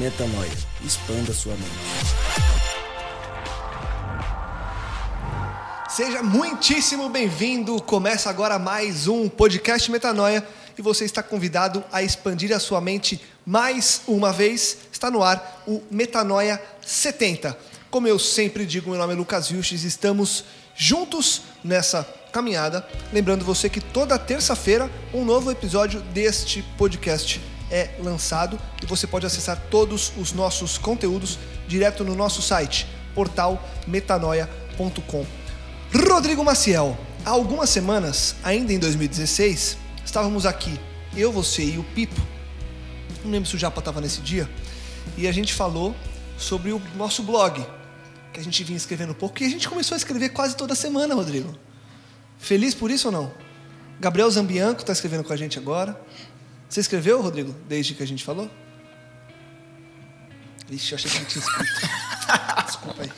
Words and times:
Metanoia. 0.00 0.50
Expanda 0.82 1.34
sua 1.34 1.52
mente. 1.52 1.70
Seja 5.90 6.22
muitíssimo 6.22 7.10
bem-vindo. 7.10 7.82
Começa 7.82 8.30
agora 8.30 8.58
mais 8.58 9.06
um 9.06 9.28
podcast 9.28 9.90
Metanoia 9.90 10.42
e 10.78 10.80
você 10.80 11.04
está 11.04 11.22
convidado 11.22 11.84
a 11.92 12.02
expandir 12.02 12.50
a 12.56 12.58
sua 12.58 12.80
mente 12.80 13.20
mais 13.44 14.00
uma 14.08 14.32
vez. 14.32 14.78
Está 14.90 15.10
no 15.10 15.22
ar 15.22 15.62
o 15.66 15.82
Metanoia 15.90 16.58
70. 16.80 17.54
Como 17.90 18.08
eu 18.08 18.18
sempre 18.18 18.64
digo, 18.64 18.88
meu 18.88 18.98
nome 18.98 19.12
é 19.12 19.16
Lucas 19.16 19.50
Vilches, 19.50 19.84
estamos 19.84 20.46
juntos 20.74 21.42
nessa 21.62 22.04
caminhada. 22.32 22.88
Lembrando 23.12 23.44
você 23.44 23.68
que 23.68 23.82
toda 23.82 24.18
terça-feira 24.18 24.90
um 25.12 25.26
novo 25.26 25.50
episódio 25.50 26.00
deste 26.00 26.62
podcast 26.78 27.38
é 27.70 27.90
lançado 28.02 28.58
e 28.82 28.86
você 28.86 29.06
pode 29.06 29.26
acessar 29.26 29.60
todos 29.70 30.12
os 30.16 30.32
nossos 30.32 30.76
conteúdos 30.76 31.38
direto 31.68 32.04
no 32.04 32.14
nosso 32.14 32.42
site, 32.42 32.86
portalmetanoia.com. 33.14 35.26
Rodrigo 35.92 36.44
Maciel, 36.44 36.98
há 37.24 37.30
algumas 37.30 37.70
semanas, 37.70 38.34
ainda 38.42 38.72
em 38.72 38.78
2016, 38.78 39.76
estávamos 40.04 40.46
aqui, 40.46 40.78
eu, 41.16 41.32
você 41.32 41.64
e 41.64 41.78
o 41.78 41.84
Pipo. 41.84 42.20
Não 43.24 43.30
lembro 43.30 43.48
se 43.48 43.56
o 43.56 43.58
Japa 43.58 43.80
estava 43.80 44.00
nesse 44.00 44.20
dia. 44.20 44.48
E 45.16 45.26
a 45.26 45.32
gente 45.32 45.52
falou 45.52 45.94
sobre 46.38 46.72
o 46.72 46.80
nosso 46.96 47.22
blog, 47.22 47.64
que 48.32 48.40
a 48.40 48.42
gente 48.42 48.62
vinha 48.64 48.76
escrevendo 48.76 49.14
pouco, 49.14 49.42
e 49.42 49.46
a 49.46 49.48
gente 49.48 49.68
começou 49.68 49.94
a 49.94 49.98
escrever 49.98 50.30
quase 50.30 50.56
toda 50.56 50.74
semana, 50.74 51.14
Rodrigo. 51.14 51.54
Feliz 52.38 52.74
por 52.74 52.90
isso 52.90 53.08
ou 53.08 53.12
não? 53.12 53.32
Gabriel 54.00 54.30
Zambianco 54.30 54.80
está 54.80 54.92
escrevendo 54.92 55.24
com 55.24 55.32
a 55.32 55.36
gente 55.36 55.58
agora. 55.58 56.00
Você 56.70 56.78
escreveu, 56.78 57.20
Rodrigo, 57.20 57.52
desde 57.68 57.94
que 57.94 58.02
a 58.02 58.06
gente 58.06 58.22
falou? 58.22 58.48
Vixe, 60.68 60.92
eu 60.92 60.96
achei 60.96 61.10
que 61.10 61.18
não 61.18 61.24
tinha 61.24 61.44
escrito. 61.44 61.90
Desculpa 62.64 63.02
aí. 63.02 63.12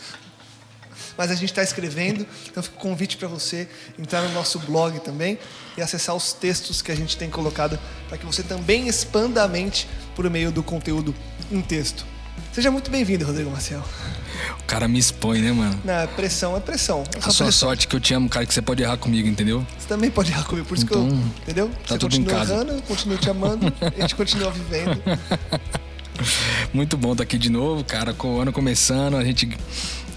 Mas 1.19 1.31
a 1.31 1.34
gente 1.34 1.50
está 1.50 1.62
escrevendo, 1.62 2.27
então 2.47 2.62
fica 2.62 2.77
o 2.77 2.78
convite 2.78 3.19
para 3.19 3.28
você 3.28 3.69
entrar 3.98 4.23
no 4.23 4.30
nosso 4.30 4.58
blog 4.61 4.98
também 5.00 5.39
e 5.77 5.83
acessar 5.83 6.17
os 6.17 6.33
textos 6.33 6.80
que 6.80 6.91
a 6.91 6.95
gente 6.95 7.19
tem 7.19 7.28
colocado 7.28 7.79
para 8.08 8.17
que 8.17 8.24
você 8.24 8.42
também 8.42 8.89
expanda 8.89 9.42
a 9.42 9.48
mente 9.48 9.86
por 10.17 10.29
meio 10.30 10.51
do 10.51 10.62
conteúdo 10.62 11.14
em 11.51 11.61
texto. 11.61 12.07
Seja 12.53 12.70
muito 12.70 12.91
bem-vindo, 12.91 13.25
Rodrigo 13.25 13.51
Marcel. 13.51 13.83
O 14.61 14.65
cara 14.65 14.87
me 14.89 14.98
expõe, 14.98 15.41
né, 15.41 15.53
mano? 15.53 15.79
Não, 15.85 15.95
é 15.95 16.07
pressão, 16.07 16.57
é 16.57 16.61
pressão. 16.61 17.03
É 17.15 17.19
a 17.19 17.23
sua 17.31 17.47
pressão. 17.47 17.53
sorte 17.53 17.89
que 17.89 17.97
eu 17.97 18.01
te 18.01 18.13
amo, 18.15 18.29
cara, 18.29 18.45
que 18.45 18.53
você 18.53 18.61
pode 18.63 18.83
errar 18.83 18.97
comigo, 18.97 19.27
entendeu? 19.29 19.67
Você 19.79 19.89
também 19.89 20.11
pode 20.11 20.31
errar 20.33 20.45
comigo, 20.45 20.67
por 20.67 20.77
isso 20.77 20.85
Então, 20.85 21.07
que 21.09 21.15
eu. 21.15 21.19
Entendeu? 21.42 21.69
tá 21.69 21.95
você 21.95 21.98
tudo 21.98 22.17
em 22.17 22.19
continua 22.21 22.39
casa. 22.41 22.55
errando, 22.55 22.73
eu 22.73 22.83
continuo 22.83 23.17
te 23.19 23.31
amando, 23.31 23.73
a 23.81 24.01
gente 24.01 24.15
continua 24.15 24.51
vivendo. 24.51 25.01
Muito 26.73 26.97
bom 26.97 27.13
estar 27.13 27.25
aqui 27.25 27.39
de 27.39 27.51
novo, 27.51 27.83
cara, 27.85 28.13
com 28.13 28.37
o 28.37 28.41
ano 28.41 28.53
começando, 28.53 29.17
a 29.17 29.25
gente 29.25 29.48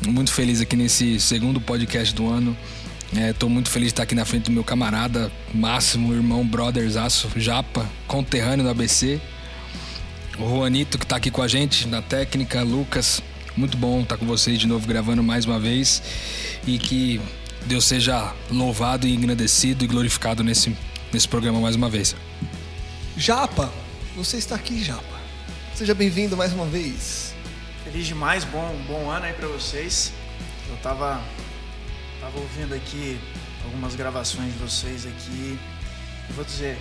muito 0.05 0.31
feliz 0.31 0.61
aqui 0.61 0.75
nesse 0.75 1.19
segundo 1.19 1.59
podcast 1.59 2.13
do 2.13 2.29
ano. 2.29 2.55
É, 3.15 3.31
tô 3.33 3.47
muito 3.47 3.69
feliz 3.69 3.87
de 3.87 3.93
estar 3.93 4.03
aqui 4.03 4.13
na 4.13 4.25
frente 4.25 4.45
do 4.45 4.51
meu 4.51 4.63
camarada, 4.63 5.31
máximo 5.53 6.13
irmão, 6.13 6.45
brotherzaço, 6.45 7.29
Japa, 7.37 7.85
conterrâneo 8.07 8.63
do 8.65 8.69
ABC. 8.69 9.21
O 10.37 10.49
Juanito 10.49 10.99
que 10.99 11.07
tá 11.07 11.15
aqui 11.15 11.31
com 11.31 11.41
a 11.41 11.47
gente 11.47 11.87
na 11.87 12.01
técnica, 12.01 12.61
Lucas. 12.61 13.21
Muito 13.55 13.77
bom 13.77 14.01
estar 14.01 14.17
com 14.17 14.25
vocês 14.25 14.59
de 14.59 14.67
novo 14.67 14.85
gravando 14.85 15.23
mais 15.23 15.45
uma 15.45 15.57
vez 15.57 16.03
e 16.67 16.77
que 16.77 17.21
Deus 17.65 17.85
seja 17.85 18.33
louvado 18.51 19.07
e 19.07 19.15
engrandecido 19.15 19.85
e 19.85 19.87
glorificado 19.87 20.43
nesse, 20.43 20.75
nesse 21.13 21.25
programa 21.25 21.61
mais 21.61 21.77
uma 21.77 21.89
vez. 21.89 22.13
Japa, 23.15 23.71
você 24.13 24.35
está 24.35 24.55
aqui, 24.55 24.83
Japa. 24.83 25.21
Seja 25.73 25.93
bem-vindo 25.93 26.35
mais 26.35 26.51
uma 26.51 26.65
vez. 26.65 27.33
Feliz 27.85 28.05
demais, 28.05 28.43
bom, 28.43 28.75
bom 28.89 29.09
ano 29.09 29.27
aí 29.27 29.33
pra 29.33 29.47
vocês. 29.47 30.11
Eu 30.67 30.75
tava, 30.77 31.23
tava 32.19 32.37
ouvindo 32.37 32.75
aqui 32.75 33.17
algumas 33.63 33.95
gravações 33.95 34.51
de 34.51 34.59
vocês 34.59 35.05
aqui. 35.05 35.57
E 36.29 36.33
vou 36.33 36.43
dizer, 36.43 36.77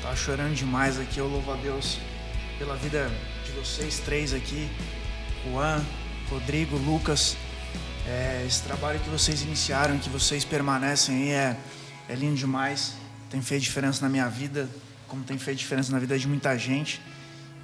tava 0.00 0.14
chorando 0.14 0.54
demais 0.54 0.96
aqui. 0.96 1.18
Eu 1.18 1.26
louvo 1.26 1.52
a 1.52 1.56
Deus 1.56 1.98
pela 2.58 2.76
vida 2.76 3.10
de 3.44 3.52
vocês 3.52 3.98
três 4.00 4.32
aqui. 4.32 4.68
Juan, 5.44 5.84
Rodrigo, 6.30 6.76
Lucas. 6.76 7.36
É, 8.06 8.44
esse 8.46 8.62
trabalho 8.62 9.00
que 9.00 9.08
vocês 9.08 9.42
iniciaram, 9.42 9.98
que 9.98 10.08
vocês 10.08 10.44
permanecem 10.44 11.14
aí 11.16 11.30
é, 11.30 11.56
é 12.08 12.14
lindo 12.14 12.36
demais. 12.36 12.94
Tem 13.30 13.42
feito 13.42 13.62
diferença 13.62 14.02
na 14.02 14.08
minha 14.08 14.28
vida, 14.28 14.68
como 15.08 15.24
tem 15.24 15.38
feito 15.38 15.58
diferença 15.58 15.90
na 15.90 15.98
vida 15.98 16.18
de 16.18 16.28
muita 16.28 16.56
gente. 16.56 17.00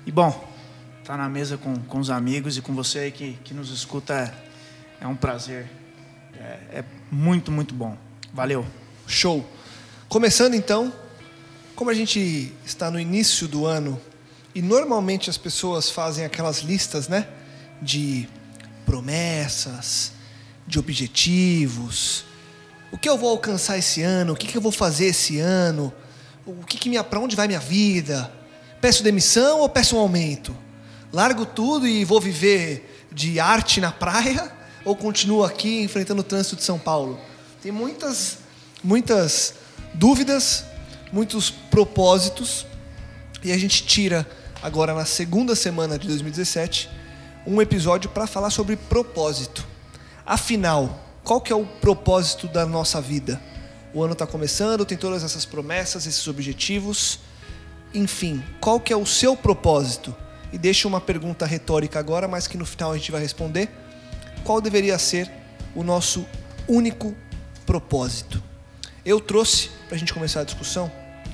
E 0.04 0.10
bom, 0.10 0.48
estar 1.00 1.16
na 1.16 1.28
mesa 1.28 1.56
com, 1.56 1.76
com 1.76 1.98
os 1.98 2.10
amigos 2.10 2.56
e 2.56 2.62
com 2.62 2.74
você 2.74 3.00
aí 3.00 3.12
que, 3.12 3.34
que 3.44 3.54
nos 3.54 3.70
escuta 3.70 4.14
é, 5.00 5.04
é 5.04 5.06
um 5.06 5.14
prazer. 5.14 5.68
É, 6.34 6.78
é 6.78 6.84
muito, 7.10 7.52
muito 7.52 7.74
bom. 7.74 7.96
Valeu. 8.32 8.66
Show. 9.06 9.48
Começando 10.08 10.54
então, 10.54 10.92
como 11.76 11.90
a 11.90 11.94
gente 11.94 12.52
está 12.64 12.90
no 12.90 12.98
início 12.98 13.46
do 13.46 13.66
ano 13.66 14.00
e 14.54 14.60
normalmente 14.60 15.30
as 15.30 15.38
pessoas 15.38 15.90
fazem 15.90 16.24
aquelas 16.24 16.58
listas, 16.58 17.08
né, 17.08 17.26
de 17.80 18.28
promessas, 18.84 20.12
de 20.66 20.78
objetivos, 20.78 22.24
o 22.92 22.98
que 22.98 23.08
eu 23.08 23.16
vou 23.16 23.30
alcançar 23.30 23.78
esse 23.78 24.02
ano, 24.02 24.32
o 24.32 24.36
que, 24.36 24.46
que 24.46 24.56
eu 24.56 24.60
vou 24.60 24.72
fazer 24.72 25.06
esse 25.06 25.38
ano, 25.38 25.92
o 26.44 26.64
que, 26.64 26.76
que 26.76 26.88
minha, 26.88 27.04
para 27.04 27.20
onde 27.20 27.36
vai 27.36 27.46
minha 27.46 27.60
vida, 27.60 28.32
peço 28.80 29.02
demissão 29.02 29.60
ou 29.60 29.68
peço 29.68 29.96
um 29.96 30.00
aumento, 30.00 30.56
largo 31.12 31.46
tudo 31.46 31.86
e 31.86 32.04
vou 32.04 32.20
viver 32.20 33.06
de 33.12 33.38
arte 33.38 33.80
na 33.80 33.92
praia 33.92 34.50
ou 34.84 34.96
continuo 34.96 35.44
aqui 35.44 35.82
enfrentando 35.82 36.20
o 36.20 36.24
trânsito 36.24 36.56
de 36.56 36.64
São 36.64 36.78
Paulo? 36.78 37.20
Tem 37.62 37.70
muitas, 37.70 38.38
muitas 38.82 39.54
dúvidas, 39.94 40.64
muitos 41.12 41.50
propósitos 41.50 42.66
e 43.42 43.52
a 43.52 43.58
gente 43.58 43.84
tira 43.84 44.26
agora 44.62 44.94
na 44.94 45.04
segunda 45.04 45.54
semana 45.54 45.98
de 45.98 46.06
2017 46.06 46.90
um 47.46 47.60
episódio 47.60 48.10
para 48.10 48.26
falar 48.26 48.50
sobre 48.50 48.76
propósito. 48.76 49.66
Afinal, 50.26 51.00
qual 51.24 51.40
que 51.40 51.52
é 51.52 51.56
o 51.56 51.64
propósito 51.64 52.46
da 52.46 52.66
nossa 52.66 53.00
vida? 53.00 53.40
O 53.94 54.02
ano 54.02 54.12
está 54.12 54.26
começando, 54.26 54.84
tem 54.84 54.98
todas 54.98 55.24
essas 55.24 55.44
promessas, 55.44 56.06
esses 56.06 56.26
objetivos. 56.28 57.20
Enfim, 57.94 58.42
qual 58.60 58.78
que 58.78 58.92
é 58.92 58.96
o 58.96 59.06
seu 59.06 59.36
propósito? 59.36 60.14
E 60.52 60.58
deixo 60.58 60.86
uma 60.86 61.00
pergunta 61.00 61.46
retórica 61.46 61.98
agora, 61.98 62.28
mas 62.28 62.46
que 62.46 62.58
no 62.58 62.66
final 62.66 62.92
a 62.92 62.96
gente 62.96 63.10
vai 63.10 63.20
responder. 63.20 63.70
Qual 64.44 64.60
deveria 64.60 64.98
ser 64.98 65.30
o 65.74 65.82
nosso 65.82 66.26
único 66.68 67.14
propósito? 67.64 68.42
Eu 69.04 69.20
trouxe, 69.20 69.70
para 69.88 69.96
a 69.96 69.98
gente 69.98 70.12
começar 70.12 70.40
a 70.40 70.44
discussão, 70.44 70.90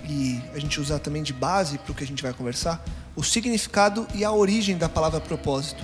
e 0.09 0.41
a 0.55 0.59
gente 0.59 0.81
usar 0.81 1.01
também 1.01 1.23
de 1.23 1.33
base 1.33 1.79
para 1.79 1.93
o 1.93 1.95
que 1.95 2.05
a 2.05 2.07
gente 2.07 2.23
vai 2.23 2.33
conversar, 2.33 2.83
o 3.17 3.25
significado 3.25 4.07
e 4.15 4.25
a 4.25 4.31
origem 4.31 4.77
da 4.77 4.89
palavra 4.89 5.21
propósito. 5.21 5.83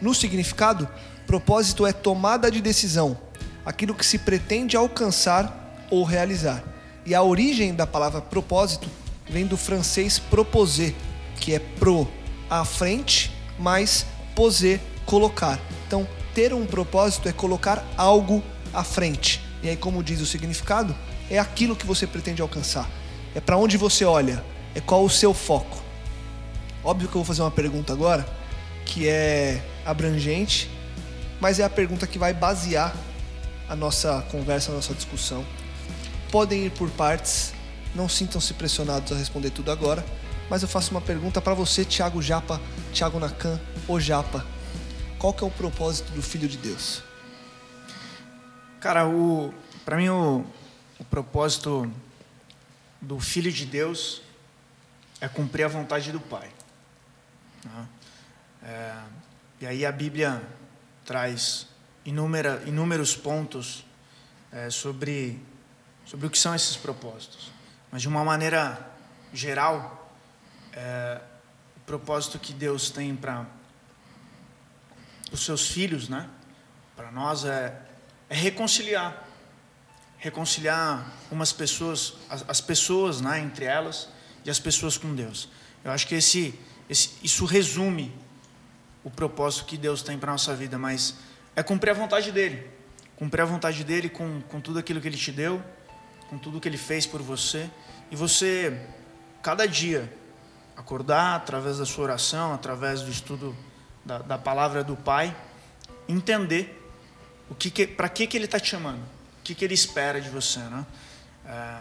No 0.00 0.12
significado, 0.12 0.88
propósito 1.26 1.86
é 1.86 1.92
tomada 1.92 2.50
de 2.50 2.60
decisão, 2.60 3.16
aquilo 3.64 3.94
que 3.94 4.04
se 4.04 4.18
pretende 4.18 4.76
alcançar 4.76 5.86
ou 5.88 6.02
realizar. 6.02 6.62
E 7.06 7.14
a 7.14 7.22
origem 7.22 7.72
da 7.72 7.86
palavra 7.86 8.20
propósito 8.20 8.90
vem 9.28 9.46
do 9.46 9.56
francês 9.56 10.18
proposer, 10.18 10.94
que 11.40 11.54
é 11.54 11.58
pro, 11.58 12.08
à 12.50 12.64
frente, 12.64 13.32
mais 13.58 14.04
poser, 14.34 14.80
colocar. 15.06 15.60
Então, 15.86 16.06
ter 16.34 16.52
um 16.52 16.66
propósito 16.66 17.28
é 17.28 17.32
colocar 17.32 17.84
algo 17.96 18.42
à 18.72 18.82
frente. 18.82 19.40
E 19.62 19.68
aí, 19.68 19.76
como 19.76 20.02
diz 20.02 20.20
o 20.20 20.26
significado, 20.26 20.94
é 21.30 21.38
aquilo 21.38 21.76
que 21.76 21.86
você 21.86 22.06
pretende 22.06 22.42
alcançar. 22.42 22.88
É 23.34 23.40
para 23.40 23.56
onde 23.56 23.76
você 23.76 24.04
olha, 24.04 24.44
é 24.74 24.80
qual 24.80 25.04
o 25.04 25.10
seu 25.10 25.32
foco. 25.32 25.81
Óbvio 26.84 27.08
que 27.08 27.14
eu 27.14 27.20
vou 27.20 27.24
fazer 27.24 27.42
uma 27.42 27.50
pergunta 27.50 27.92
agora 27.92 28.26
que 28.84 29.08
é 29.08 29.62
abrangente, 29.86 30.70
mas 31.40 31.58
é 31.58 31.64
a 31.64 31.70
pergunta 31.70 32.06
que 32.06 32.18
vai 32.18 32.34
basear 32.34 32.94
a 33.68 33.76
nossa 33.76 34.22
conversa, 34.30 34.72
a 34.72 34.74
nossa 34.74 34.92
discussão. 34.92 35.44
Podem 36.30 36.66
ir 36.66 36.70
por 36.70 36.90
partes, 36.90 37.54
não 37.94 38.08
sintam-se 38.08 38.52
pressionados 38.54 39.12
a 39.12 39.16
responder 39.16 39.50
tudo 39.50 39.70
agora, 39.70 40.04
mas 40.50 40.62
eu 40.62 40.68
faço 40.68 40.90
uma 40.90 41.00
pergunta 41.00 41.40
para 41.40 41.54
você, 41.54 41.84
Thiago 41.84 42.20
Japa, 42.20 42.60
Thiago 42.92 43.18
Nakan, 43.18 43.60
o 43.88 44.00
Japa. 44.00 44.44
Qual 45.18 45.32
que 45.32 45.44
é 45.44 45.46
o 45.46 45.50
propósito 45.50 46.10
do 46.12 46.22
Filho 46.22 46.48
de 46.48 46.56
Deus? 46.56 47.02
Cara, 48.80 49.06
o 49.06 49.54
para 49.84 49.96
mim 49.96 50.08
o, 50.08 50.44
o 50.98 51.04
propósito 51.04 51.90
do 53.00 53.18
Filho 53.18 53.52
de 53.52 53.66
Deus 53.66 54.22
é 55.20 55.28
cumprir 55.28 55.64
a 55.64 55.68
vontade 55.68 56.10
do 56.12 56.20
Pai. 56.20 56.48
É, 58.62 58.96
e 59.60 59.66
aí 59.66 59.86
a 59.86 59.92
Bíblia 59.92 60.42
traz 61.04 61.66
inúmera, 62.04 62.62
inúmeros 62.66 63.16
pontos 63.16 63.84
é, 64.50 64.70
sobre, 64.70 65.40
sobre 66.04 66.26
o 66.26 66.30
que 66.30 66.38
são 66.38 66.54
esses 66.54 66.76
propósitos. 66.76 67.50
Mas 67.90 68.02
de 68.02 68.08
uma 68.08 68.24
maneira 68.24 68.90
geral, 69.32 70.12
é, 70.72 71.20
o 71.76 71.80
propósito 71.80 72.38
que 72.38 72.52
Deus 72.52 72.90
tem 72.90 73.14
para 73.14 73.46
os 75.32 75.44
seus 75.44 75.68
filhos, 75.68 76.08
né? 76.08 76.28
Para 76.94 77.10
nós 77.10 77.44
é, 77.44 77.80
é 78.28 78.34
reconciliar, 78.34 79.26
reconciliar 80.18 81.10
umas 81.30 81.52
pessoas, 81.52 82.14
as, 82.28 82.44
as 82.48 82.60
pessoas, 82.60 83.20
né? 83.20 83.40
Entre 83.40 83.64
elas 83.64 84.08
e 84.44 84.50
as 84.50 84.58
pessoas 84.58 84.98
com 84.98 85.14
Deus. 85.14 85.48
Eu 85.84 85.90
acho 85.90 86.06
que 86.06 86.14
esse, 86.14 86.58
isso 86.88 87.44
resume 87.44 88.12
o 89.04 89.10
propósito 89.10 89.64
que 89.64 89.76
Deus 89.76 90.02
tem 90.02 90.18
para 90.18 90.30
a 90.30 90.34
nossa 90.34 90.54
vida, 90.54 90.78
mas 90.78 91.16
é 91.56 91.62
cumprir 91.62 91.90
a 91.90 91.94
vontade 91.94 92.30
dEle. 92.30 92.66
Cumprir 93.16 93.42
a 93.42 93.44
vontade 93.44 93.82
dEle 93.84 94.08
com, 94.08 94.40
com 94.42 94.60
tudo 94.60 94.78
aquilo 94.78 95.00
que 95.00 95.08
Ele 95.08 95.16
te 95.16 95.32
deu, 95.32 95.62
com 96.28 96.38
tudo 96.38 96.60
que 96.60 96.68
Ele 96.68 96.78
fez 96.78 97.06
por 97.06 97.20
você. 97.20 97.68
E 98.10 98.16
você, 98.16 98.80
cada 99.42 99.66
dia, 99.66 100.12
acordar 100.76 101.36
através 101.36 101.78
da 101.78 101.86
sua 101.86 102.04
oração, 102.04 102.52
através 102.52 103.02
do 103.02 103.10
estudo 103.10 103.56
da, 104.04 104.18
da 104.18 104.38
palavra 104.38 104.82
do 104.82 104.96
Pai, 104.96 105.34
entender 106.08 106.78
o 107.48 107.54
que, 107.54 107.70
que 107.70 107.86
para 107.86 108.08
que, 108.08 108.26
que 108.26 108.36
Ele 108.36 108.46
está 108.46 108.58
te 108.58 108.68
chamando, 108.68 109.00
o 109.00 109.42
que, 109.44 109.54
que 109.54 109.64
Ele 109.64 109.74
espera 109.74 110.20
de 110.20 110.28
você. 110.28 110.60
Né? 110.60 110.86
É, 111.46 111.78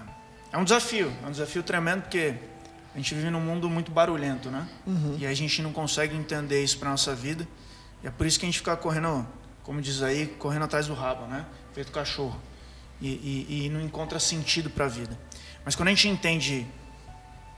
é 0.53 0.57
um 0.57 0.63
desafio, 0.63 1.11
é 1.23 1.27
um 1.27 1.31
desafio 1.31 1.63
tremendo, 1.63 2.03
porque 2.03 2.35
a 2.93 2.97
gente 2.97 3.15
vive 3.15 3.29
num 3.29 3.39
mundo 3.39 3.69
muito 3.69 3.91
barulhento, 3.91 4.49
né? 4.49 4.67
Uhum. 4.85 5.17
E 5.17 5.25
a 5.25 5.33
gente 5.33 5.61
não 5.61 5.71
consegue 5.71 6.15
entender 6.15 6.61
isso 6.61 6.77
para 6.77 6.89
nossa 6.89 7.15
vida. 7.15 7.47
E 8.03 8.07
é 8.07 8.11
por 8.11 8.27
isso 8.27 8.37
que 8.37 8.45
a 8.45 8.49
gente 8.49 8.57
fica 8.57 8.75
correndo, 8.75 9.25
como 9.63 9.81
diz 9.81 10.01
aí, 10.01 10.27
correndo 10.27 10.63
atrás 10.65 10.87
do 10.87 10.93
rabo, 10.93 11.25
né? 11.25 11.45
Feito 11.73 11.91
cachorro. 11.91 12.39
E, 12.99 13.07
e, 13.07 13.65
e 13.65 13.69
não 13.69 13.81
encontra 13.81 14.19
sentido 14.19 14.69
para 14.69 14.85
a 14.85 14.87
vida. 14.89 15.17
Mas 15.63 15.75
quando 15.75 15.87
a 15.87 15.91
gente 15.91 16.07
entende 16.07 16.67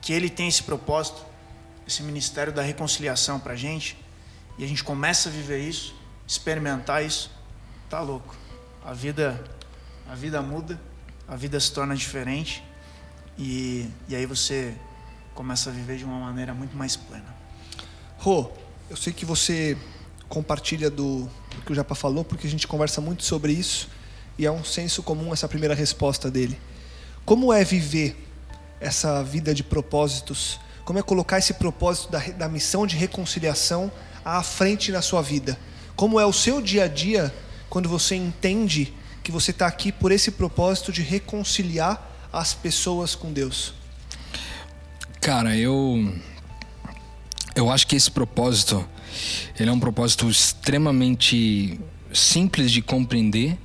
que 0.01 0.13
ele 0.13 0.29
tem 0.29 0.47
esse 0.47 0.61
propósito, 0.61 1.25
esse 1.87 2.03
ministério 2.03 2.53
da 2.53 2.61
reconciliação 2.61 3.39
para 3.39 3.53
a 3.53 3.55
gente, 3.55 3.97
e 4.57 4.63
a 4.63 4.67
gente 4.67 4.83
começa 4.83 5.29
a 5.29 5.31
viver 5.31 5.59
isso, 5.59 5.95
experimentar 6.27 7.03
isso, 7.03 7.31
tá 7.89 7.99
louco. 8.01 8.35
A 8.85 8.93
vida, 8.93 9.43
a 10.07 10.13
vida 10.13 10.41
muda, 10.41 10.79
a 11.27 11.35
vida 11.35 11.59
se 11.59 11.71
torna 11.73 11.95
diferente. 11.95 12.63
E, 13.37 13.89
e 14.07 14.15
aí 14.15 14.27
você 14.27 14.75
começa 15.33 15.69
a 15.69 15.73
viver 15.73 15.97
de 15.97 16.05
uma 16.05 16.19
maneira 16.19 16.53
muito 16.53 16.75
mais 16.77 16.95
plena. 16.95 17.35
Rô, 18.17 18.51
eu 18.89 18.95
sei 18.95 19.11
que 19.11 19.25
você 19.25 19.77
compartilha 20.29 20.89
do, 20.89 21.23
do 21.55 21.61
que 21.65 21.71
o 21.71 21.75
Japa 21.75 21.95
falou, 21.95 22.23
porque 22.23 22.47
a 22.47 22.49
gente 22.49 22.67
conversa 22.67 23.01
muito 23.01 23.23
sobre 23.23 23.51
isso 23.51 23.89
e 24.37 24.45
é 24.45 24.51
um 24.51 24.63
senso 24.63 25.03
comum 25.03 25.33
essa 25.33 25.47
primeira 25.47 25.75
resposta 25.75 26.29
dele. 26.29 26.59
Como 27.25 27.53
é 27.53 27.63
viver 27.63 28.15
essa 28.79 29.23
vida 29.23 29.53
de 29.53 29.63
propósitos? 29.63 30.59
Como 30.85 30.99
é 30.99 31.01
colocar 31.01 31.39
esse 31.39 31.53
propósito 31.53 32.11
da, 32.11 32.19
da 32.19 32.49
missão 32.49 32.85
de 32.85 32.95
reconciliação 32.95 33.91
à 34.23 34.41
frente 34.43 34.91
na 34.91 35.01
sua 35.01 35.21
vida? 35.21 35.57
Como 35.95 36.19
é 36.19 36.25
o 36.25 36.33
seu 36.33 36.61
dia 36.61 36.85
a 36.85 36.87
dia 36.87 37.33
quando 37.69 37.87
você 37.87 38.15
entende 38.15 38.93
que 39.23 39.31
você 39.31 39.51
está 39.51 39.67
aqui 39.67 39.91
por 39.91 40.11
esse 40.11 40.31
propósito 40.31 40.91
de 40.91 41.01
reconciliar 41.01 42.09
as 42.31 42.53
pessoas 42.53 43.15
com 43.15 43.31
Deus? 43.31 43.73
Cara, 45.23 45.55
eu 45.55 46.13
eu 47.55 47.71
acho 47.71 47.87
que 47.87 47.95
esse 47.95 48.11
propósito 48.11 48.85
ele 49.57 49.69
é 49.69 49.71
um 49.71 49.79
propósito 49.79 50.29
extremamente 50.29 51.79
simples 52.13 52.69
de 52.69 52.81
compreender, 52.81 53.57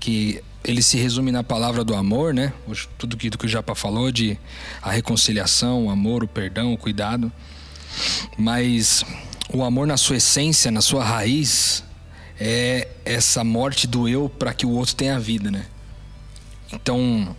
que 0.00 0.42
ele 0.64 0.80
se 0.80 0.96
resume 0.96 1.30
na 1.30 1.44
palavra 1.44 1.84
do 1.84 1.94
amor, 1.94 2.32
né? 2.32 2.50
Tudo 2.96 3.14
que, 3.14 3.28
que 3.28 3.44
o 3.44 3.48
Japa 3.48 3.74
falou 3.74 4.10
de 4.10 4.38
a 4.80 4.90
reconciliação, 4.90 5.84
o 5.84 5.90
amor, 5.90 6.24
o 6.24 6.28
perdão, 6.28 6.72
o 6.72 6.78
cuidado. 6.78 7.30
Mas 8.38 9.04
o 9.52 9.62
amor 9.62 9.86
na 9.86 9.98
sua 9.98 10.16
essência, 10.16 10.70
na 10.70 10.80
sua 10.80 11.04
raiz, 11.04 11.84
é 12.40 12.88
essa 13.04 13.44
morte 13.44 13.86
do 13.86 14.08
eu 14.08 14.30
para 14.30 14.54
que 14.54 14.64
o 14.64 14.70
outro 14.70 14.94
tenha 14.94 15.20
vida, 15.20 15.50
né? 15.50 15.66
Então, 16.72 17.36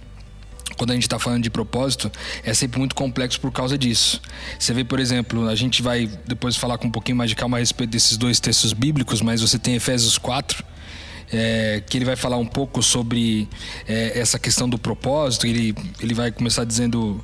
quando 0.77 0.91
a 0.91 0.93
gente 0.93 1.03
está 1.03 1.17
falando 1.19 1.43
de 1.43 1.49
propósito, 1.49 2.11
é 2.43 2.53
sempre 2.53 2.79
muito 2.79 2.95
complexo 2.95 3.39
por 3.39 3.51
causa 3.51 3.77
disso. 3.77 4.21
Você 4.57 4.73
vê, 4.73 4.83
por 4.83 4.99
exemplo, 4.99 5.47
a 5.47 5.55
gente 5.55 5.81
vai 5.81 6.09
depois 6.25 6.55
falar 6.55 6.77
com 6.77 6.87
um 6.87 6.91
pouquinho 6.91 7.17
mais 7.17 7.29
de 7.29 7.35
calma 7.35 7.57
a 7.57 7.59
respeito 7.59 7.91
desses 7.91 8.17
dois 8.17 8.39
textos 8.39 8.73
bíblicos, 8.73 9.21
mas 9.21 9.41
você 9.41 9.57
tem 9.57 9.75
Efésios 9.75 10.17
4, 10.17 10.63
é, 11.31 11.81
que 11.87 11.97
ele 11.97 12.05
vai 12.05 12.15
falar 12.15 12.37
um 12.37 12.45
pouco 12.45 12.81
sobre 12.81 13.47
é, 13.87 14.19
essa 14.19 14.37
questão 14.37 14.69
do 14.69 14.77
propósito. 14.77 15.47
Ele, 15.47 15.75
ele 16.01 16.13
vai 16.13 16.31
começar 16.31 16.63
dizendo, 16.63 17.23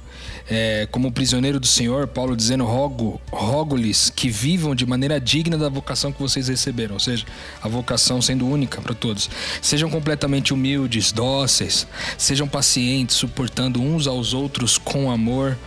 é, 0.49 0.87
como 0.91 1.11
prisioneiro 1.11 1.59
do 1.59 1.67
Senhor, 1.67 2.07
Paulo 2.07 2.35
dizendo: 2.35 2.65
rogo, 2.65 3.21
rogo-lhes 3.31 4.09
que 4.09 4.29
vivam 4.29 4.75
de 4.75 4.85
maneira 4.85 5.19
digna 5.19 5.57
da 5.57 5.69
vocação 5.69 6.11
que 6.11 6.21
vocês 6.21 6.47
receberam, 6.47 6.95
ou 6.95 6.99
seja, 6.99 7.25
a 7.61 7.67
vocação 7.67 8.21
sendo 8.21 8.47
única 8.47 8.81
para 8.81 8.93
todos. 8.93 9.29
Sejam 9.61 9.89
completamente 9.89 10.53
humildes, 10.53 11.11
dóceis, 11.11 11.87
sejam 12.17 12.47
pacientes, 12.47 13.15
suportando 13.15 13.81
uns 13.81 14.07
aos 14.07 14.33
outros 14.33 14.77
com 14.77 15.11
amor. 15.11 15.57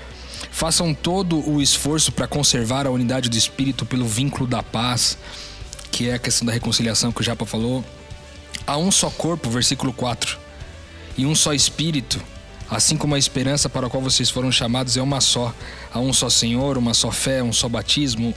Façam 0.50 0.95
todo 0.95 1.49
o 1.50 1.61
esforço 1.61 2.12
para 2.12 2.29
conservar 2.29 2.87
a 2.87 2.91
unidade 2.91 3.29
do 3.29 3.37
espírito 3.37 3.85
pelo 3.85 4.07
vínculo 4.07 4.47
da 4.47 4.62
paz, 4.62 5.19
que 5.91 6.09
é 6.09 6.14
a 6.14 6.19
questão 6.19 6.47
da 6.47 6.53
reconciliação 6.53 7.11
que 7.11 7.21
o 7.21 7.25
Japa 7.25 7.45
falou. 7.45 7.85
Há 8.66 8.78
um 8.78 8.90
só 8.90 9.11
corpo, 9.11 9.50
versículo 9.50 9.92
4, 9.92 10.38
e 11.18 11.26
um 11.26 11.35
só 11.35 11.52
espírito, 11.52 12.23
assim 12.71 12.97
como 12.97 13.14
a 13.14 13.18
esperança 13.18 13.68
para 13.68 13.87
a 13.87 13.90
qual 13.90 14.02
vocês 14.02 14.30
foram 14.30 14.50
chamados 14.50 14.97
é 14.97 15.02
uma 15.02 15.21
só. 15.21 15.54
Há 15.92 16.00
um 16.00 16.12
só 16.12 16.30
Senhor, 16.30 16.78
uma 16.78 16.94
só 16.94 17.11
fé, 17.11 17.42
um 17.42 17.52
só 17.52 17.68
batismo, 17.68 18.35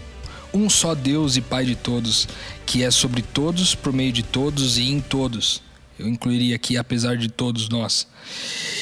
um 0.54 0.70
só 0.70 0.94
Deus 0.94 1.38
e 1.38 1.42
Pai 1.42 1.66
de 1.66 1.76
todos, 1.76 2.28
que 2.66 2.84
é 2.84 2.92
sobre 2.92 3.22
todos, 3.22 3.74
por 3.74 3.94
meio 3.94 4.12
de 4.12 4.24
todos 4.24 4.78
e 4.78 4.92
em 4.92 5.00
todos. 5.00 5.62
Eu 5.98 6.08
incluiria 6.08 6.56
aqui, 6.56 6.78
apesar 6.78 7.18
de 7.18 7.30
todos 7.30 7.70
nós. 7.70 8.06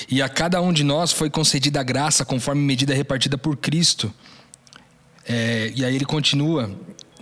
E 0.09 0.21
a 0.21 0.27
cada 0.27 0.61
um 0.61 0.73
de 0.73 0.83
nós 0.83 1.11
foi 1.11 1.29
concedida 1.29 1.79
a 1.79 1.83
graça 1.83 2.25
conforme 2.25 2.61
medida 2.61 2.93
repartida 2.93 3.37
por 3.37 3.55
Cristo. 3.55 4.13
É, 5.27 5.71
e 5.75 5.85
aí 5.85 5.95
ele 5.95 6.05
continua, 6.05 6.69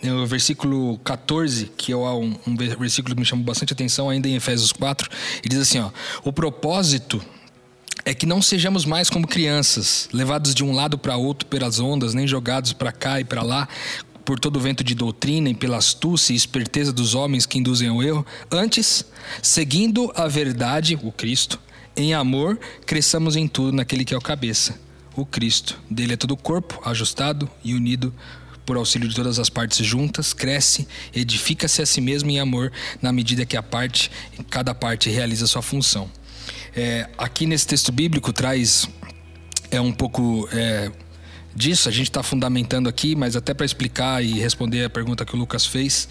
no 0.10 0.26
versículo 0.28 0.98
14, 1.00 1.72
que 1.78 1.92
é 1.92 1.96
um, 1.96 2.36
um 2.46 2.56
versículo 2.56 3.16
que 3.16 3.20
me 3.20 3.26
chamou 3.26 3.46
bastante 3.46 3.74
atenção, 3.74 4.10
ainda 4.10 4.28
em 4.28 4.36
Efésios 4.36 4.72
4, 4.72 5.10
ele 5.40 5.50
diz 5.50 5.60
assim: 5.60 5.80
ó, 5.80 5.90
o 6.24 6.34
propósito 6.34 7.24
é 8.06 8.14
que 8.14 8.26
não 8.26 8.42
sejamos 8.42 8.86
mais 8.86 9.10
como 9.10 9.28
crianças, 9.28 10.10
levados 10.12 10.54
de 10.54 10.64
um 10.64 10.74
lado 10.74 10.98
para 10.98 11.16
outro 11.16 11.48
pelas 11.48 11.80
ondas, 11.80 12.14
nem 12.14 12.28
jogados 12.28 12.74
para 12.74 12.92
cá 12.92 13.20
e 13.20 13.24
para 13.24 13.42
lá 13.42 13.68
por 14.26 14.40
todo 14.40 14.58
o 14.58 14.60
vento 14.60 14.84
de 14.84 14.96
doutrina 14.96 15.50
e 15.50 15.54
pela 15.54 15.78
astúcia 15.78 16.34
e 16.34 16.36
esperteza 16.36 16.94
dos 16.94 17.14
homens 17.14 17.46
que 17.46 17.58
induzem 17.58 17.90
ao 17.90 18.02
erro. 18.02 18.26
Antes, 18.50 19.06
seguindo 19.42 20.12
a 20.16 20.28
verdade, 20.28 20.98
o 21.02 21.12
Cristo, 21.12 21.60
em 21.96 22.14
amor, 22.14 22.60
cresçamos 22.86 23.36
em 23.36 23.48
tudo 23.48 23.76
naquele 23.76 24.06
que 24.06 24.14
é 24.14 24.18
o 24.18 24.22
cabeça, 24.22 24.80
o 25.16 25.26
Cristo. 25.26 25.80
Dele 25.90 26.14
é 26.14 26.18
todo 26.18 26.32
o 26.32 26.38
corpo, 26.38 26.82
ajustado 26.86 27.50
e 27.64 27.74
unido 27.74 28.14
por 28.66 28.78
auxílio 28.78 29.08
de 29.08 29.16
todas 29.16 29.40
as 29.40 29.50
partes 29.50 29.86
juntas, 29.86 30.34
cresce, 30.34 30.88
edifica-se 31.14 31.82
a 31.82 31.86
si 31.86 32.02
mesmo 32.02 32.30
em 32.30 32.40
amor, 32.40 32.72
na 33.02 33.12
medida 33.12 33.46
que 33.46 33.58
a 33.58 33.64
parte, 33.64 34.10
cada 34.50 34.74
parte 34.74 35.10
realiza 35.10 35.48
sua 35.48 35.62
função. 35.62 36.10
É, 36.76 37.10
aqui 37.18 37.46
nesse 37.46 37.68
texto 37.68 37.92
bíblico 37.92 38.34
traz 38.34 38.88
é 39.70 39.80
um 39.80 39.92
pouco 39.92 40.48
é, 40.52 40.92
disso, 41.56 41.88
a 41.88 41.92
gente 41.92 42.10
está 42.10 42.24
fundamentando 42.24 42.90
aqui, 42.90 43.16
mas 43.16 43.36
até 43.36 43.54
para 43.54 43.66
explicar 43.66 44.24
e 44.24 44.40
responder 44.40 44.86
a 44.86 44.90
pergunta 44.90 45.26
que 45.26 45.36
o 45.36 45.38
Lucas 45.38 45.66
fez, 45.66 46.08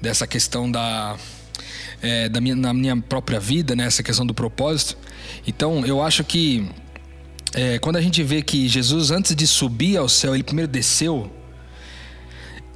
dessa 0.00 0.26
questão 0.26 0.70
da, 0.70 1.16
é, 2.02 2.28
da 2.28 2.40
minha, 2.40 2.54
na 2.54 2.72
minha 2.72 2.96
própria 2.96 3.40
vida, 3.40 3.74
né, 3.76 3.84
essa 3.84 4.02
questão 4.02 4.26
do 4.26 4.34
propósito. 4.34 4.96
Então, 5.46 5.84
eu 5.84 6.02
acho 6.02 6.24
que 6.24 6.68
é, 7.54 7.78
quando 7.78 7.96
a 7.96 8.00
gente 8.00 8.22
vê 8.22 8.42
que 8.42 8.68
Jesus, 8.68 9.10
antes 9.10 9.34
de 9.34 9.46
subir 9.46 9.96
ao 9.96 10.08
céu, 10.08 10.34
ele 10.34 10.44
primeiro 10.44 10.70
desceu, 10.70 11.30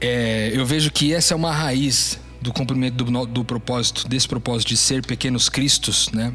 é, 0.01 0.51
eu 0.55 0.65
vejo 0.65 0.91
que 0.91 1.13
essa 1.13 1.35
é 1.35 1.37
uma 1.37 1.53
raiz 1.53 2.19
do 2.41 2.53
cumprimento 2.53 3.05
do, 3.05 3.27
do 3.27 3.45
propósito, 3.45 4.09
desse 4.09 4.27
propósito 4.27 4.69
de 4.69 4.77
ser 4.77 5.05
pequenos 5.05 5.49
cristos, 5.49 6.09
né? 6.11 6.33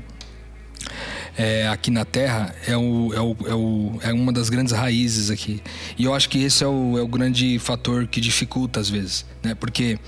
É, 1.37 1.67
aqui 1.67 1.91
na 1.91 2.05
Terra 2.05 2.55
é, 2.65 2.77
o, 2.77 3.13
é, 3.13 3.19
o, 3.19 3.35
é, 3.45 3.53
o, 3.53 3.99
é, 4.03 4.13
uma 4.13 4.31
das 4.31 4.49
grandes 4.49 4.71
raízes 4.71 5.29
aqui. 5.29 5.61
E 5.97 6.05
eu 6.05 6.13
acho 6.13 6.29
que 6.29 6.41
esse 6.41 6.63
é 6.63 6.67
o, 6.67 6.97
é 6.97 7.01
o 7.01 7.07
grande 7.07 7.59
fator 7.59 8.07
que 8.07 8.21
dificulta 8.21 8.79
às 8.79 8.89
vezes, 8.89 9.25
né? 9.43 9.53
Porque 9.53 9.99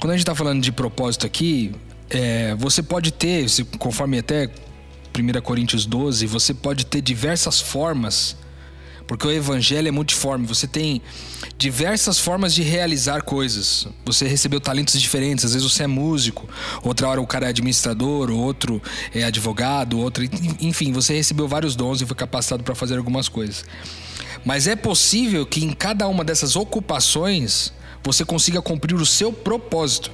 quando 0.00 0.12
a 0.12 0.14
gente 0.14 0.22
está 0.22 0.34
falando 0.34 0.62
de 0.62 0.72
propósito 0.72 1.26
aqui, 1.26 1.72
é, 2.08 2.54
você 2.54 2.82
pode 2.82 3.12
ter, 3.12 3.46
conforme 3.78 4.18
até 4.18 4.48
1 5.18 5.40
Coríntios 5.42 5.84
12, 5.84 6.26
você 6.26 6.54
pode 6.54 6.86
ter 6.86 7.02
diversas 7.02 7.60
formas 7.60 8.36
porque 9.12 9.26
o 9.26 9.30
evangelho 9.30 9.88
é 9.88 9.90
multiforme. 9.90 10.46
Você 10.46 10.66
tem 10.66 11.02
diversas 11.58 12.18
formas 12.18 12.54
de 12.54 12.62
realizar 12.62 13.20
coisas. 13.20 13.86
Você 14.06 14.26
recebeu 14.26 14.58
talentos 14.58 14.98
diferentes. 14.98 15.44
Às 15.44 15.52
vezes 15.52 15.70
você 15.70 15.82
é 15.82 15.86
músico, 15.86 16.48
outra 16.82 17.08
hora 17.08 17.20
o 17.20 17.26
cara 17.26 17.44
é 17.44 17.50
administrador, 17.50 18.30
outro 18.30 18.80
é 19.14 19.22
advogado, 19.22 20.00
outro. 20.00 20.24
Enfim, 20.58 20.92
você 20.92 21.12
recebeu 21.12 21.46
vários 21.46 21.76
dons 21.76 22.00
e 22.00 22.06
foi 22.06 22.16
capacitado 22.16 22.62
para 22.64 22.74
fazer 22.74 22.96
algumas 22.96 23.28
coisas. 23.28 23.66
Mas 24.46 24.66
é 24.66 24.74
possível 24.74 25.44
que 25.44 25.62
em 25.62 25.74
cada 25.74 26.08
uma 26.08 26.24
dessas 26.24 26.56
ocupações 26.56 27.70
você 28.02 28.24
consiga 28.24 28.62
cumprir 28.62 28.94
o 28.94 29.04
seu 29.04 29.30
propósito. 29.30 30.10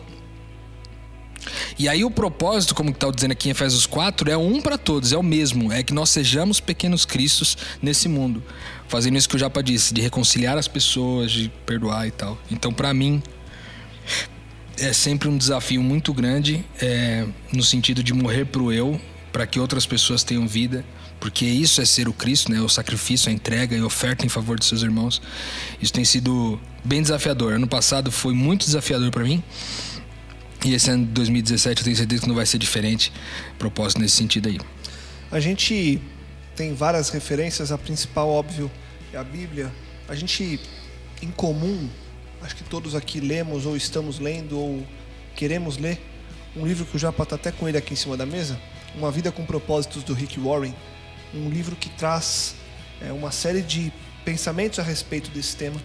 E 1.79 1.89
aí 1.89 2.05
o 2.05 2.11
propósito, 2.11 2.75
como 2.75 2.91
está 2.91 3.11
dizendo 3.11 3.33
aqui 3.33 3.49
em 3.49 3.53
Efésios 3.53 3.87
4, 3.87 4.31
é 4.31 4.37
um 4.37 4.61
para 4.61 4.77
todos, 4.77 5.13
é 5.13 5.17
o 5.17 5.23
mesmo, 5.23 5.73
é 5.73 5.83
que 5.83 5.95
nós 5.95 6.11
sejamos 6.11 6.61
pequenos 6.61 7.05
cristos 7.05 7.57
nesse 7.81 8.09
mundo, 8.09 8.43
fazendo 8.89 9.17
isso 9.17 9.29
que 9.29 9.37
o 9.37 9.39
Japa 9.39 9.63
disse, 9.63 9.95
de 9.95 10.01
reconciliar 10.01 10.59
as 10.59 10.67
pessoas, 10.67 11.31
de 11.31 11.51
perdoar 11.65 12.09
e 12.09 12.11
tal. 12.11 12.39
Então, 12.51 12.73
para 12.73 12.93
mim, 12.93 13.23
é 14.79 14.93
sempre 14.93 15.29
um 15.29 15.37
desafio 15.37 15.83
muito 15.83 16.13
grande, 16.13 16.65
é, 16.81 17.27
no 17.53 17.63
sentido 17.63 18.03
de 18.03 18.13
morrer 18.13 18.47
pro 18.47 18.73
eu, 18.73 19.01
para 19.31 19.47
que 19.47 19.61
outras 19.61 19.85
pessoas 19.87 20.25
tenham 20.25 20.49
vida, 20.49 20.85
porque 21.21 21.45
isso 21.45 21.81
é 21.81 21.85
ser 21.85 22.09
o 22.09 22.13
Cristo, 22.13 22.51
né? 22.51 22.61
O 22.61 22.69
sacrifício, 22.69 23.29
a 23.29 23.33
entrega 23.33 23.77
e 23.77 23.83
oferta 23.83 24.25
em 24.25 24.29
favor 24.29 24.59
de 24.59 24.65
seus 24.65 24.83
irmãos. 24.83 25.21
Isso 25.83 25.93
tem 25.93 26.05
sido 26.05 26.59
bem 26.85 27.03
desafiador. 27.03 27.53
Ano 27.53 27.67
passado 27.67 28.11
foi 28.11 28.33
muito 28.33 28.65
desafiador 28.65 29.11
para 29.11 29.25
mim. 29.25 29.43
E 30.65 30.75
esse 30.75 30.91
ano 30.91 31.05
de 31.05 31.13
2017 31.13 31.81
eu 31.81 31.85
tenho 31.85 31.97
certeza 31.97 32.23
que 32.23 32.29
não 32.29 32.35
vai 32.35 32.47
ser 32.47 32.59
diferente. 32.59 33.13
Propósito 33.59 34.01
nesse 34.01 34.17
sentido 34.17 34.49
aí. 34.49 34.59
A 35.31 35.41
gente 35.41 36.01
tem 36.59 36.75
várias 36.75 37.09
referências, 37.11 37.71
a 37.71 37.79
principal, 37.79 38.29
óbvio, 38.29 38.69
é 39.13 39.17
a 39.17 39.23
Bíblia. 39.23 39.73
A 40.09 40.15
gente, 40.17 40.59
em 41.23 41.31
comum, 41.31 41.89
acho 42.43 42.57
que 42.57 42.65
todos 42.65 42.97
aqui 42.97 43.21
lemos 43.21 43.65
ou 43.65 43.77
estamos 43.77 44.19
lendo 44.19 44.59
ou 44.59 44.85
queremos 45.37 45.79
ler 45.79 46.01
um 46.57 46.67
livro 46.67 46.85
que 46.85 46.97
o 46.97 46.99
Japa 46.99 47.23
está 47.23 47.37
até 47.37 47.53
com 47.53 47.69
ele 47.69 47.79
aqui 47.79 47.93
em 47.93 47.97
cima 47.97 48.17
da 48.17 48.27
mesa, 48.27 48.61
Uma 48.97 49.13
Vida 49.13 49.31
com 49.31 49.47
Propósitos, 49.47 50.03
do 50.03 50.13
Rick 50.13 50.41
Warren. 50.41 50.75
Um 51.33 51.49
livro 51.49 51.77
que 51.77 51.89
traz 51.91 52.57
é, 53.01 53.13
uma 53.13 53.31
série 53.31 53.63
de 53.63 53.93
pensamentos 54.25 54.81
a 54.81 54.83
respeito 54.83 55.31
desse 55.31 55.55
tema, 55.55 55.81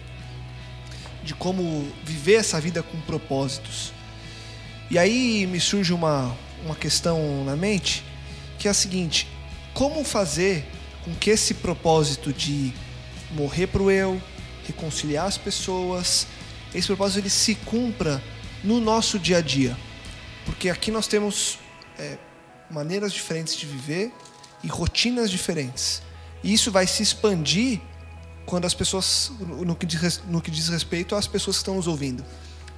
de 1.22 1.34
como 1.34 1.88
viver 2.02 2.34
essa 2.34 2.60
vida 2.60 2.82
com 2.82 3.00
propósitos. 3.02 3.92
E 4.90 4.98
aí 4.98 5.46
me 5.46 5.60
surge 5.60 5.92
uma, 5.92 6.36
uma 6.64 6.74
questão 6.74 7.44
na 7.44 7.54
mente, 7.54 8.04
que 8.58 8.66
é 8.66 8.72
a 8.72 8.74
seguinte: 8.74 9.28
como 9.74 10.04
fazer 10.04 10.64
com 11.04 11.14
que 11.14 11.30
esse 11.30 11.54
propósito 11.54 12.32
de 12.32 12.72
morrer 13.32 13.66
para 13.66 13.82
o 13.82 13.90
eu, 13.90 14.22
reconciliar 14.66 15.26
as 15.26 15.36
pessoas, 15.36 16.26
esse 16.72 16.86
propósito 16.86 17.18
ele 17.18 17.30
se 17.30 17.56
cumpra 17.56 18.22
no 18.62 18.80
nosso 18.80 19.18
dia 19.18 19.38
a 19.38 19.40
dia? 19.40 19.76
Porque 20.46 20.70
aqui 20.70 20.90
nós 20.90 21.06
temos 21.06 21.58
é, 21.98 22.16
maneiras 22.70 23.12
diferentes 23.12 23.56
de 23.56 23.66
viver 23.66 24.12
e 24.62 24.68
rotinas 24.68 25.30
diferentes. 25.30 26.02
E 26.42 26.52
isso 26.52 26.70
vai 26.70 26.86
se 26.86 27.02
expandir 27.02 27.80
quando 28.46 28.66
as 28.66 28.74
pessoas, 28.74 29.32
no 29.40 29.74
que 29.74 29.86
diz, 29.86 30.22
no 30.28 30.40
que 30.40 30.50
diz 30.50 30.68
respeito 30.68 31.14
às 31.16 31.26
pessoas 31.26 31.56
que 31.56 31.62
estão 31.62 31.74
nos 31.74 31.86
ouvindo. 31.86 32.24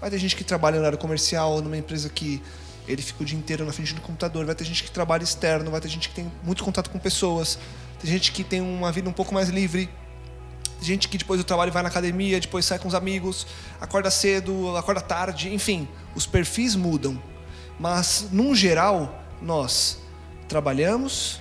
Vai 0.00 0.10
ter 0.10 0.18
gente 0.18 0.36
que 0.36 0.44
trabalha 0.44 0.80
na 0.80 0.86
área 0.86 0.98
comercial, 0.98 1.60
numa 1.60 1.76
empresa 1.76 2.08
que 2.08 2.42
ele 2.86 3.02
fica 3.02 3.22
o 3.22 3.26
dia 3.26 3.38
inteiro 3.38 3.64
na 3.64 3.72
frente 3.72 3.94
do 3.94 4.00
computador. 4.00 4.44
Vai 4.44 4.54
ter 4.54 4.64
gente 4.64 4.84
que 4.84 4.90
trabalha 4.90 5.22
externo, 5.22 5.70
vai 5.70 5.80
ter 5.80 5.88
gente 5.88 6.08
que 6.08 6.14
tem 6.14 6.30
muito 6.42 6.62
contato 6.64 6.90
com 6.90 6.98
pessoas. 6.98 7.58
Tem 8.00 8.10
gente 8.10 8.32
que 8.32 8.44
tem 8.44 8.60
uma 8.60 8.92
vida 8.92 9.08
um 9.08 9.12
pouco 9.12 9.34
mais 9.34 9.48
livre. 9.48 9.88
Tem 10.78 10.86
gente 10.86 11.08
que 11.08 11.18
depois 11.18 11.40
do 11.40 11.44
trabalho 11.44 11.72
vai 11.72 11.82
na 11.82 11.88
academia, 11.88 12.38
depois 12.38 12.64
sai 12.64 12.78
com 12.78 12.86
os 12.86 12.94
amigos, 12.94 13.46
acorda 13.80 14.10
cedo, 14.10 14.76
acorda 14.76 15.00
tarde. 15.00 15.52
Enfim, 15.52 15.88
os 16.14 16.26
perfis 16.26 16.76
mudam. 16.76 17.20
Mas, 17.78 18.28
num 18.30 18.54
geral, 18.54 19.22
nós 19.40 19.98
trabalhamos, 20.48 21.40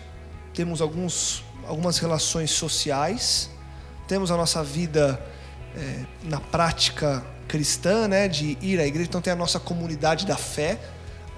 temos 0.53 0.81
alguns, 0.81 1.43
algumas 1.67 1.97
relações 1.97 2.51
sociais, 2.51 3.49
temos 4.07 4.31
a 4.31 4.37
nossa 4.37 4.63
vida 4.63 5.21
é, 5.75 6.05
na 6.23 6.39
prática 6.39 7.23
cristã, 7.47 8.07
né, 8.07 8.27
de 8.27 8.57
ir 8.61 8.79
à 8.79 8.85
igreja. 8.85 9.07
Então 9.07 9.21
tem 9.21 9.33
a 9.33 9.35
nossa 9.35 9.59
comunidade 9.59 10.25
da 10.25 10.35
fé. 10.35 10.79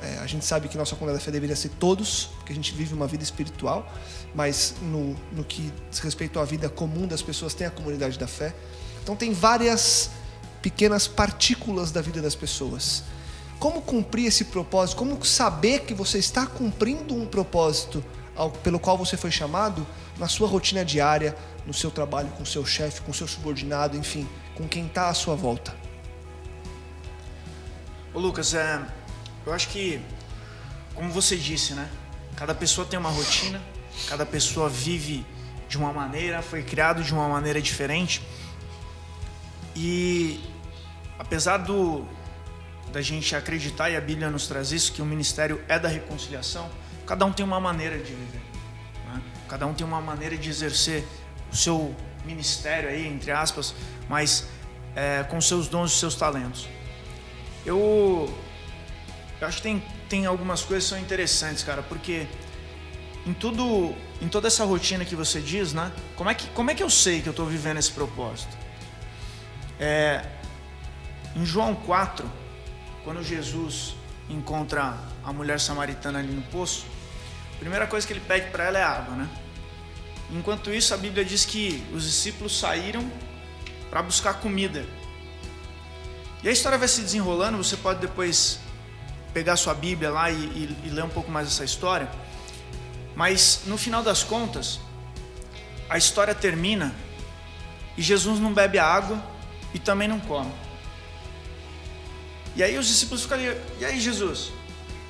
É, 0.08 0.20
a 0.20 0.26
gente 0.26 0.46
sabe 0.46 0.70
que 0.70 0.78
nossa 0.78 0.96
comunidade 0.96 1.22
da 1.22 1.26
fé 1.26 1.32
deveria 1.32 1.56
ser 1.56 1.70
todos, 1.70 2.30
porque 2.38 2.54
a 2.54 2.56
gente 2.56 2.74
vive 2.74 2.94
uma 2.94 3.08
vida 3.08 3.24
espiritual, 3.24 3.92
mas 4.34 4.76
no, 4.82 5.16
no 5.34 5.44
que 5.44 5.74
diz 5.90 6.00
respeito 6.00 6.40
à 6.40 6.46
vida 6.46 6.70
comum 6.70 7.06
das 7.06 7.22
pessoas, 7.22 7.54
tem 7.54 7.68
a 7.68 7.72
comunidade 7.72 8.18
da 8.18 8.28
fé. 8.28 8.56
Então 9.04 9.16
tem 9.16 9.34
várias 9.34 10.12
pequenas 10.62 11.08
partículas 11.08 11.92
da 11.92 12.02
vida 12.02 12.22
das 12.22 12.36
pessoas. 12.36 13.04
Como 13.60 13.82
cumprir 13.82 14.28
esse 14.28 14.46
propósito? 14.46 14.98
Como 14.98 15.26
saber 15.26 15.82
que 15.82 15.94
você 15.94 16.20
está 16.20 16.46
cumprindo 16.46 17.14
um 17.14 17.26
propósito 17.26 18.04
ao, 18.36 18.52
pelo 18.52 18.80
qual 18.80 18.98
você 18.98 19.18
foi 19.18 19.32
chamado 19.32 19.86
na 20.18 20.28
sua 20.28 20.48
rotina 20.48 20.86
diária, 20.86 21.36
no 21.66 21.74
seu 21.74 21.92
trabalho 21.92 22.30
com 22.30 22.46
seu 22.46 22.66
chefe, 22.66 23.02
com 23.02 23.12
seu 23.12 23.28
subordinado, 23.28 23.98
enfim, 23.98 24.28
com 24.56 24.68
quem 24.68 24.86
está 24.86 25.10
à 25.10 25.14
sua 25.14 25.36
volta? 25.36 25.76
Ô 28.14 28.20
Lucas, 28.20 28.54
é, 28.54 28.82
eu 29.48 29.54
acho 29.54 29.70
que, 29.70 30.02
como 30.94 31.10
você 31.10 31.38
disse, 31.38 31.74
né? 31.74 31.90
Cada 32.36 32.54
pessoa 32.54 32.86
tem 32.86 33.00
uma 33.00 33.10
rotina, 33.10 33.62
cada 34.08 34.26
pessoa 34.26 34.68
vive 34.68 35.26
de 35.70 35.78
uma 35.78 35.94
maneira, 35.94 36.42
foi 36.42 36.62
criado 36.62 37.02
de 37.02 37.14
uma 37.14 37.30
maneira 37.30 37.62
diferente. 37.62 38.22
E 39.76 40.40
apesar 41.18 41.58
do 41.58 42.06
da 42.92 43.02
gente 43.02 43.36
acreditar 43.36 43.90
e 43.90 43.96
a 43.96 44.02
Bíblia 44.02 44.30
nos 44.30 44.48
traz 44.48 44.72
isso 44.72 44.92
que 44.94 45.02
o 45.02 45.06
ministério 45.06 45.62
é 45.68 45.78
da 45.80 45.88
reconciliação, 45.88 46.70
cada 47.06 47.26
um 47.26 47.32
tem 47.32 47.46
uma 47.46 47.60
maneira 47.60 47.98
de 47.98 48.14
viver. 48.14 48.42
Né? 49.06 49.22
Cada 49.48 49.66
um 49.66 49.74
tem 49.74 49.86
uma 49.86 50.02
maneira 50.02 50.38
de 50.38 50.50
exercer 50.50 51.06
o 51.52 51.56
seu 51.56 51.96
ministério 52.26 52.90
aí, 52.90 53.08
entre 53.08 53.32
aspas, 53.32 53.74
mas 54.10 54.48
é, 54.96 55.24
com 55.24 55.40
seus 55.40 55.68
dons 55.68 55.92
e 55.92 55.96
seus 55.96 56.16
talentos. 56.16 56.68
Eu, 57.66 58.34
eu 59.40 59.48
acho 59.48 59.58
que 59.58 59.64
tem, 59.64 59.84
tem 60.10 60.26
algumas 60.26 60.64
coisas 60.64 60.86
que 60.86 60.90
são 60.90 61.00
interessantes, 61.00 61.64
cara, 61.64 61.84
porque 61.84 62.28
em 63.26 63.34
tudo, 63.34 63.94
em 64.22 64.28
toda 64.28 64.48
essa 64.48 64.64
rotina 64.64 65.06
que 65.06 65.16
você 65.16 65.40
diz, 65.40 65.74
né? 65.74 65.92
Como 66.16 66.30
é 66.30 66.34
que, 66.34 66.48
como 66.50 66.72
é 66.72 66.76
que 66.76 66.82
eu 66.82 66.90
sei 66.90 67.22
que 67.22 67.28
eu 67.28 67.32
estou 67.32 67.46
vivendo 67.46 67.78
esse 67.78 67.92
propósito? 67.92 68.58
É, 69.80 70.26
em 71.36 71.46
João 71.46 71.76
4, 71.76 72.30
quando 73.04 73.22
Jesus 73.24 73.96
encontra 74.30 74.98
a 75.24 75.32
mulher 75.32 75.60
samaritana 75.60 76.20
ali 76.20 76.34
no 76.34 76.42
poço, 76.44 76.86
a 77.56 77.60
primeira 77.60 77.86
coisa 77.86 78.08
que 78.08 78.14
ele 78.14 78.22
pede 78.22 78.50
para 78.50 78.64
ela 78.64 78.80
é 78.80 78.84
água, 78.84 79.16
né? 79.16 79.30
Enquanto 80.32 80.74
isso, 80.74 80.94
a 80.94 80.98
Bíblia 80.98 81.24
diz 81.24 81.46
que 81.46 81.86
os 81.94 82.04
discípulos 82.04 82.58
saíram 82.58 83.10
para 83.90 84.02
buscar 84.02 84.36
comida. 84.36 84.86
E 86.44 86.50
a 86.50 86.52
história 86.52 86.78
vai 86.78 86.88
se 86.88 87.02
desenrolando, 87.02 87.58
você 87.58 87.78
pode 87.78 88.00
depois 88.00 88.60
pegar 89.38 89.56
sua 89.56 89.76
Bíblia 89.76 90.10
lá 90.10 90.32
e, 90.32 90.34
e, 90.34 90.78
e 90.86 90.90
ler 90.90 91.04
um 91.04 91.10
pouco 91.10 91.30
mais 91.30 91.48
essa 91.48 91.64
história. 91.64 92.10
Mas 93.16 93.62
no 93.68 93.78
final 93.78 94.02
das 94.02 94.24
contas, 94.24 94.80
a 95.88 95.96
história 95.96 96.34
termina 96.34 96.92
e 97.96 98.02
Jesus 98.02 98.40
não 98.40 98.52
bebe 98.52 98.80
a 98.80 98.86
água 98.86 99.24
e 99.76 99.78
também 99.78 100.08
não 100.08 100.20
come. 100.20 100.52
E 102.56 102.64
aí 102.64 102.80
os 102.80 102.88
discípulos 102.88 103.22
ficam 103.22 103.38
ali, 103.38 103.56
e 103.80 103.86
aí 103.86 104.00
Jesus, 104.00 104.52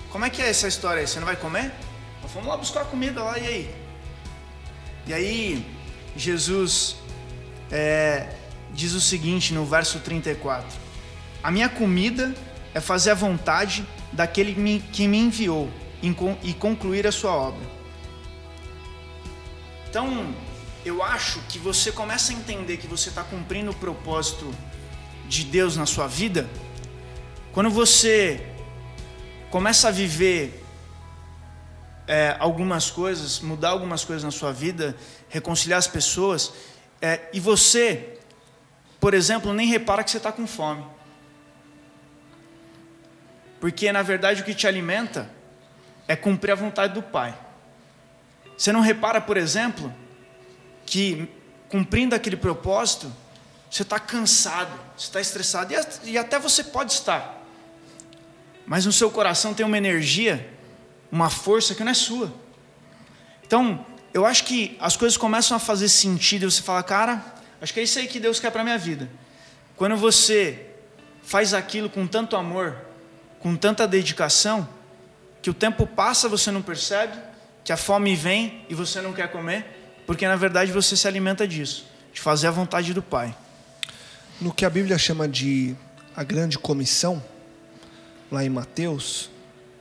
como 0.10 0.26
é 0.26 0.30
que 0.30 0.42
é 0.42 0.50
essa 0.50 0.68
história 0.68 1.00
aí? 1.00 1.08
Você 1.08 1.22
não 1.22 1.26
vai 1.26 1.38
comer? 1.38 1.72
Então, 2.18 2.30
vamos 2.34 2.50
lá 2.50 2.58
buscar 2.58 2.84
comida 2.84 3.24
lá, 3.24 3.40
e 3.40 3.48
aí? 3.48 3.76
E 5.06 5.14
aí 5.14 5.66
Jesus 6.18 6.98
é, 7.72 8.28
diz 8.74 8.92
o 8.92 9.00
seguinte 9.00 9.54
no 9.54 9.66
verso 9.66 10.02
34: 10.02 10.68
A 11.42 11.50
minha 11.50 11.70
comida 11.70 12.36
é 12.74 12.82
fazer 12.82 13.12
a 13.12 13.16
vontade 13.16 13.88
daquele 14.12 14.82
que 14.92 15.08
me 15.08 15.18
enviou 15.18 15.70
e 16.44 16.54
concluir 16.54 17.06
a 17.08 17.12
sua 17.12 17.32
obra. 17.32 17.66
Então, 19.90 20.34
eu 20.86 21.04
acho 21.04 21.40
que 21.50 21.58
você 21.60 21.92
começa 21.92 22.32
a 22.32 22.36
entender 22.36 22.78
que 22.78 22.88
você 22.88 23.10
está 23.10 23.24
cumprindo 23.24 23.72
o 23.72 23.76
propósito 23.76 24.54
de 25.28 25.44
Deus 25.44 25.76
na 25.76 25.86
sua 25.86 26.08
vida 26.08 26.48
quando 27.58 27.72
você 27.72 28.40
começa 29.50 29.88
a 29.88 29.92
viver 29.92 30.64
é, 32.08 32.36
algumas 32.40 32.92
coisas, 32.92 33.40
mudar 33.40 33.70
algumas 33.70 34.06
coisas 34.06 34.24
na 34.24 34.30
sua 34.30 34.52
vida, 34.52 34.96
reconciliar 35.28 35.80
as 35.80 35.88
pessoas, 35.88 36.54
é, 37.02 37.28
e 37.34 37.40
você, 37.40 38.20
por 39.00 39.16
exemplo, 39.16 39.56
nem 39.56 39.68
repara 39.68 40.04
que 40.04 40.12
você 40.12 40.18
está 40.18 40.32
com 40.32 40.46
fome. 40.46 40.86
Porque 43.60 43.92
na 43.92 44.02
verdade 44.02 44.42
o 44.42 44.46
que 44.46 44.54
te 44.54 44.68
alimenta 44.68 45.30
é 46.08 46.16
cumprir 46.16 46.52
a 46.52 46.56
vontade 46.56 46.94
do 46.94 47.02
Pai. 47.02 47.38
Você 48.58 48.72
não 48.72 48.82
repara, 48.82 49.22
por 49.22 49.38
exemplo, 49.38 49.94
que 50.86 51.30
cumprindo 51.70 52.16
aquele 52.16 52.38
propósito, 52.38 53.12
você 53.70 53.84
está 53.84 54.00
cansado, 54.00 54.72
você 54.96 55.08
está 55.08 55.22
estressado, 55.22 55.74
e 56.04 56.18
até 56.18 56.40
você 56.40 56.64
pode 56.64 56.94
estar, 56.94 57.44
mas 58.66 58.86
no 58.86 58.92
seu 58.92 59.12
coração 59.12 59.54
tem 59.54 59.66
uma 59.66 59.78
energia, 59.78 60.50
uma 61.12 61.30
força 61.30 61.76
que 61.76 61.84
não 61.84 61.92
é 61.92 61.94
sua. 61.94 62.34
Então, 63.46 63.86
eu 64.14 64.26
acho 64.26 64.46
que 64.46 64.78
as 64.80 64.98
coisas 64.98 65.18
começam 65.18 65.56
a 65.56 65.60
fazer 65.60 65.90
sentido 65.90 66.44
e 66.44 66.52
você 66.52 66.62
fala, 66.62 66.82
cara, 66.82 67.24
acho 67.62 67.74
que 67.74 67.80
é 67.80 67.84
isso 67.84 68.00
aí 68.00 68.08
que 68.08 68.20
Deus 68.20 68.40
quer 68.40 68.52
para 68.52 68.64
minha 68.64 68.78
vida. 68.78 69.10
Quando 69.76 69.96
você 69.96 70.66
faz 71.22 71.54
aquilo 71.54 71.90
com 71.90 72.08
tanto 72.08 72.36
amor, 72.36 72.87
com 73.40 73.56
tanta 73.56 73.88
dedicação, 73.88 74.68
que 75.42 75.50
o 75.50 75.54
tempo 75.54 75.86
passa, 75.88 76.28
você 76.28 76.52
não 76.52 76.62
percebe, 76.62 77.18
que 77.64 77.72
a 77.72 77.78
fome 77.78 78.16
vem 78.16 78.66
e 78.70 78.74
você 78.74 79.02
não 79.02 79.14
quer 79.14 79.32
comer, 79.32 79.66
porque 80.06 80.28
na 80.28 80.36
verdade 80.36 80.72
você 80.72 80.96
se 80.96 81.08
alimenta 81.08 81.48
disso, 81.48 81.86
de 82.14 82.22
fazer 82.22 82.48
a 82.48 82.52
vontade 82.52 82.94
do 82.94 83.02
Pai. 83.02 83.36
No 84.40 84.54
que 84.54 84.66
a 84.66 84.70
Bíblia 84.70 84.98
chama 84.98 85.28
de 85.28 85.76
a 86.16 86.24
grande 86.24 86.58
comissão, 86.58 87.24
lá 88.32 88.44
em 88.44 88.50
Mateus, 88.50 89.30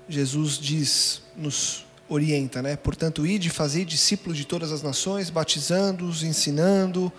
Jesus 0.08 0.58
diz, 0.58 1.22
nos 1.36 1.84
orienta, 2.08 2.62
né? 2.62 2.76
Portanto, 2.76 3.26
ide 3.26 3.50
fazer 3.50 3.84
discípulos 3.84 4.36
de 4.36 4.44
todas 4.44 4.70
as 4.70 4.82
nações, 4.82 5.30
batizando-os, 5.30 6.22
ensinando, 6.22 7.12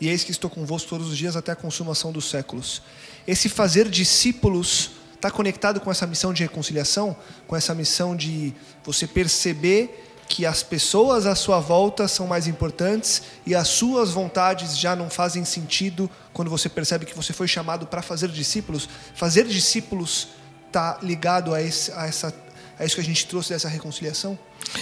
e 0.00 0.08
eis 0.08 0.24
que 0.24 0.30
estou 0.30 0.48
convosco 0.48 0.88
todos 0.88 1.08
os 1.08 1.18
dias 1.18 1.36
até 1.36 1.52
a 1.52 1.56
consumação 1.56 2.10
dos 2.10 2.24
séculos. 2.30 2.82
Esse 3.26 3.48
fazer 3.48 3.88
discípulos 3.88 4.92
está 5.20 5.30
conectado 5.30 5.80
com 5.80 5.90
essa 5.90 6.06
missão 6.06 6.32
de 6.32 6.42
reconciliação, 6.42 7.14
com 7.46 7.54
essa 7.54 7.74
missão 7.74 8.16
de 8.16 8.54
você 8.82 9.06
perceber 9.06 10.06
que 10.26 10.46
as 10.46 10.62
pessoas 10.62 11.26
à 11.26 11.34
sua 11.34 11.60
volta 11.60 12.08
são 12.08 12.26
mais 12.26 12.46
importantes 12.46 13.22
e 13.44 13.54
as 13.54 13.68
suas 13.68 14.12
vontades 14.12 14.78
já 14.78 14.96
não 14.96 15.10
fazem 15.10 15.44
sentido 15.44 16.08
quando 16.32 16.48
você 16.48 16.68
percebe 16.68 17.04
que 17.04 17.14
você 17.14 17.32
foi 17.32 17.46
chamado 17.46 17.86
para 17.86 18.00
fazer 18.00 18.28
discípulos. 18.28 18.88
Fazer 19.14 19.44
discípulos 19.44 20.28
está 20.68 20.98
ligado 21.02 21.52
a, 21.52 21.60
esse, 21.60 21.92
a, 21.92 22.06
essa, 22.06 22.34
a 22.78 22.84
isso 22.84 22.94
que 22.94 23.00
a 23.00 23.04
gente 23.04 23.26
trouxe 23.26 23.50
dessa 23.50 23.68
reconciliação? 23.68 24.38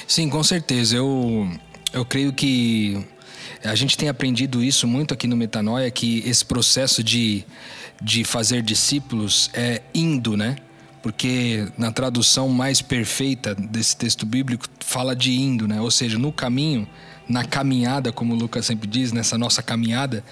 Sim, 0.06 0.28
com 0.28 0.44
certeza. 0.44 0.96
Eu, 0.96 1.50
eu 1.92 2.04
creio 2.04 2.32
que 2.32 3.04
a 3.64 3.74
gente 3.74 3.96
tem 3.96 4.08
aprendido 4.08 4.62
isso 4.62 4.86
muito 4.86 5.12
aqui 5.14 5.26
no 5.26 5.36
Metanoia, 5.36 5.90
que 5.90 6.22
esse 6.26 6.44
processo 6.44 7.02
de, 7.02 7.44
de 8.00 8.24
fazer 8.24 8.62
discípulos 8.62 9.50
é 9.52 9.82
indo, 9.94 10.36
né? 10.36 10.56
porque 11.02 11.66
na 11.76 11.92
tradução 11.92 12.48
mais 12.48 12.82
perfeita 12.82 13.54
desse 13.54 13.96
texto 13.96 14.26
bíblico 14.26 14.66
fala 14.80 15.14
de 15.14 15.32
indo, 15.32 15.68
né? 15.68 15.80
Ou 15.80 15.90
seja, 15.90 16.18
no 16.18 16.32
caminho, 16.32 16.88
na 17.28 17.44
caminhada, 17.44 18.12
como 18.12 18.34
o 18.34 18.36
Lucas 18.36 18.66
sempre 18.66 18.88
diz, 18.88 19.12
nessa 19.12 19.38
nossa 19.38 19.62
caminhada, 19.62 20.24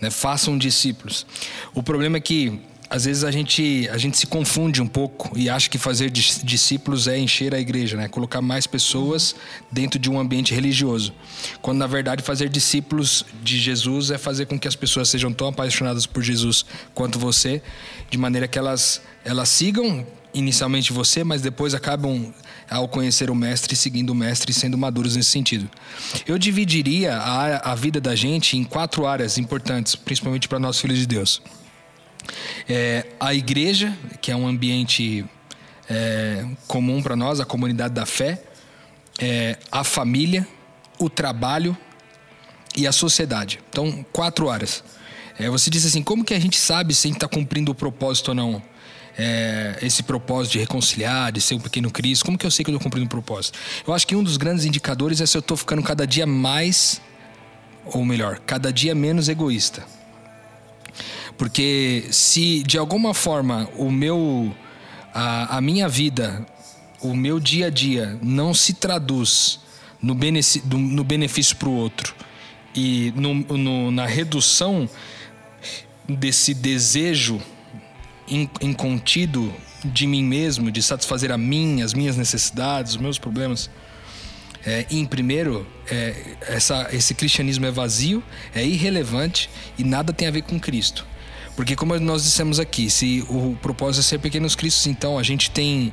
né? 0.00 0.10
façam 0.10 0.56
discípulos. 0.56 1.26
O 1.74 1.82
problema 1.82 2.16
é 2.16 2.20
que 2.20 2.60
às 2.94 3.06
vezes 3.06 3.24
a 3.24 3.30
gente, 3.32 3.88
a 3.88 3.98
gente 3.98 4.16
se 4.16 4.24
confunde 4.24 4.80
um 4.80 4.86
pouco 4.86 5.36
e 5.36 5.50
acha 5.50 5.68
que 5.68 5.78
fazer 5.78 6.10
discípulos 6.10 7.08
é 7.08 7.18
encher 7.18 7.52
a 7.52 7.58
igreja, 7.58 7.96
né? 7.96 8.06
Colocar 8.06 8.40
mais 8.40 8.68
pessoas 8.68 9.34
dentro 9.68 9.98
de 9.98 10.08
um 10.08 10.16
ambiente 10.16 10.54
religioso. 10.54 11.12
Quando 11.60 11.78
na 11.78 11.88
verdade 11.88 12.22
fazer 12.22 12.48
discípulos 12.48 13.26
de 13.42 13.58
Jesus 13.58 14.12
é 14.12 14.16
fazer 14.16 14.46
com 14.46 14.56
que 14.56 14.68
as 14.68 14.76
pessoas 14.76 15.08
sejam 15.08 15.32
tão 15.32 15.48
apaixonadas 15.48 16.06
por 16.06 16.22
Jesus 16.22 16.64
quanto 16.94 17.18
você, 17.18 17.60
de 18.08 18.16
maneira 18.16 18.46
que 18.46 18.60
elas 18.60 19.02
elas 19.24 19.48
sigam 19.48 20.06
inicialmente 20.32 20.92
você, 20.92 21.24
mas 21.24 21.42
depois 21.42 21.74
acabam 21.74 22.32
ao 22.70 22.86
conhecer 22.86 23.28
o 23.28 23.34
mestre, 23.34 23.74
seguindo 23.74 24.10
o 24.10 24.14
mestre 24.14 24.52
e 24.52 24.54
sendo 24.54 24.78
maduros 24.78 25.16
nesse 25.16 25.30
sentido. 25.30 25.68
Eu 26.24 26.38
dividiria 26.38 27.16
a, 27.16 27.72
a 27.72 27.74
vida 27.74 28.00
da 28.00 28.14
gente 28.14 28.56
em 28.56 28.62
quatro 28.62 29.04
áreas 29.04 29.36
importantes, 29.36 29.96
principalmente 29.96 30.46
para 30.46 30.60
nós 30.60 30.80
filhos 30.80 31.00
de 31.00 31.08
Deus. 31.08 31.42
É, 32.68 33.06
a 33.18 33.34
igreja, 33.34 33.96
que 34.20 34.30
é 34.30 34.36
um 34.36 34.46
ambiente 34.46 35.24
é, 35.88 36.44
comum 36.66 37.02
para 37.02 37.16
nós, 37.16 37.40
a 37.40 37.44
comunidade 37.44 37.94
da 37.94 38.06
fé, 38.06 38.42
é, 39.20 39.58
a 39.70 39.84
família, 39.84 40.46
o 40.98 41.08
trabalho 41.08 41.76
e 42.76 42.86
a 42.86 42.92
sociedade. 42.92 43.60
Então, 43.68 44.04
quatro 44.12 44.50
áreas. 44.50 44.82
É, 45.38 45.48
você 45.48 45.70
disse 45.70 45.88
assim, 45.88 46.02
como 46.02 46.24
que 46.24 46.34
a 46.34 46.40
gente 46.40 46.56
sabe 46.56 46.94
se 46.94 47.06
a 47.06 47.08
gente 47.08 47.16
está 47.16 47.28
cumprindo 47.28 47.72
o 47.72 47.74
propósito 47.74 48.28
ou 48.28 48.34
não? 48.34 48.62
é, 49.16 49.78
esse 49.82 50.02
propósito 50.02 50.52
de 50.52 50.58
reconciliar, 50.58 51.32
de 51.32 51.40
ser 51.40 51.54
um 51.54 51.60
pequeno 51.60 51.90
Cristo? 51.90 52.24
Como 52.24 52.36
que 52.36 52.46
eu 52.46 52.50
sei 52.50 52.64
que 52.64 52.70
eu 52.70 52.74
estou 52.74 52.84
cumprindo 52.84 53.06
o 53.06 53.08
propósito? 53.08 53.58
Eu 53.86 53.94
acho 53.94 54.06
que 54.06 54.14
um 54.16 54.22
dos 54.22 54.36
grandes 54.36 54.64
indicadores 54.64 55.20
é 55.20 55.26
se 55.26 55.36
eu 55.36 55.40
estou 55.40 55.56
ficando 55.56 55.82
cada 55.82 56.06
dia 56.06 56.26
mais, 56.26 57.00
ou 57.86 58.04
melhor, 58.04 58.40
cada 58.40 58.72
dia 58.72 58.94
menos 58.94 59.28
egoísta. 59.28 59.84
Porque 61.36 62.04
se 62.10 62.62
de 62.62 62.78
alguma 62.78 63.12
forma 63.12 63.68
o 63.76 63.90
meu, 63.90 64.54
a, 65.12 65.58
a 65.58 65.60
minha 65.60 65.88
vida, 65.88 66.46
o 67.00 67.14
meu 67.14 67.40
dia 67.40 67.66
a 67.66 67.70
dia 67.70 68.18
não 68.22 68.54
se 68.54 68.74
traduz 68.74 69.60
no, 70.00 70.14
no 70.14 71.04
benefício 71.04 71.56
para 71.56 71.68
o 71.68 71.74
outro 71.74 72.14
e 72.74 73.12
no, 73.16 73.34
no, 73.34 73.90
na 73.90 74.06
redução 74.06 74.88
desse 76.08 76.52
desejo 76.52 77.40
incontido 78.60 79.52
de 79.84 80.06
mim 80.06 80.24
mesmo, 80.24 80.70
de 80.70 80.82
satisfazer 80.82 81.30
a 81.30 81.38
mim, 81.38 81.82
as 81.82 81.92
minhas 81.94 82.16
necessidades, 82.16 82.92
os 82.92 83.00
meus 83.00 83.18
problemas. 83.18 83.70
É, 84.66 84.86
em 84.90 85.04
primeiro, 85.04 85.66
é, 85.90 86.36
essa, 86.48 86.88
esse 86.90 87.14
cristianismo 87.14 87.66
é 87.66 87.70
vazio, 87.70 88.22
é 88.54 88.64
irrelevante 88.64 89.50
e 89.76 89.84
nada 89.84 90.12
tem 90.12 90.26
a 90.26 90.30
ver 90.30 90.42
com 90.42 90.58
Cristo. 90.58 91.06
Porque, 91.56 91.76
como 91.76 91.98
nós 92.00 92.24
dissemos 92.24 92.58
aqui, 92.58 92.90
se 92.90 93.24
o 93.28 93.56
propósito 93.62 94.00
é 94.00 94.02
ser 94.02 94.18
pequenos 94.18 94.56
cristos, 94.56 94.86
então 94.86 95.18
a 95.18 95.22
gente 95.22 95.50
tem 95.50 95.92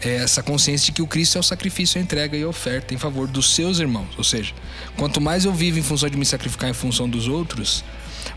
é, 0.00 0.16
essa 0.16 0.42
consciência 0.42 0.86
de 0.86 0.92
que 0.92 1.02
o 1.02 1.06
Cristo 1.06 1.36
é 1.36 1.40
o 1.40 1.44
sacrifício, 1.44 2.00
a 2.00 2.02
entrega 2.02 2.36
e 2.36 2.42
a 2.42 2.48
oferta 2.48 2.92
em 2.92 2.98
favor 2.98 3.28
dos 3.28 3.54
seus 3.54 3.78
irmãos. 3.78 4.08
Ou 4.18 4.24
seja, 4.24 4.52
quanto 4.96 5.20
mais 5.20 5.44
eu 5.44 5.52
vivo 5.52 5.78
em 5.78 5.82
função 5.82 6.08
de 6.08 6.16
me 6.16 6.24
sacrificar 6.24 6.68
em 6.68 6.74
função 6.74 7.08
dos 7.08 7.28
outros, 7.28 7.84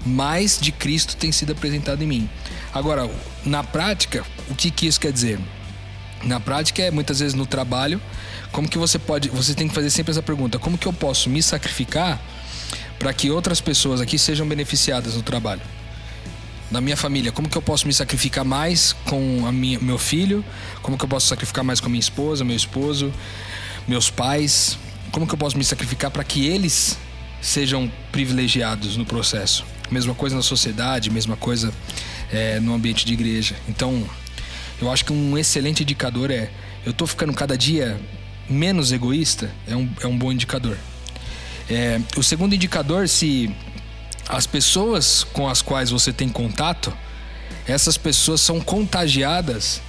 mais 0.05 0.60
de 0.60 0.71
Cristo 0.71 1.15
tem 1.15 1.32
sido 1.32 1.51
apresentado 1.51 2.03
em 2.03 2.08
mim. 2.08 2.29
Agora, 2.73 3.10
na 3.43 3.63
prática, 3.63 4.23
o 4.49 4.55
que, 4.55 4.69
que 4.69 4.86
isso 4.86 4.99
quer 4.99 5.12
dizer? 5.12 5.39
Na 6.23 6.39
prática 6.39 6.84
é 6.84 6.91
muitas 6.91 7.19
vezes 7.19 7.34
no 7.34 7.45
trabalho, 7.45 7.99
como 8.51 8.67
que 8.67 8.77
você 8.77 8.99
pode, 8.99 9.29
você 9.29 9.53
tem 9.53 9.67
que 9.67 9.73
fazer 9.73 9.89
sempre 9.89 10.12
essa 10.12 10.21
pergunta: 10.21 10.60
como 10.60 10.77
que 10.77 10.86
eu 10.86 10.93
posso 10.93 11.29
me 11.29 11.41
sacrificar 11.41 12.21
para 12.97 13.13
que 13.13 13.32
outras 13.32 13.62
pessoas 13.62 14.01
aqui 14.01 14.19
sejam 14.19 14.47
beneficiadas 14.47 15.15
no 15.15 15.23
trabalho? 15.23 15.62
Na 16.71 16.79
minha 16.79 16.95
família, 16.95 17.32
como 17.32 17.49
que 17.49 17.58
eu 17.58 17.62
posso 17.62 17.88
me 17.88 17.93
sacrificar 17.93 18.45
mais 18.45 18.93
com 19.05 19.45
a 19.47 19.51
minha, 19.51 19.79
meu 19.79 19.97
filho? 19.97 20.45
Como 20.84 20.97
que 20.97 21.03
eu 21.03 21.10
posso 21.10 21.27
sacrificar 21.27 21.63
mais 21.63 21.79
com 21.79 21.88
a 21.88 21.89
minha 21.89 21.99
esposa, 21.99 22.45
meu 22.45 22.55
esposo, 22.55 23.12
meus 23.88 24.12
pais? 24.12 24.77
Como 25.12 25.25
que 25.25 25.34
eu 25.34 25.38
posso 25.38 25.58
me 25.58 25.63
sacrificar 25.63 26.12
para 26.12 26.23
que 26.23 26.45
eles 26.45 26.95
sejam 27.41 27.91
privilegiados 28.12 28.97
no 28.97 29.05
processo? 29.05 29.65
Mesma 29.89 30.13
coisa 30.13 30.36
na 30.36 30.43
sociedade, 30.43 31.10
mesma 31.10 31.36
coisa 31.36 31.73
é, 32.32 32.60
no 32.60 32.75
ambiente 32.75 33.03
de 33.03 33.13
igreja. 33.13 33.55
Então, 33.67 34.08
eu 34.79 34.91
acho 34.91 35.03
que 35.03 35.12
um 35.12 35.36
excelente 35.39 35.82
indicador 35.82 36.29
é: 36.29 36.51
eu 36.86 36.91
estou 36.91 37.08
ficando 37.08 37.34
cada 37.34 37.58
dia 37.58 37.99
menos 38.47 38.91
egoísta, 38.91 39.49
é 39.67 39.75
um, 39.75 39.89
é 40.01 40.05
um 40.05 40.15
bom 40.15 40.32
indicador. 40.32 40.77
É, 41.67 41.99
o 42.15 42.23
segundo 42.23 42.53
indicador, 42.53 43.08
se 43.08 43.49
as 44.30 44.46
pessoas 44.46 45.24
com 45.34 45.50
as 45.50 45.63
quais 45.63 45.89
você 45.89 46.13
tem 46.13 46.30
contato, 46.30 46.96
essas 47.68 47.98
pessoas 47.98 48.39
são 48.39 48.62
contagiadas 48.62 49.82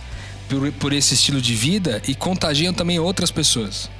por, 0.49 0.73
por 0.73 0.93
esse 0.95 1.13
estilo 1.13 1.43
de 1.43 1.55
vida 1.55 2.03
e 2.09 2.15
contagiam 2.15 2.73
também 2.73 2.99
outras 2.99 3.31
pessoas. 3.31 3.91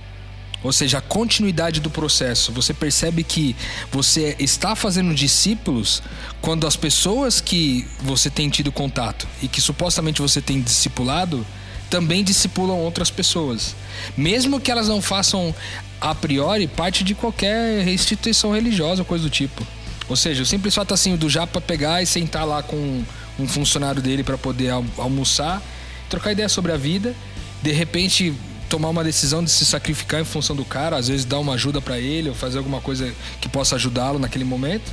ou 0.63 0.73
seja, 0.73 0.99
a 0.99 1.01
continuidade 1.01 1.81
do 1.81 1.89
processo. 1.89 2.53
Você 2.53 2.75
percebe 2.75 3.25
que 3.25 3.57
você 3.91 4.37
está 4.39 4.77
fazendo 4.77 5.15
discípulos 5.15 6.03
quando 6.43 6.67
as 6.67 6.77
pessoas 6.77 7.41
que 7.41 7.87
você 8.03 8.29
tem 8.29 8.51
tido 8.51 8.71
contato 8.71 9.27
e 9.43 9.49
que 9.49 9.61
supostamente 9.61 10.21
você 10.21 10.41
tem 10.41 10.61
discipulado 10.61 11.47
também 11.89 12.23
discipulam 12.23 12.79
outras 12.79 13.11
pessoas. 13.11 13.75
Mesmo 14.17 14.61
que 14.61 14.71
elas 14.71 14.87
não 14.87 15.01
façam 15.03 15.55
a 16.01 16.15
priori 16.15 16.67
parte 16.67 17.03
de 17.03 17.15
qualquer 17.15 17.89
instituição 17.89 18.53
religiosa 18.53 19.03
coisa 19.03 19.25
do 19.25 19.31
tipo. 19.31 19.67
Ou 20.11 20.17
seja, 20.17 20.43
o 20.43 20.47
simples 20.47 20.75
fato 20.75 20.93
assim 20.93 21.15
do 21.15 21.31
Japa 21.31 21.61
pegar 21.61 22.03
e 22.03 22.07
sentar 22.07 22.45
lá 22.45 22.65
com 22.65 23.05
um 23.39 23.47
funcionário 23.47 24.03
dele 24.03 24.25
para 24.25 24.37
poder 24.37 24.71
almoçar, 24.99 25.63
trocar 26.09 26.33
ideia 26.33 26.49
sobre 26.49 26.73
a 26.73 26.77
vida, 26.77 27.15
de 27.63 27.71
repente 27.71 28.35
tomar 28.69 28.89
uma 28.89 29.05
decisão 29.05 29.43
de 29.43 29.51
se 29.51 29.65
sacrificar 29.65 30.21
em 30.21 30.25
função 30.25 30.57
do 30.57 30.65
cara, 30.65 30.97
às 30.97 31.07
vezes 31.07 31.25
dar 31.25 31.39
uma 31.39 31.55
ajuda 31.55 31.81
para 31.81 31.97
ele 31.99 32.29
ou 32.29 32.35
fazer 32.35 32.59
alguma 32.59 32.81
coisa 32.81 33.15
que 33.41 33.49
possa 33.49 33.77
ajudá-lo 33.77 34.19
naquele 34.19 34.45
momento 34.45 34.91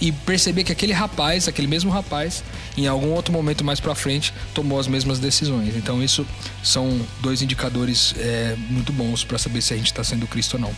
e 0.00 0.10
perceber 0.10 0.64
que 0.64 0.72
aquele 0.72 0.94
rapaz, 0.94 1.46
aquele 1.46 1.68
mesmo 1.68 1.90
rapaz, 1.90 2.42
em 2.74 2.86
algum 2.86 3.12
outro 3.12 3.34
momento 3.34 3.62
mais 3.62 3.80
para 3.80 3.94
frente, 3.94 4.32
tomou 4.54 4.80
as 4.80 4.88
mesmas 4.88 5.18
decisões. 5.18 5.76
Então 5.76 6.02
isso 6.02 6.26
são 6.62 7.02
dois 7.20 7.42
indicadores 7.42 8.14
é, 8.16 8.56
muito 8.70 8.94
bons 8.94 9.24
para 9.24 9.36
saber 9.36 9.60
se 9.60 9.74
a 9.74 9.76
gente 9.76 9.88
está 9.88 10.02
sendo 10.02 10.26
Cristo 10.26 10.54
ou 10.54 10.60
não. 10.60 10.74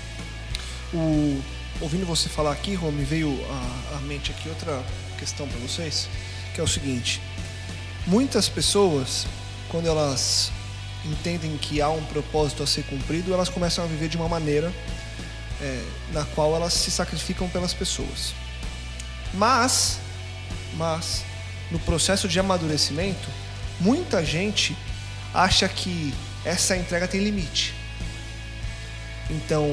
O, 0.92 1.40
ouvindo 1.80 2.06
você 2.06 2.28
falar 2.28 2.52
aqui, 2.52 2.74
Rô, 2.74 2.90
me 2.90 3.04
veio 3.04 3.38
à, 3.50 3.96
à 3.96 4.00
mente 4.00 4.30
aqui 4.30 4.48
outra 4.48 4.82
questão 5.18 5.46
para 5.48 5.58
vocês, 5.58 6.08
que 6.54 6.60
é 6.60 6.64
o 6.64 6.68
seguinte: 6.68 7.20
muitas 8.06 8.48
pessoas, 8.48 9.26
quando 9.68 9.86
elas 9.86 10.50
entendem 11.04 11.56
que 11.56 11.80
há 11.80 11.88
um 11.88 12.04
propósito 12.04 12.62
a 12.62 12.66
ser 12.66 12.84
cumprido, 12.84 13.32
elas 13.32 13.48
começam 13.48 13.84
a 13.84 13.86
viver 13.86 14.08
de 14.08 14.16
uma 14.16 14.28
maneira 14.28 14.72
é, 15.60 15.84
na 16.12 16.24
qual 16.24 16.54
elas 16.54 16.72
se 16.72 16.90
sacrificam 16.90 17.48
pelas 17.48 17.72
pessoas. 17.72 18.34
Mas, 19.34 19.98
mas, 20.76 21.24
no 21.70 21.78
processo 21.80 22.28
de 22.28 22.38
amadurecimento, 22.40 23.28
muita 23.80 24.24
gente 24.24 24.76
acha 25.32 25.68
que 25.68 26.14
essa 26.44 26.76
entrega 26.76 27.06
tem 27.06 27.22
limite. 27.22 27.74
Então, 29.28 29.68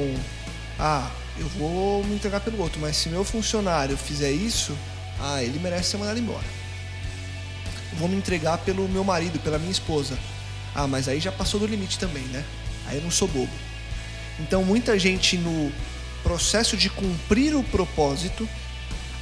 ah, 0.78 1.08
eu 1.38 1.48
vou 1.48 2.04
me 2.04 2.14
entregar 2.14 2.40
pelo 2.40 2.60
outro, 2.60 2.80
mas 2.80 2.96
se 2.96 3.08
meu 3.08 3.24
funcionário 3.24 3.96
fizer 3.96 4.30
isso, 4.30 4.76
ah, 5.20 5.42
ele 5.42 5.58
merece 5.58 5.90
ser 5.90 5.96
mandado 5.96 6.18
embora. 6.18 6.46
Eu 7.92 7.98
vou 7.98 8.08
me 8.08 8.16
entregar 8.16 8.58
pelo 8.58 8.88
meu 8.88 9.04
marido, 9.04 9.38
pela 9.40 9.58
minha 9.58 9.72
esposa. 9.72 10.18
Ah, 10.74 10.86
mas 10.86 11.08
aí 11.08 11.20
já 11.20 11.32
passou 11.32 11.60
do 11.60 11.66
limite 11.66 11.98
também, 11.98 12.24
né? 12.24 12.44
Aí 12.86 12.98
eu 12.98 13.02
não 13.02 13.10
sou 13.10 13.28
bobo. 13.28 13.52
Então, 14.40 14.64
muita 14.64 14.98
gente 14.98 15.36
no 15.36 15.72
processo 16.22 16.76
de 16.76 16.90
cumprir 16.90 17.54
o 17.54 17.62
propósito 17.62 18.48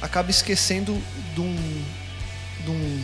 acaba 0.01 0.31
esquecendo 0.31 0.99
de 1.33 1.41
um, 1.41 1.83
de 2.63 2.71
um, 2.71 3.03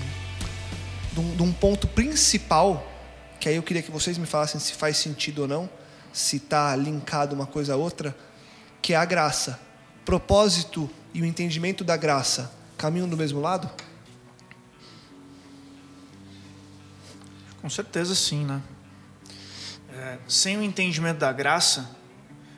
de 1.13 1.19
um, 1.19 1.35
de 1.35 1.43
um 1.43 1.51
ponto 1.51 1.87
principal, 1.87 2.91
que 3.39 3.47
aí 3.47 3.55
eu 3.55 3.63
queria 3.63 3.81
que 3.81 3.91
vocês 3.91 4.17
me 4.17 4.25
falassem 4.25 4.59
se 4.59 4.73
faz 4.73 4.97
sentido 4.97 5.43
ou 5.43 5.47
não, 5.47 5.69
se 6.11 6.37
está 6.37 6.75
linkado 6.75 7.35
uma 7.35 7.45
coisa 7.45 7.73
a 7.73 7.77
outra, 7.77 8.15
que 8.81 8.93
é 8.93 8.97
a 8.97 9.05
graça. 9.05 9.59
Propósito 10.05 10.89
e 11.13 11.21
o 11.21 11.25
entendimento 11.25 11.83
da 11.83 11.97
graça 11.97 12.51
caminham 12.77 13.07
do 13.07 13.17
mesmo 13.17 13.39
lado? 13.39 13.69
Com 17.61 17.69
certeza 17.69 18.15
sim, 18.15 18.45
né? 18.45 18.61
É, 19.91 20.17
sem 20.27 20.57
o 20.57 20.63
entendimento 20.63 21.17
da 21.17 21.31
graça, 21.33 21.95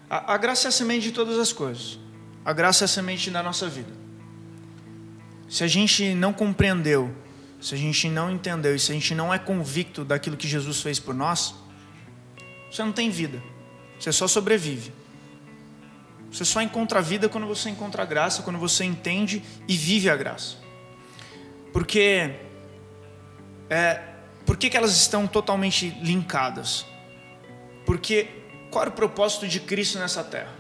a, 0.10 0.34
a 0.34 0.38
graça 0.38 0.68
é 0.68 0.70
a 0.70 0.72
semente 0.72 1.04
de 1.04 1.12
todas 1.12 1.40
as 1.40 1.52
coisas. 1.52 1.98
A 2.46 2.54
graça 2.54 2.84
é 2.84 2.86
a 2.86 2.88
semente 2.88 3.32
da 3.32 3.42
nossa 3.42 3.68
vida. 3.68 3.92
Se 5.50 5.64
a 5.64 5.68
gente 5.68 6.14
não 6.14 6.32
compreendeu, 6.32 7.14
se 7.60 7.76
a 7.76 7.78
gente 7.78 8.10
não 8.10 8.32
entendeu 8.32 8.76
e 8.76 8.80
se 8.80 8.92
a 8.92 8.96
gente 8.96 9.14
não 9.14 9.34
é 9.34 9.40
convicto 9.40 10.06
daquilo 10.06 10.38
que 10.38 10.48
Jesus 10.48 10.82
fez 10.82 11.00
por 11.00 11.14
nós, 11.14 11.56
você 12.72 12.84
não 12.84 12.92
tem 12.92 13.10
vida. 13.10 13.42
Você 14.00 14.12
só 14.12 14.28
sobrevive. 14.28 14.94
Você 16.32 16.46
só 16.46 16.62
encontra 16.62 17.00
a 17.00 17.02
vida 17.02 17.28
quando 17.28 17.46
você 17.46 17.70
encontra 17.70 18.04
a 18.04 18.06
graça, 18.06 18.42
quando 18.42 18.58
você 18.58 18.86
entende 18.86 19.44
e 19.68 19.76
vive 19.76 20.10
a 20.10 20.16
graça. 20.16 20.56
Porque 21.74 22.36
é, 23.70 24.02
por 24.46 24.56
que, 24.56 24.70
que 24.70 24.78
elas 24.78 24.96
estão 24.96 25.28
totalmente 25.28 25.90
linkadas? 26.02 26.86
Porque 27.86 28.30
qual 28.70 28.84
era 28.84 28.90
o 28.90 28.94
propósito 28.94 29.48
de 29.48 29.60
Cristo 29.60 30.00
nessa 30.00 30.24
terra? 30.24 30.54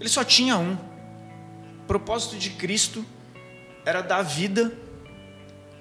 Ele 0.00 0.08
só 0.08 0.24
tinha 0.24 0.56
um. 0.56 0.72
O 0.74 1.86
propósito 1.86 2.36
de 2.36 2.50
Cristo 2.50 3.04
era 3.84 4.00
dar 4.00 4.22
vida, 4.22 4.72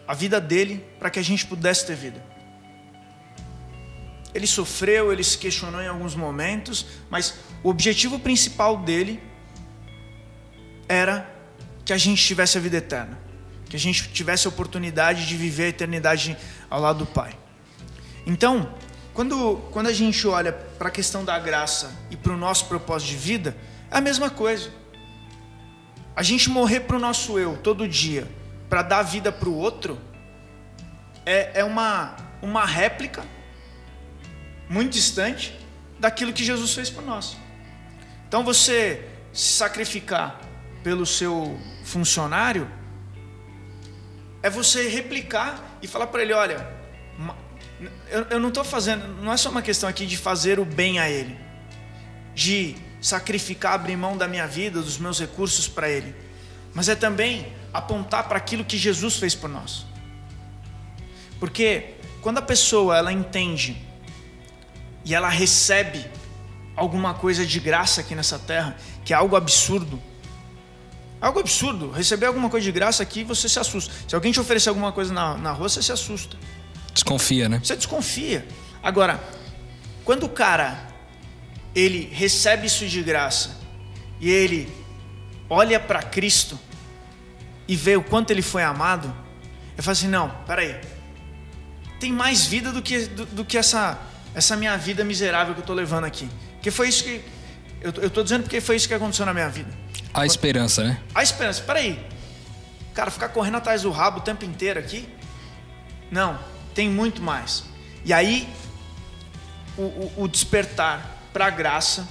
a 0.05 0.13
vida 0.13 0.41
dele, 0.41 0.85
para 0.99 1.09
que 1.09 1.19
a 1.19 1.23
gente 1.23 1.45
pudesse 1.45 1.87
ter 1.87 1.95
vida. 1.95 2.23
Ele 4.33 4.47
sofreu, 4.47 5.13
ele 5.13 5.23
se 5.23 5.37
questionou 5.37 5.81
em 5.81 5.87
alguns 5.87 6.15
momentos, 6.15 6.85
mas 7.09 7.35
o 7.63 7.69
objetivo 7.69 8.19
principal 8.19 8.77
dele 8.77 9.21
era 10.87 11.29
que 11.85 11.93
a 11.93 11.97
gente 11.97 12.23
tivesse 12.23 12.57
a 12.57 12.61
vida 12.61 12.77
eterna, 12.77 13.17
que 13.69 13.75
a 13.75 13.79
gente 13.79 14.09
tivesse 14.09 14.47
a 14.47 14.49
oportunidade 14.49 15.25
de 15.25 15.37
viver 15.37 15.63
a 15.63 15.67
eternidade 15.69 16.37
ao 16.69 16.81
lado 16.81 16.99
do 16.99 17.05
Pai. 17.05 17.37
Então, 18.25 18.73
quando, 19.13 19.57
quando 19.71 19.87
a 19.87 19.93
gente 19.93 20.27
olha 20.27 20.51
para 20.51 20.89
a 20.89 20.91
questão 20.91 21.23
da 21.23 21.39
graça 21.39 21.93
e 22.11 22.17
para 22.17 22.33
o 22.33 22.37
nosso 22.37 22.65
propósito 22.65 23.09
de 23.09 23.17
vida, 23.17 23.55
é 23.89 23.97
a 23.97 24.01
mesma 24.01 24.29
coisa. 24.29 24.71
A 26.15 26.23
gente 26.23 26.49
morrer 26.49 26.81
para 26.81 26.97
o 26.97 26.99
nosso 26.99 27.39
eu 27.39 27.57
todo 27.57 27.87
dia, 27.87 28.27
para 28.69 28.81
dar 28.81 29.03
vida 29.03 29.31
para 29.31 29.49
o 29.49 29.55
outro, 29.55 29.99
é, 31.25 31.59
é 31.59 31.63
uma, 31.63 32.15
uma 32.41 32.65
réplica 32.65 33.23
muito 34.69 34.91
distante 34.93 35.57
daquilo 35.99 36.33
que 36.33 36.43
Jesus 36.43 36.73
fez 36.73 36.89
por 36.89 37.03
nós. 37.03 37.37
Então 38.33 38.43
você 38.43 39.07
se 39.31 39.57
sacrificar 39.57 40.41
pelo 40.83 41.05
seu 41.05 41.55
funcionário 41.83 42.67
é 44.41 44.49
você 44.49 44.89
replicar 44.89 45.77
e 45.83 45.87
falar 45.87 46.07
para 46.07 46.23
ele: 46.23 46.33
olha, 46.33 46.67
eu, 48.31 48.39
não 48.39 48.49
estou 48.49 48.63
fazendo, 48.63 49.07
não 49.21 49.31
é 49.31 49.37
só 49.37 49.51
uma 49.51 49.61
questão 49.61 49.87
aqui 49.87 50.07
de 50.07 50.17
fazer 50.17 50.59
o 50.59 50.65
bem 50.65 50.97
a 50.97 51.07
ele, 51.07 51.37
de 52.33 52.75
sacrificar, 52.99 53.73
abrir 53.73 53.95
mão 53.95 54.17
da 54.17 54.27
minha 54.27 54.47
vida, 54.47 54.81
dos 54.81 54.97
meus 54.97 55.19
recursos 55.19 55.67
para 55.67 55.87
Ele, 55.87 56.15
mas 56.73 56.89
é 56.89 56.95
também 56.95 57.53
apontar 57.71 58.27
para 58.27 58.39
aquilo 58.39 58.65
que 58.65 58.79
Jesus 58.79 59.17
fez 59.17 59.35
por 59.35 59.47
nós. 59.47 59.85
Porque 61.39 61.97
quando 62.19 62.39
a 62.39 62.41
pessoa 62.41 62.97
ela 62.97 63.13
entende 63.13 63.79
e 65.05 65.13
ela 65.13 65.29
recebe 65.29 66.03
alguma 66.75 67.13
coisa 67.13 67.45
de 67.45 67.59
graça 67.59 68.01
aqui 68.01 68.15
nessa 68.15 68.39
terra, 68.39 68.75
que 69.05 69.13
é 69.13 69.15
algo 69.15 69.35
absurdo, 69.35 70.01
algo 71.21 71.39
absurdo, 71.39 71.91
receber 71.91 72.25
alguma 72.25 72.49
coisa 72.49 72.65
de 72.65 72.71
graça 72.71 73.03
aqui 73.03 73.23
você 73.23 73.47
se 73.47 73.59
assusta. 73.59 73.93
Se 74.07 74.15
alguém 74.15 74.31
te 74.31 74.39
oferecer 74.39 74.69
alguma 74.69 74.91
coisa 74.91 75.13
na, 75.13 75.37
na 75.37 75.51
rua, 75.51 75.69
você 75.69 75.81
se 75.81 75.91
assusta. 75.91 76.37
Desconfia, 76.93 77.47
né? 77.47 77.61
Você 77.63 77.75
desconfia. 77.75 78.45
Agora, 78.81 79.23
quando 80.03 80.25
o 80.25 80.29
cara 80.29 80.93
ele 81.75 82.09
recebe 82.11 82.67
isso 82.67 82.85
de 82.87 83.01
graça 83.01 83.57
e 84.19 84.29
ele 84.29 84.71
olha 85.49 85.79
para 85.79 86.03
Cristo 86.03 86.59
e 87.67 87.75
vê 87.75 87.95
o 87.95 88.03
quanto 88.03 88.31
ele 88.31 88.41
foi 88.41 88.63
amado, 88.63 89.13
eu 89.77 89.83
falo 89.83 89.93
assim: 89.93 90.07
não, 90.07 90.29
peraí, 90.45 90.79
tem 91.99 92.11
mais 92.11 92.45
vida 92.45 92.71
do 92.71 92.81
que, 92.81 93.05
do, 93.05 93.25
do 93.27 93.45
que 93.45 93.57
essa, 93.57 93.99
essa 94.35 94.55
minha 94.55 94.77
vida 94.77 95.03
miserável 95.03 95.53
que 95.53 95.61
eu 95.61 95.63
estou 95.63 95.75
levando 95.75 96.03
aqui. 96.03 96.29
Que 96.63 96.71
foi 96.71 96.87
isso 96.87 97.03
que. 97.03 97.21
Eu 97.81 98.07
estou 98.07 98.23
dizendo 98.23 98.43
porque 98.43 98.59
foi 98.61 98.77
isso 98.77 98.87
que 98.87 98.93
aconteceu 98.93 99.25
na 99.25 99.33
minha 99.33 99.49
vida. 99.49 99.69
A 100.13 100.25
esperança, 100.25 100.83
né? 100.83 100.99
A 101.13 101.21
esperança, 101.21 101.61
peraí. 101.61 102.03
Cara, 102.93 103.11
ficar 103.11 103.29
correndo 103.29 103.57
atrás 103.57 103.81
do 103.81 103.91
rabo 103.91 104.19
o 104.19 104.21
tempo 104.21 104.45
inteiro 104.45 104.79
aqui? 104.79 105.07
Não, 106.09 106.39
tem 106.73 106.89
muito 106.89 107.21
mais. 107.21 107.65
E 108.05 108.13
aí, 108.13 108.47
o, 109.77 109.81
o, 109.81 110.13
o 110.17 110.27
despertar 110.27 111.27
para 111.33 111.47
a 111.47 111.49
graça, 111.49 112.07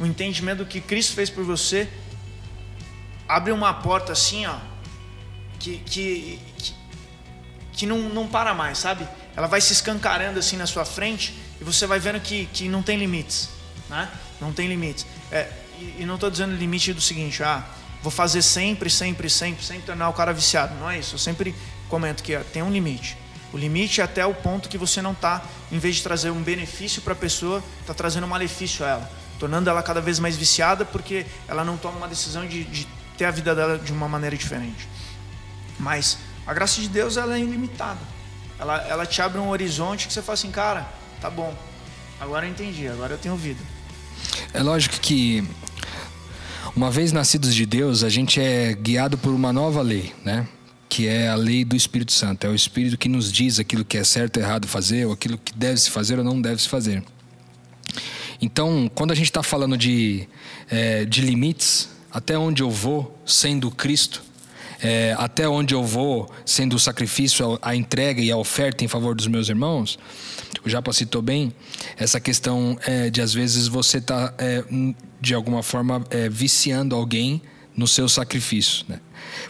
o 0.00 0.06
entendimento 0.06 0.58
do 0.58 0.66
que 0.66 0.80
Cristo 0.80 1.14
fez 1.14 1.30
por 1.30 1.44
você, 1.44 1.88
abre 3.28 3.52
uma 3.52 3.72
porta 3.74 4.12
assim, 4.12 4.46
ó, 4.46 4.56
que, 5.58 5.78
que, 5.78 6.40
que, 6.58 6.74
que 7.72 7.86
não, 7.86 7.98
não 8.08 8.26
para 8.26 8.54
mais, 8.54 8.78
sabe? 8.78 9.06
Ela 9.36 9.46
vai 9.46 9.60
se 9.60 9.72
escancarando 9.72 10.38
assim 10.38 10.56
na 10.56 10.66
sua 10.66 10.84
frente 10.84 11.34
e 11.60 11.64
você 11.64 11.86
vai 11.86 11.98
vendo 11.98 12.20
que, 12.20 12.46
que 12.46 12.68
não 12.68 12.82
tem 12.82 12.98
limites, 12.98 13.50
né? 13.94 14.08
Não 14.40 14.52
tem 14.52 14.66
limites. 14.66 15.06
É, 15.30 15.48
e, 15.78 16.02
e, 16.02 16.04
não 16.04 16.14
estou 16.14 16.30
dizendo 16.30 16.54
limite 16.54 16.92
do 16.92 17.00
seguinte, 17.00 17.42
ah, 17.42 17.64
vou 18.02 18.10
fazer 18.10 18.42
sempre, 18.42 18.90
sempre, 18.90 19.30
sempre, 19.30 19.64
sempre 19.64 19.82
tornar 19.82 20.08
o 20.08 20.12
cara 20.12 20.32
viciado. 20.32 20.74
Não 20.74 20.90
é 20.90 20.98
isso. 20.98 21.14
Eu 21.14 21.18
sempre 21.18 21.54
comento 21.88 22.22
que 22.22 22.36
ó, 22.36 22.40
tem 22.40 22.62
um 22.62 22.70
limite. 22.70 23.16
O 23.52 23.56
limite 23.56 24.00
é 24.00 24.04
até 24.04 24.26
o 24.26 24.34
ponto 24.34 24.68
que 24.68 24.76
você 24.76 25.00
não 25.00 25.12
está, 25.12 25.42
em 25.70 25.78
vez 25.78 25.96
de 25.96 26.02
trazer 26.02 26.30
um 26.30 26.42
benefício 26.42 27.00
para 27.00 27.12
a 27.12 27.16
pessoa, 27.16 27.62
está 27.80 27.94
trazendo 27.94 28.24
um 28.24 28.28
malefício 28.28 28.84
a 28.84 28.88
ela, 28.88 29.12
tornando 29.38 29.70
ela 29.70 29.80
cada 29.80 30.00
vez 30.00 30.18
mais 30.18 30.36
viciada 30.36 30.84
porque 30.84 31.24
ela 31.46 31.64
não 31.64 31.76
toma 31.76 31.98
uma 31.98 32.08
decisão 32.08 32.44
de, 32.48 32.64
de 32.64 32.88
ter 33.16 33.26
a 33.26 33.30
vida 33.30 33.54
dela 33.54 33.78
de 33.78 33.92
uma 33.92 34.08
maneira 34.08 34.36
diferente. 34.36 34.88
Mas 35.78 36.18
a 36.44 36.52
graça 36.52 36.80
de 36.80 36.88
Deus 36.88 37.16
ela 37.16 37.36
é 37.36 37.40
ilimitada. 37.40 38.00
Ela, 38.58 38.82
ela 38.88 39.06
te 39.06 39.22
abre 39.22 39.38
um 39.38 39.48
horizonte 39.48 40.08
que 40.08 40.12
você 40.12 40.20
fala 40.20 40.34
assim, 40.34 40.50
cara, 40.50 40.88
tá 41.20 41.30
bom, 41.30 41.56
agora 42.20 42.46
eu 42.46 42.50
entendi, 42.50 42.88
agora 42.88 43.14
eu 43.14 43.18
tenho 43.18 43.36
vida. 43.36 43.60
É 44.52 44.62
lógico 44.62 44.98
que 45.00 45.44
uma 46.76 46.90
vez 46.90 47.12
nascidos 47.12 47.54
de 47.54 47.64
Deus, 47.64 48.02
a 48.02 48.08
gente 48.08 48.40
é 48.40 48.74
guiado 48.74 49.16
por 49.16 49.32
uma 49.32 49.52
nova 49.52 49.80
lei, 49.80 50.12
né? 50.24 50.48
Que 50.88 51.06
é 51.06 51.28
a 51.28 51.34
lei 51.34 51.64
do 51.64 51.76
Espírito 51.76 52.12
Santo. 52.12 52.46
É 52.46 52.50
o 52.50 52.54
Espírito 52.54 52.98
que 52.98 53.08
nos 53.08 53.32
diz 53.32 53.58
aquilo 53.60 53.84
que 53.84 53.96
é 53.96 54.04
certo 54.04 54.38
ou 54.38 54.42
errado 54.42 54.66
fazer, 54.66 55.06
ou 55.06 55.12
aquilo 55.12 55.38
que 55.38 55.52
deve 55.54 55.78
se 55.78 55.90
fazer 55.90 56.18
ou 56.18 56.24
não 56.24 56.40
deve 56.40 56.60
se 56.60 56.68
fazer. 56.68 57.02
Então, 58.40 58.90
quando 58.94 59.12
a 59.12 59.14
gente 59.14 59.26
está 59.26 59.42
falando 59.42 59.76
de, 59.76 60.28
é, 60.68 61.04
de 61.04 61.20
limites, 61.20 61.88
até 62.12 62.36
onde 62.36 62.62
eu 62.62 62.70
vou 62.70 63.16
sendo 63.24 63.70
Cristo, 63.70 64.22
é, 64.82 65.14
até 65.18 65.48
onde 65.48 65.74
eu 65.74 65.84
vou 65.84 66.30
sendo 66.44 66.76
o 66.76 66.78
sacrifício, 66.78 67.58
a 67.62 67.74
entrega 67.74 68.20
e 68.20 68.30
a 68.30 68.36
oferta 68.36 68.84
em 68.84 68.88
favor 68.88 69.14
dos 69.14 69.26
meus 69.26 69.48
irmãos, 69.48 69.98
o 70.64 70.68
Japa 70.68 70.92
citou 70.92 71.20
bem 71.20 71.52
essa 71.96 72.20
questão 72.20 72.78
é, 72.86 73.10
de 73.10 73.20
às 73.20 73.34
vezes 73.34 73.68
você 73.68 74.00
tá 74.00 74.32
é, 74.38 74.64
de 75.20 75.34
alguma 75.34 75.62
forma 75.62 76.04
é, 76.10 76.28
viciando 76.28 76.94
alguém 76.94 77.42
no 77.76 77.86
seu 77.86 78.08
sacrifício, 78.08 78.84
né? 78.88 79.00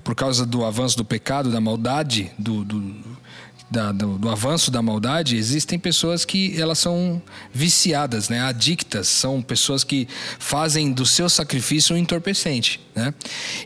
Por 0.02 0.14
causa 0.14 0.46
do 0.46 0.64
avanço 0.64 0.96
do 0.96 1.04
pecado, 1.04 1.50
da 1.50 1.60
maldade, 1.60 2.30
do, 2.38 2.64
do, 2.64 2.80
da, 3.70 3.92
do, 3.92 4.18
do, 4.18 4.28
avanço 4.28 4.70
da 4.70 4.80
maldade, 4.80 5.36
existem 5.36 5.78
pessoas 5.78 6.24
que 6.24 6.60
elas 6.60 6.78
são 6.78 7.20
viciadas, 7.52 8.28
né? 8.28 8.40
adictas, 8.40 9.08
são 9.08 9.42
pessoas 9.42 9.82
que 9.82 10.06
fazem 10.38 10.92
do 10.92 11.04
seu 11.04 11.28
sacrifício 11.28 11.96
um 11.96 11.98
entorpecente. 11.98 12.80
Né? 12.94 13.12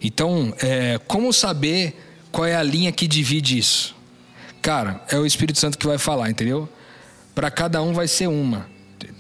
Então, 0.03 0.55
é, 0.61 0.99
como 1.07 1.33
saber 1.33 1.95
qual 2.31 2.47
é 2.47 2.57
a 2.57 2.63
linha 2.63 2.93
que 2.93 3.07
divide 3.07 3.59
isso? 3.59 3.95
Cara, 4.63 5.03
é 5.09 5.19
o 5.19 5.27
Espírito 5.27 5.59
Santo 5.59 5.79
que 5.79 5.87
vai 5.87 5.99
falar, 5.99 6.31
entendeu? 6.31 6.69
Para 7.35 7.51
cada 7.51 7.83
um 7.83 7.93
vai 7.93 8.09
ser 8.09 8.29
uma 8.29 8.67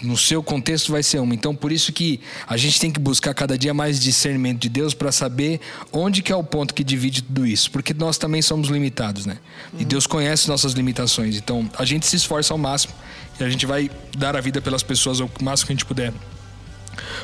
no 0.02 0.16
seu 0.16 0.42
contexto 0.42 0.92
vai 0.92 1.02
ser 1.02 1.18
uma. 1.18 1.34
Então, 1.34 1.54
por 1.54 1.72
isso 1.72 1.92
que 1.92 2.20
a 2.46 2.56
gente 2.56 2.80
tem 2.80 2.90
que 2.90 3.00
buscar 3.00 3.34
cada 3.34 3.58
dia 3.58 3.74
mais 3.74 4.00
discernimento 4.00 4.61
de 4.61 4.68
Deus 4.68 4.94
para 4.94 5.11
saber 5.11 5.61
onde 5.92 6.22
que 6.22 6.32
é 6.32 6.37
o 6.37 6.44
ponto 6.44 6.74
que 6.74 6.84
divide 6.84 7.22
tudo 7.22 7.46
isso, 7.46 7.70
porque 7.70 7.92
nós 7.94 8.18
também 8.18 8.42
somos 8.42 8.68
limitados, 8.68 9.26
né? 9.26 9.38
E 9.78 9.84
Deus 9.84 10.06
conhece 10.06 10.48
nossas 10.48 10.72
limitações. 10.72 11.37
Então, 11.37 11.68
a 11.78 11.84
gente 11.84 12.06
se 12.06 12.16
esforça 12.16 12.54
ao 12.54 12.58
máximo 12.58 12.94
e 13.40 13.44
a 13.44 13.50
gente 13.50 13.66
vai 13.66 13.90
dar 14.16 14.37
a 14.37 14.40
vida 14.40 14.61
pelas 14.61 14.82
pessoas 14.82 15.20
o 15.20 15.30
máximo 15.40 15.66
que 15.66 15.72
a 15.72 15.76
gente 15.76 15.87
puder. 15.87 16.12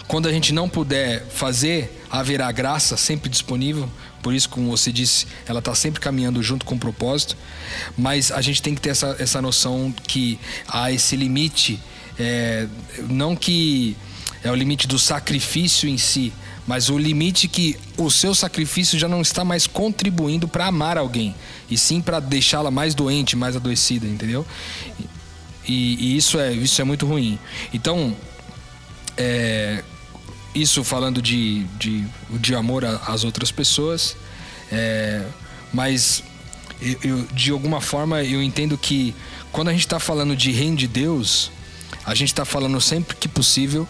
Quando 0.07 0.29
a 0.29 0.33
gente 0.33 0.53
não 0.53 0.69
puder 0.69 1.25
fazer, 1.27 2.05
haverá 2.11 2.51
graça 2.53 2.97
sempre 2.97 3.29
disponível. 3.29 3.89
Por 4.23 4.33
isso, 4.33 4.49
como 4.49 4.71
você 4.71 4.93
disse, 4.93 5.27
ela 5.47 5.59
está 5.59 5.75
sempre 5.75 6.01
caminhando 6.01 6.43
junto 6.43 6.65
com 6.65 6.75
o 6.75 6.79
propósito. 6.79 7.37
Mas 7.97 8.31
a 8.31 8.41
gente 8.41 8.63
tem 8.63 8.75
que 8.75 8.81
ter 8.81 8.91
essa, 8.91 9.17
essa 9.19 9.43
noção 9.43 9.95
que 10.07 10.39
há 10.69 10.93
esse 10.93 11.17
limite 11.17 11.81
é, 12.19 12.67
não 13.09 13.35
que 13.35 13.97
é 14.43 14.51
o 14.51 14.55
limite 14.55 14.87
do 14.87 14.99
sacrifício 14.99 15.89
em 15.89 15.99
si, 15.99 16.33
mas 16.67 16.89
o 16.89 16.99
limite 16.99 17.49
que 17.49 17.77
o 17.97 18.11
seu 18.11 18.35
sacrifício 18.35 18.99
já 18.99 19.09
não 19.09 19.21
está 19.21 19.45
mais 19.45 19.67
contribuindo 19.67 20.49
para 20.49 20.67
amar 20.67 20.97
alguém, 20.97 21.35
e 21.71 21.77
sim 21.77 22.01
para 22.01 22.21
deixá-la 22.21 22.71
mais 22.71 22.95
doente, 22.95 23.37
mais 23.37 23.57
adoecida, 23.57 24.07
entendeu? 24.07 24.47
E, 25.67 26.13
e, 26.13 26.17
isso 26.17 26.39
é 26.39 26.53
isso 26.53 26.81
é 26.81 26.85
muito 26.85 27.07
ruim. 27.07 27.39
Então, 27.73 28.15
é, 29.17 29.83
isso 30.55 30.85
falando 30.85 31.21
de, 31.21 31.65
de, 31.79 32.05
de 32.31 32.55
amor 32.55 32.85
às 32.85 33.25
outras 33.25 33.51
pessoas, 33.51 34.17
é, 34.71 35.25
mas 35.73 36.23
eu, 36.81 36.99
eu, 37.03 37.23
de 37.33 37.51
alguma 37.51 37.81
forma 37.81 38.23
eu 38.23 38.43
entendo 38.43 38.77
que 38.77 39.15
quando 39.53 39.69
a 39.69 39.73
gente 39.73 39.87
está 39.87 39.99
falando 39.99 40.37
de 40.37 40.51
reino 40.51 40.77
de 40.77 40.87
Deus, 40.87 41.51
a 42.07 42.15
gente 42.15 42.29
está 42.29 42.45
falando 42.45 42.81
sempre 42.81 43.17
que 43.17 43.29
possível 43.29 43.89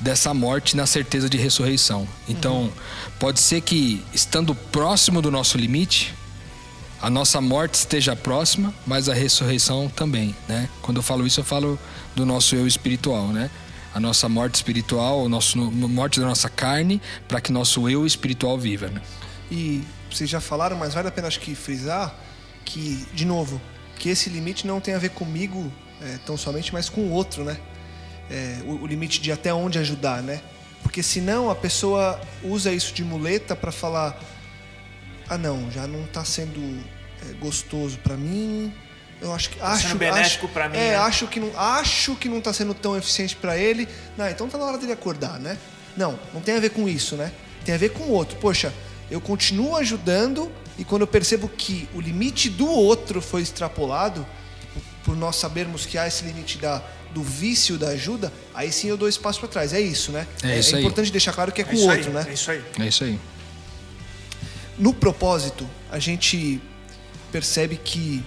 dessa 0.00 0.34
morte 0.34 0.76
na 0.76 0.86
certeza 0.86 1.28
de 1.28 1.38
ressurreição. 1.38 2.06
Então, 2.28 2.64
uhum. 2.64 2.72
pode 3.18 3.40
ser 3.40 3.60
que 3.60 4.04
estando 4.12 4.54
próximo 4.54 5.22
do 5.22 5.30
nosso 5.30 5.56
limite, 5.56 6.14
a 7.00 7.08
nossa 7.08 7.40
morte 7.40 7.74
esteja 7.74 8.16
próxima, 8.16 8.72
mas 8.86 9.08
a 9.08 9.14
ressurreição 9.14 9.88
também, 9.88 10.34
né? 10.48 10.68
Quando 10.82 10.98
eu 10.98 11.02
falo 11.02 11.26
isso, 11.26 11.40
eu 11.40 11.44
falo 11.44 11.78
do 12.14 12.24
nosso 12.24 12.54
eu 12.56 12.66
espiritual, 12.66 13.28
né? 13.28 13.50
A 13.94 14.00
nossa 14.00 14.28
morte 14.28 14.56
espiritual, 14.56 15.24
a 15.24 15.28
morte 15.88 16.18
da 16.18 16.26
nossa 16.26 16.48
carne, 16.48 17.00
para 17.28 17.40
que 17.40 17.52
nosso 17.52 17.88
eu 17.88 18.06
espiritual 18.06 18.58
viva, 18.58 18.88
né? 18.88 19.00
E 19.50 19.84
vocês 20.10 20.28
já 20.28 20.40
falaram, 20.40 20.76
mas 20.76 20.94
vale 20.94 21.08
a 21.08 21.10
pena 21.10 21.28
acho 21.28 21.40
que 21.40 21.54
frisar 21.54 22.14
que, 22.64 23.06
de 23.12 23.24
novo, 23.24 23.60
que 23.98 24.08
esse 24.08 24.30
limite 24.30 24.66
não 24.66 24.80
tem 24.80 24.94
a 24.94 24.98
ver 24.98 25.10
comigo 25.10 25.70
é, 26.04 26.18
tão 26.24 26.36
somente, 26.36 26.72
mas 26.72 26.88
com 26.88 27.02
o 27.02 27.10
outro, 27.10 27.44
né? 27.44 27.56
É, 28.30 28.58
o, 28.64 28.82
o, 28.82 28.86
limite 28.86 29.20
de 29.20 29.32
até 29.32 29.52
onde 29.52 29.78
ajudar, 29.78 30.22
né? 30.22 30.40
Porque 30.82 31.02
senão 31.02 31.50
a 31.50 31.54
pessoa 31.54 32.20
usa 32.42 32.72
isso 32.72 32.92
de 32.92 33.02
muleta 33.02 33.56
para 33.56 33.72
falar: 33.72 34.18
ah, 35.28 35.38
não, 35.38 35.70
já 35.70 35.86
não 35.86 36.04
está 36.04 36.24
sendo 36.24 36.60
é, 37.22 37.32
gostoso 37.34 37.98
para 37.98 38.16
mim. 38.16 38.72
Eu 39.20 39.32
acho 39.32 39.50
que 39.50 39.58
tá 39.58 39.68
acho 39.68 39.88
sendo 39.88 39.98
benéfico 39.98 40.48
para 40.48 40.68
mim. 40.68 40.76
É, 40.76 40.90
né? 40.90 40.96
acho 40.96 41.26
que 41.26 41.40
não 41.40 41.50
acho 41.58 42.14
que 42.16 42.28
não 42.28 42.38
está 42.38 42.52
sendo 42.52 42.74
tão 42.74 42.96
eficiente 42.96 43.36
para 43.36 43.56
ele. 43.56 43.88
Não, 44.16 44.28
então 44.28 44.48
tá 44.48 44.58
na 44.58 44.64
hora 44.64 44.78
dele 44.78 44.92
acordar, 44.92 45.38
né? 45.38 45.56
Não, 45.96 46.18
não 46.32 46.40
tem 46.40 46.56
a 46.56 46.60
ver 46.60 46.70
com 46.70 46.88
isso, 46.88 47.16
né? 47.16 47.32
Tem 47.64 47.74
a 47.74 47.78
ver 47.78 47.90
com 47.90 48.04
o 48.04 48.10
outro. 48.10 48.36
Poxa, 48.38 48.72
eu 49.10 49.20
continuo 49.20 49.76
ajudando 49.76 50.50
e 50.78 50.84
quando 50.84 51.02
eu 51.02 51.06
percebo 51.06 51.48
que 51.48 51.88
o 51.94 52.00
limite 52.00 52.50
do 52.50 52.68
outro 52.68 53.20
foi 53.20 53.42
extrapolado, 53.42 54.26
por 55.04 55.16
nós 55.16 55.36
sabermos 55.36 55.84
que 55.86 55.98
há 55.98 56.08
esse 56.08 56.24
limite 56.24 56.58
da, 56.58 56.82
do 57.12 57.22
vício 57.22 57.78
da 57.78 57.88
ajuda, 57.88 58.32
aí 58.54 58.72
sim 58.72 58.88
eu 58.88 58.96
dou 58.96 59.08
espaço 59.08 59.38
para 59.38 59.48
trás. 59.48 59.72
É 59.72 59.80
isso, 59.80 60.10
né? 60.10 60.26
É, 60.42 60.58
isso 60.58 60.74
é 60.74 60.80
importante 60.80 61.12
deixar 61.12 61.32
claro 61.32 61.52
que 61.52 61.60
é, 61.60 61.64
é 61.64 61.68
com 61.68 61.76
o 61.76 61.88
outro, 61.88 62.08
aí, 62.08 62.12
né? 62.12 62.26
É 62.28 62.32
isso 62.32 62.50
aí. 62.50 62.64
É 62.80 62.88
isso 62.88 63.04
aí. 63.04 63.20
No 64.78 64.92
propósito, 64.92 65.68
a 65.90 65.98
gente 65.98 66.60
percebe 67.30 67.76
que 67.76 68.24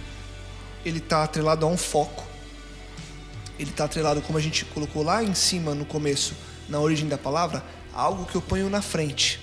ele 0.84 0.98
está 0.98 1.24
atrelado 1.24 1.66
a 1.66 1.68
um 1.68 1.76
foco. 1.76 2.24
Ele 3.58 3.70
está 3.70 3.84
atrelado, 3.84 4.22
como 4.22 4.38
a 4.38 4.40
gente 4.40 4.64
colocou 4.64 5.02
lá 5.02 5.22
em 5.22 5.34
cima 5.34 5.74
no 5.74 5.84
começo, 5.84 6.34
na 6.68 6.78
origem 6.78 7.08
da 7.08 7.18
palavra, 7.18 7.62
a 7.92 8.00
algo 8.00 8.24
que 8.24 8.36
eu 8.36 8.40
ponho 8.40 8.70
na 8.70 8.80
frente. 8.80 9.40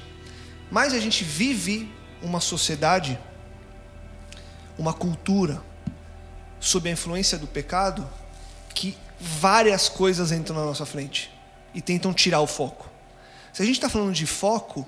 Mas 0.72 0.94
a 0.94 1.00
gente 1.00 1.24
vive 1.24 1.92
uma 2.22 2.40
sociedade, 2.40 3.20
uma 4.78 4.94
cultura, 4.94 5.62
sob 6.66 6.90
a 6.90 6.92
influência 6.92 7.38
do 7.38 7.46
pecado, 7.46 8.10
que 8.74 8.98
várias 9.20 9.88
coisas 9.88 10.32
entram 10.32 10.56
na 10.56 10.66
nossa 10.66 10.86
frente 10.86 11.32
e 11.76 11.82
tentam 11.82 12.12
tirar 12.12 12.42
o 12.42 12.48
foco. 12.48 12.90
Se 13.54 13.62
a 13.62 13.66
gente 13.66 13.76
está 13.76 13.88
falando 13.88 14.14
de 14.14 14.26
foco, 14.26 14.86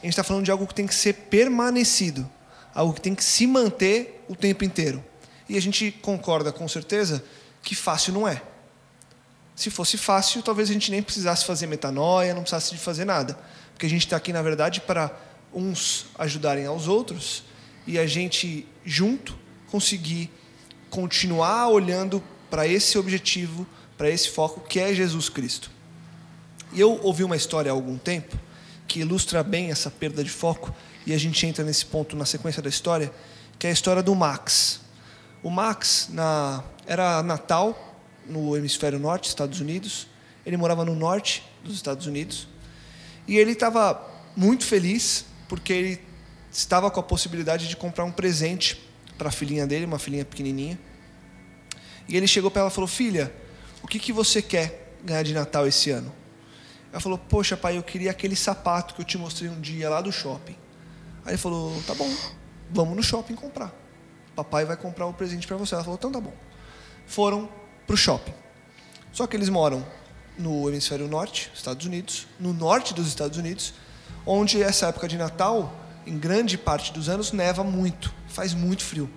a 0.00 0.06
gente 0.06 0.12
está 0.12 0.22
falando 0.22 0.44
de 0.44 0.52
algo 0.52 0.66
que 0.66 0.74
tem 0.74 0.86
que 0.86 0.94
ser 0.94 1.14
permanecido, 1.14 2.30
algo 2.72 2.94
que 2.94 3.00
tem 3.00 3.14
que 3.14 3.24
se 3.24 3.44
manter 3.44 4.24
o 4.28 4.36
tempo 4.36 4.64
inteiro. 4.64 5.04
E 5.48 5.56
a 5.56 5.60
gente 5.60 5.90
concorda 5.90 6.52
com 6.52 6.68
certeza 6.68 7.24
que 7.60 7.74
fácil 7.74 8.12
não 8.12 8.28
é. 8.28 8.40
Se 9.56 9.68
fosse 9.68 9.98
fácil, 9.98 10.42
talvez 10.42 10.70
a 10.70 10.72
gente 10.72 10.92
nem 10.92 11.02
precisasse 11.02 11.44
fazer 11.44 11.66
metanoia, 11.66 12.34
não 12.34 12.42
precisasse 12.42 12.72
de 12.72 12.78
fazer 12.78 13.04
nada. 13.04 13.36
Porque 13.72 13.86
a 13.86 13.90
gente 13.90 14.06
está 14.06 14.16
aqui, 14.16 14.32
na 14.32 14.42
verdade, 14.42 14.80
para 14.80 15.10
uns 15.52 16.06
ajudarem 16.16 16.66
aos 16.66 16.86
outros 16.86 17.42
e 17.84 17.98
a 17.98 18.06
gente, 18.06 18.66
junto, 18.84 19.36
conseguir 19.70 20.30
continuar 20.96 21.68
olhando 21.68 22.22
para 22.48 22.66
esse 22.66 22.96
objetivo, 22.96 23.66
para 23.98 24.08
esse 24.08 24.30
foco 24.30 24.62
que 24.62 24.80
é 24.80 24.94
Jesus 24.94 25.28
Cristo. 25.28 25.70
E 26.72 26.80
eu 26.80 26.98
ouvi 27.02 27.22
uma 27.22 27.36
história 27.36 27.70
há 27.70 27.74
algum 27.74 27.98
tempo 27.98 28.34
que 28.88 29.00
ilustra 29.00 29.42
bem 29.42 29.70
essa 29.70 29.90
perda 29.90 30.24
de 30.24 30.30
foco 30.30 30.74
e 31.04 31.12
a 31.12 31.18
gente 31.18 31.46
entra 31.46 31.62
nesse 31.62 31.84
ponto 31.84 32.16
na 32.16 32.24
sequência 32.24 32.62
da 32.62 32.70
história, 32.70 33.12
que 33.58 33.66
é 33.66 33.70
a 33.70 33.72
história 33.74 34.02
do 34.02 34.14
Max. 34.14 34.80
O 35.42 35.50
Max 35.50 36.08
na, 36.10 36.64
era 36.86 37.22
Natal 37.22 37.98
no 38.24 38.56
hemisfério 38.56 38.98
norte, 38.98 39.28
Estados 39.28 39.60
Unidos. 39.60 40.06
Ele 40.46 40.56
morava 40.56 40.82
no 40.82 40.94
norte 40.94 41.44
dos 41.62 41.74
Estados 41.74 42.06
Unidos 42.06 42.48
e 43.28 43.36
ele 43.36 43.52
estava 43.52 44.02
muito 44.34 44.64
feliz 44.64 45.26
porque 45.46 45.74
ele 45.74 46.00
estava 46.50 46.90
com 46.90 47.00
a 47.00 47.02
possibilidade 47.02 47.68
de 47.68 47.76
comprar 47.76 48.06
um 48.06 48.12
presente 48.12 48.80
para 49.18 49.28
a 49.28 49.32
filhinha 49.32 49.66
dele, 49.66 49.84
uma 49.84 49.98
filhinha 49.98 50.24
pequenininha. 50.24 50.78
E 52.08 52.16
ele 52.16 52.26
chegou 52.26 52.50
para 52.50 52.60
ela 52.62 52.70
e 52.70 52.74
falou: 52.74 52.88
Filha, 52.88 53.32
o 53.82 53.86
que, 53.86 53.98
que 53.98 54.12
você 54.12 54.40
quer 54.40 54.94
ganhar 55.04 55.22
de 55.22 55.34
Natal 55.34 55.66
esse 55.66 55.90
ano? 55.90 56.12
Ela 56.92 57.00
falou: 57.00 57.18
Poxa, 57.18 57.56
pai, 57.56 57.76
eu 57.76 57.82
queria 57.82 58.10
aquele 58.10 58.36
sapato 58.36 58.94
que 58.94 59.00
eu 59.00 59.04
te 59.04 59.18
mostrei 59.18 59.50
um 59.50 59.60
dia 59.60 59.88
lá 59.88 60.00
do 60.00 60.12
shopping. 60.12 60.56
Aí 61.24 61.32
ele 61.32 61.38
falou: 61.38 61.82
Tá 61.86 61.94
bom, 61.94 62.10
vamos 62.70 62.96
no 62.96 63.02
shopping 63.02 63.34
comprar. 63.34 63.72
papai 64.34 64.64
vai 64.64 64.76
comprar 64.76 65.06
um 65.06 65.12
presente 65.12 65.46
para 65.46 65.56
você. 65.56 65.74
Ela 65.74 65.84
falou: 65.84 65.98
então 65.98 66.10
tá 66.10 66.20
bom. 66.20 66.32
Foram 67.06 67.48
pro 67.86 67.96
shopping. 67.96 68.34
Só 69.12 69.26
que 69.26 69.36
eles 69.36 69.48
moram 69.48 69.86
no 70.38 70.68
hemisfério 70.68 71.08
norte, 71.08 71.50
Estados 71.54 71.86
Unidos, 71.86 72.26
no 72.38 72.52
norte 72.52 72.92
dos 72.92 73.08
Estados 73.08 73.38
Unidos, 73.38 73.72
onde 74.26 74.62
essa 74.62 74.88
época 74.88 75.08
de 75.08 75.16
Natal, 75.16 75.74
em 76.06 76.18
grande 76.18 76.58
parte 76.58 76.92
dos 76.92 77.08
anos, 77.08 77.32
neva 77.32 77.64
muito, 77.64 78.12
faz 78.28 78.52
muito 78.52 78.84
frio. 78.84 79.08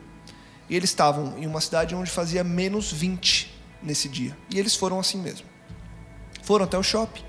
E 0.69 0.75
eles 0.75 0.89
estavam 0.89 1.37
em 1.37 1.47
uma 1.47 1.59
cidade 1.59 1.95
onde 1.95 2.11
fazia 2.11 2.43
menos 2.43 2.91
20 2.91 3.51
nesse 3.81 4.07
dia. 4.07 4.37
E 4.49 4.59
eles 4.59 4.75
foram 4.75 4.99
assim 4.99 5.19
mesmo. 5.19 5.47
Foram 6.43 6.65
até 6.65 6.77
o 6.77 6.83
shopping, 6.83 7.23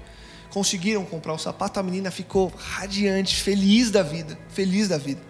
conseguiram 0.50 1.04
comprar 1.04 1.32
o 1.32 1.38
sapato, 1.38 1.80
a 1.80 1.82
menina 1.82 2.10
ficou 2.10 2.52
radiante, 2.56 3.36
feliz 3.36 3.90
da 3.90 4.02
vida, 4.02 4.38
feliz 4.50 4.88
da 4.88 4.98
vida. 4.98 5.20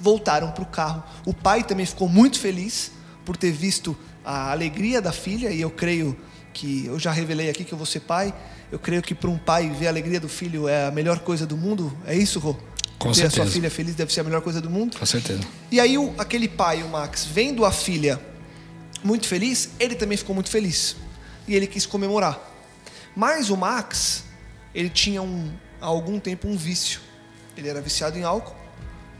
Voltaram 0.00 0.50
para 0.52 0.62
o 0.62 0.66
carro. 0.66 1.02
O 1.24 1.32
pai 1.32 1.64
também 1.64 1.86
ficou 1.86 2.08
muito 2.08 2.38
feliz 2.38 2.92
por 3.24 3.36
ter 3.36 3.50
visto 3.50 3.96
a 4.24 4.50
alegria 4.50 5.00
da 5.00 5.12
filha, 5.12 5.50
e 5.50 5.60
eu 5.60 5.70
creio 5.70 6.16
que 6.52 6.86
eu 6.86 6.98
já 6.98 7.12
revelei 7.12 7.50
aqui 7.50 7.64
que 7.64 7.72
eu 7.72 7.78
vou 7.78 7.86
ser 7.86 8.00
pai. 8.00 8.34
Eu 8.72 8.78
creio 8.78 9.02
que 9.02 9.14
para 9.14 9.30
um 9.30 9.38
pai 9.38 9.68
ver 9.70 9.86
a 9.86 9.90
alegria 9.90 10.18
do 10.18 10.28
filho 10.28 10.68
é 10.68 10.86
a 10.86 10.90
melhor 10.90 11.20
coisa 11.20 11.46
do 11.46 11.56
mundo. 11.56 11.96
É 12.06 12.14
isso, 12.14 12.38
Rô? 12.38 12.56
Com 12.98 13.10
Ter 13.10 13.16
certeza. 13.16 13.42
a 13.42 13.44
sua 13.44 13.52
filha 13.52 13.70
feliz 13.70 13.94
deve 13.94 14.12
ser 14.12 14.20
a 14.20 14.24
melhor 14.24 14.40
coisa 14.40 14.60
do 14.60 14.70
mundo. 14.70 14.98
Com 14.98 15.06
certeza. 15.06 15.42
E 15.70 15.78
aí 15.78 15.98
o, 15.98 16.14
aquele 16.18 16.48
pai, 16.48 16.82
o 16.82 16.88
Max, 16.88 17.24
vendo 17.24 17.64
a 17.64 17.72
filha 17.72 18.20
muito 19.04 19.28
feliz, 19.28 19.70
ele 19.78 19.94
também 19.94 20.16
ficou 20.16 20.34
muito 20.34 20.50
feliz. 20.50 20.96
E 21.46 21.54
ele 21.54 21.66
quis 21.66 21.84
comemorar. 21.86 22.40
Mas 23.14 23.50
o 23.50 23.56
Max, 23.56 24.24
ele 24.74 24.88
tinha 24.88 25.22
um, 25.22 25.52
há 25.80 25.86
algum 25.86 26.18
tempo 26.18 26.48
um 26.48 26.56
vício. 26.56 27.00
Ele 27.56 27.68
era 27.68 27.80
viciado 27.80 28.18
em 28.18 28.22
álcool 28.22 28.56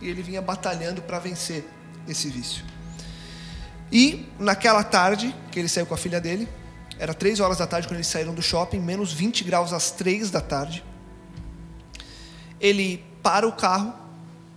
e 0.01 0.09
ele 0.09 0.23
vinha 0.23 0.43
batalhando 0.43 1.03
para 1.03 1.19
vencer 1.19 1.65
esse 2.09 2.29
vício. 2.29 2.65
E 3.91 4.27
naquela 4.39 4.83
tarde 4.83 5.35
que 5.51 5.59
ele 5.59 5.69
saiu 5.69 5.87
com 5.87 5.95
a 5.95 5.97
filha 5.97 6.21
dele, 6.21 6.49
era 6.99 7.15
três 7.15 7.41
horas 7.41 7.59
da 7.59 7.67
tarde 7.67 7.87
quando 7.87 7.97
eles 7.97 8.07
saíram 8.07 8.35
do 8.35 8.43
shopping, 8.43 8.81
menos 8.81 9.13
20 9.13 9.45
graus 9.45 9.73
às 9.73 9.91
três 9.91 10.31
da 10.31 10.41
tarde. 10.41 10.83
Ele 12.61 13.05
para 13.27 13.45
o 13.45 13.51
carro 13.51 13.93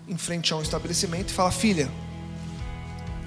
em 0.08 0.16
frente 0.16 0.54
a 0.54 0.56
um 0.56 0.62
estabelecimento 0.62 1.32
e 1.32 1.34
fala: 1.34 1.50
Filha, 1.50 1.90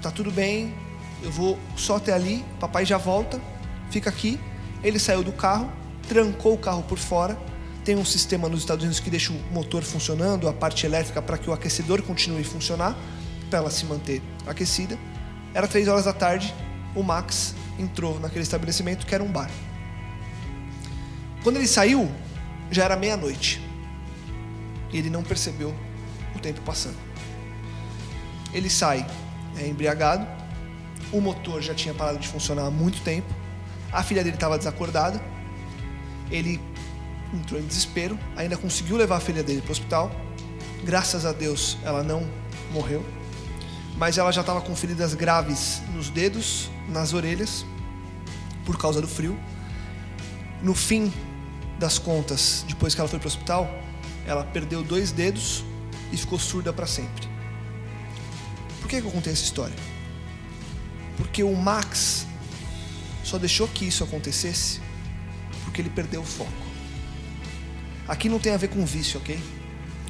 tá 0.01 0.09
tudo 0.09 0.31
bem, 0.31 0.73
eu 1.21 1.29
vou 1.29 1.59
só 1.75 1.97
até 1.97 2.13
ali, 2.13 2.45
papai 2.61 2.85
já 2.85 2.97
volta, 2.97 3.41
fica 3.91 4.09
aqui. 4.09 4.39
Ele 4.81 4.97
saiu 4.97 5.21
do 5.21 5.33
carro, 5.33 5.69
trancou 6.07 6.53
o 6.53 6.57
carro 6.57 6.81
por 6.83 6.97
fora. 6.97 7.37
Tem 7.83 7.97
um 7.97 8.05
sistema 8.05 8.47
nos 8.47 8.61
Estados 8.61 8.83
Unidos 8.83 9.01
que 9.01 9.09
deixa 9.09 9.33
o 9.33 9.53
motor 9.53 9.83
funcionando, 9.83 10.47
a 10.47 10.53
parte 10.53 10.85
elétrica, 10.85 11.21
para 11.21 11.37
que 11.37 11.49
o 11.49 11.53
aquecedor 11.53 12.01
continue 12.03 12.41
a 12.41 12.45
funcionar, 12.45 12.95
para 13.49 13.59
ela 13.59 13.69
se 13.69 13.85
manter 13.85 14.21
aquecida. 14.47 14.97
Era 15.53 15.67
três 15.67 15.89
horas 15.89 16.05
da 16.05 16.13
tarde, 16.13 16.55
o 16.95 17.03
Max 17.03 17.53
entrou 17.77 18.17
naquele 18.17 18.43
estabelecimento 18.43 19.05
que 19.05 19.13
era 19.13 19.21
um 19.21 19.29
bar. 19.29 19.51
Quando 21.43 21.57
ele 21.57 21.67
saiu, 21.67 22.09
já 22.71 22.85
era 22.85 22.95
meia-noite. 22.95 23.72
E 24.93 24.97
ele 24.97 25.09
não 25.09 25.23
percebeu 25.23 25.75
o 26.35 26.39
tempo 26.39 26.61
passando. 26.61 26.97
Ele 28.53 28.69
sai 28.69 29.05
é, 29.57 29.67
embriagado, 29.67 30.25
o 31.11 31.19
motor 31.19 31.61
já 31.61 31.73
tinha 31.73 31.93
parado 31.93 32.19
de 32.19 32.27
funcionar 32.27 32.67
há 32.67 32.71
muito 32.71 33.01
tempo, 33.01 33.27
a 33.91 34.03
filha 34.03 34.23
dele 34.23 34.35
estava 34.35 34.57
desacordada, 34.57 35.21
ele 36.31 36.61
entrou 37.33 37.59
em 37.59 37.65
desespero, 37.65 38.17
ainda 38.35 38.55
conseguiu 38.55 38.95
levar 38.95 39.17
a 39.17 39.19
filha 39.19 39.43
dele 39.43 39.61
para 39.61 39.69
o 39.69 39.71
hospital. 39.71 40.11
Graças 40.83 41.25
a 41.25 41.31
Deus 41.31 41.77
ela 41.83 42.03
não 42.03 42.27
morreu, 42.71 43.05
mas 43.97 44.17
ela 44.17 44.31
já 44.31 44.41
estava 44.41 44.61
com 44.61 44.75
feridas 44.75 45.13
graves 45.13 45.81
nos 45.93 46.09
dedos, 46.09 46.69
nas 46.89 47.13
orelhas, 47.13 47.65
por 48.65 48.77
causa 48.77 49.01
do 49.01 49.07
frio. 49.07 49.37
No 50.61 50.73
fim 50.73 51.11
das 51.77 51.99
contas, 51.99 52.65
depois 52.67 52.95
que 52.95 53.01
ela 53.01 53.07
foi 53.07 53.19
para 53.19 53.27
o 53.27 53.29
hospital, 53.29 53.69
ela 54.25 54.43
perdeu 54.43 54.83
dois 54.83 55.11
dedos 55.11 55.63
e 56.11 56.17
ficou 56.17 56.39
surda 56.39 56.71
para 56.71 56.85
sempre. 56.85 57.27
Por 58.79 58.87
que 58.87 59.01
que 59.01 59.07
eu 59.07 59.11
contei 59.11 59.33
essa 59.33 59.43
história? 59.43 59.75
Porque 61.17 61.43
o 61.43 61.55
Max 61.55 62.25
só 63.23 63.37
deixou 63.37 63.67
que 63.67 63.85
isso 63.85 64.03
acontecesse 64.03 64.81
porque 65.63 65.81
ele 65.81 65.89
perdeu 65.89 66.21
o 66.21 66.25
foco. 66.25 66.51
Aqui 68.07 68.27
não 68.27 68.39
tem 68.39 68.53
a 68.53 68.57
ver 68.57 68.67
com 68.67 68.85
vício, 68.85 69.19
ok? 69.19 69.39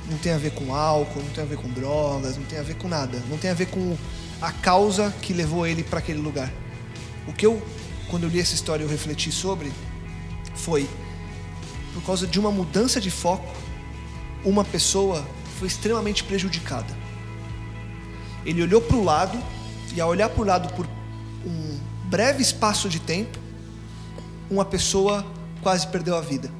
Não 0.09 0.17
tem 0.17 0.33
a 0.33 0.37
ver 0.37 0.51
com 0.51 0.75
álcool, 0.75 1.21
não 1.21 1.29
tem 1.29 1.43
a 1.43 1.47
ver 1.47 1.57
com 1.57 1.69
drogas, 1.69 2.35
não 2.37 2.43
tem 2.45 2.59
a 2.59 2.63
ver 2.63 2.75
com 2.75 2.87
nada. 2.87 3.21
Não 3.29 3.37
tem 3.37 3.51
a 3.51 3.53
ver 3.53 3.67
com 3.67 3.95
a 4.41 4.51
causa 4.51 5.13
que 5.21 5.31
levou 5.31 5.65
ele 5.65 5.83
para 5.83 5.99
aquele 5.99 6.19
lugar. 6.19 6.51
O 7.27 7.31
que 7.31 7.45
eu, 7.45 7.61
quando 8.09 8.23
eu 8.23 8.29
li 8.29 8.39
essa 8.39 8.55
história, 8.55 8.83
eu 8.83 8.89
refleti 8.89 9.31
sobre 9.31 9.71
foi 10.55 10.89
por 11.93 12.03
causa 12.03 12.25
de 12.25 12.39
uma 12.39 12.51
mudança 12.51 12.99
de 12.99 13.11
foco, 13.11 13.53
uma 14.43 14.63
pessoa 14.63 15.25
foi 15.59 15.67
extremamente 15.67 16.23
prejudicada. 16.23 16.93
Ele 18.45 18.61
olhou 18.61 18.81
para 18.81 18.97
o 18.97 19.03
lado 19.03 19.37
e 19.95 20.01
ao 20.01 20.09
olhar 20.09 20.29
para 20.29 20.41
o 20.41 20.45
lado 20.45 20.73
por 20.73 20.85
um 21.45 21.79
breve 22.09 22.41
espaço 22.41 22.89
de 22.89 22.99
tempo, 22.99 23.39
uma 24.49 24.65
pessoa 24.65 25.25
quase 25.61 25.87
perdeu 25.87 26.15
a 26.15 26.21
vida. 26.21 26.51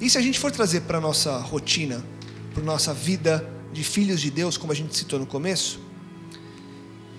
E 0.00 0.08
se 0.08 0.18
a 0.18 0.20
gente 0.20 0.38
for 0.38 0.50
trazer 0.50 0.82
para 0.82 1.00
nossa 1.00 1.38
rotina, 1.38 2.04
para 2.54 2.62
nossa 2.62 2.92
vida 2.92 3.46
de 3.72 3.82
filhos 3.82 4.20
de 4.20 4.30
Deus, 4.30 4.56
como 4.56 4.72
a 4.72 4.74
gente 4.74 4.96
citou 4.96 5.18
no 5.18 5.26
começo, 5.26 5.80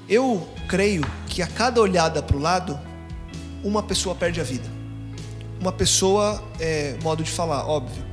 eu 0.08 0.48
creio 0.68 1.04
que 1.28 1.42
a 1.42 1.48
cada 1.48 1.82
olhada 1.82 2.22
para 2.22 2.36
o 2.36 2.40
lado, 2.40 2.80
uma 3.64 3.82
pessoa 3.82 4.14
perde 4.14 4.40
a 4.42 4.44
vida. 4.44 4.70
Uma 5.60 5.72
pessoa, 5.72 6.44
é 6.60 6.98
modo 7.02 7.24
de 7.24 7.32
falar, 7.32 7.66
óbvio. 7.66 8.04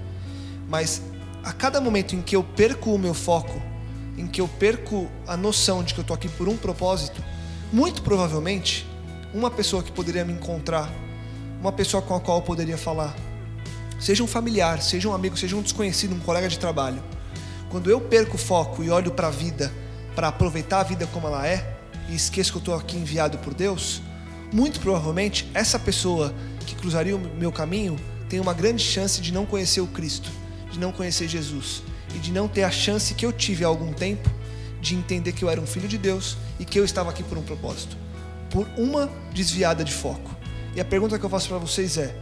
Mas 0.69 1.03
a 1.43 1.53
cada 1.53 1.81
momento 1.81 2.15
em 2.15 2.23
que 2.23 2.37
eu 2.37 2.43
perco 2.43 2.95
o 2.95 2.99
meu 2.99 3.15
foco, 3.15 3.61
em 4.17 4.27
que 4.27 4.41
eu 4.41 4.49
perco 4.49 5.11
a 5.27 5.37
noção 5.37 5.83
de 5.83 5.95
que 5.95 6.01
eu 6.01 6.03
estou 6.03 6.15
aqui 6.15 6.29
por 6.29 6.49
um 6.49 6.57
propósito, 6.57 7.23
muito 7.73 8.03
provavelmente, 8.03 8.87
uma 9.33 9.51
pessoa 9.51 9.83
que 9.83 9.93
poderia 9.93 10.25
me 10.25 10.33
encontrar, 10.33 10.91
uma 11.61 11.73
pessoa 11.73 12.03
com 12.03 12.15
a 12.15 12.21
qual 12.21 12.39
eu 12.39 12.43
poderia 12.43 12.77
falar, 12.77 13.15
seja 13.99 14.23
um 14.23 14.27
familiar, 14.27 14.83
seja 14.83 15.09
um 15.09 15.15
amigo, 15.15 15.37
seja 15.37 15.57
um 15.57 15.63
desconhecido, 15.63 16.15
um 16.15 16.21
colega 16.21 16.49
de 16.49 16.59
trabalho, 16.59 17.03
quando 17.71 17.91
eu 17.91 18.01
perco 18.01 18.37
o 18.37 18.39
foco 18.39 18.83
e 18.83 18.91
olho 18.91 19.13
para 19.13 19.29
a 19.29 19.31
vida, 19.31 19.73
para 20.15 20.29
aproveitar 20.29 20.81
a 20.81 20.85
vida 20.85 21.07
como 21.07 21.27
ela 21.29 21.47
é, 21.47 21.79
e 22.09 22.15
esqueço 22.15 22.51
que 22.51 22.59
eu 22.59 22.61
estou 22.61 22.75
aqui 22.75 22.97
enviado 22.97 23.39
por 23.39 23.55
Deus, 23.55 24.03
muito 24.53 24.81
provavelmente 24.81 25.49
essa 25.55 25.79
pessoa 25.79 26.35
que 26.67 26.75
cruzaria 26.75 27.17
o 27.17 27.21
meu 27.21 27.53
caminho 27.53 27.97
tem 28.29 28.41
uma 28.41 28.53
grande 28.53 28.83
chance 28.83 29.21
de 29.21 29.33
não 29.33 29.47
conhecer 29.47 29.81
o 29.81 29.87
Cristo, 29.87 30.31
de 30.71 30.79
não 30.79 30.93
conhecer 30.93 31.29
Jesus 31.29 31.83
e 32.15 32.19
de 32.19 32.33
não 32.33 32.49
ter 32.49 32.63
a 32.63 32.71
chance 32.71 33.15
que 33.15 33.25
eu 33.25 33.33
tive 33.33 33.65
há 33.65 33.69
algum 33.69 33.93
tempo 33.93 34.29
de 34.81 34.95
entender 34.95 35.33
que 35.33 35.45
eu 35.45 35.51
era 35.51 35.61
um 35.61 35.67
filho 35.67 35.89
de 35.89 35.99
Deus 35.99 36.37
e 36.59 36.65
que 36.65 36.79
eu 36.79 36.85
estava 36.85 37.11
aqui 37.11 37.23
por 37.23 37.37
um 37.37 37.43
propósito, 37.43 37.97
por 38.51 38.67
uma 38.77 39.11
desviada 39.33 39.85
de 39.85 39.93
foco. 39.93 40.35
E 40.75 40.81
a 40.81 40.85
pergunta 40.85 41.19
que 41.19 41.25
eu 41.25 41.31
faço 41.31 41.49
para 41.49 41.59
vocês 41.59 41.97
é: 41.97 42.15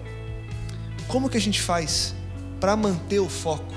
como 1.06 1.28
que 1.28 1.36
a 1.36 1.40
gente 1.40 1.60
faz 1.60 2.14
para 2.60 2.76
manter 2.76 3.20
o 3.20 3.28
foco, 3.28 3.72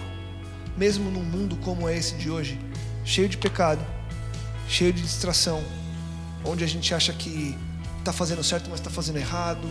mesmo 0.75 1.11
num 1.11 1.23
mundo 1.23 1.55
como 1.57 1.89
esse 1.89 2.15
de 2.15 2.29
hoje, 2.29 2.59
cheio 3.05 3.29
de 3.29 3.37
pecado, 3.37 3.85
cheio 4.67 4.91
de 4.91 5.01
distração, 5.01 5.63
onde 6.43 6.63
a 6.63 6.67
gente 6.67 6.93
acha 6.93 7.13
que 7.13 7.55
está 7.99 8.11
fazendo 8.11 8.43
certo, 8.43 8.69
mas 8.69 8.79
está 8.79 8.89
fazendo 8.89 9.17
errado, 9.17 9.67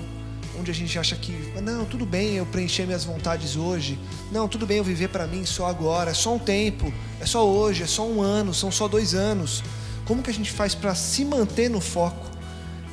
onde 0.58 0.70
a 0.70 0.74
gente 0.74 0.98
acha 0.98 1.16
que, 1.16 1.32
não, 1.62 1.84
tudo 1.84 2.04
bem 2.04 2.34
eu 2.34 2.46
preencher 2.46 2.84
minhas 2.86 3.04
vontades 3.04 3.56
hoje, 3.56 3.98
não, 4.32 4.48
tudo 4.48 4.66
bem 4.66 4.78
eu 4.78 4.84
viver 4.84 5.08
para 5.08 5.26
mim 5.26 5.44
só 5.46 5.66
agora, 5.66 6.10
é 6.10 6.14
só 6.14 6.34
um 6.34 6.38
tempo, 6.38 6.92
é 7.20 7.26
só 7.26 7.46
hoje, 7.46 7.82
é 7.82 7.86
só 7.86 8.06
um 8.06 8.20
ano, 8.20 8.52
são 8.52 8.70
só 8.70 8.88
dois 8.88 9.14
anos. 9.14 9.62
Como 10.04 10.22
que 10.22 10.30
a 10.30 10.34
gente 10.34 10.50
faz 10.50 10.74
para 10.74 10.94
se 10.94 11.24
manter 11.24 11.70
no 11.70 11.80
foco 11.80 12.26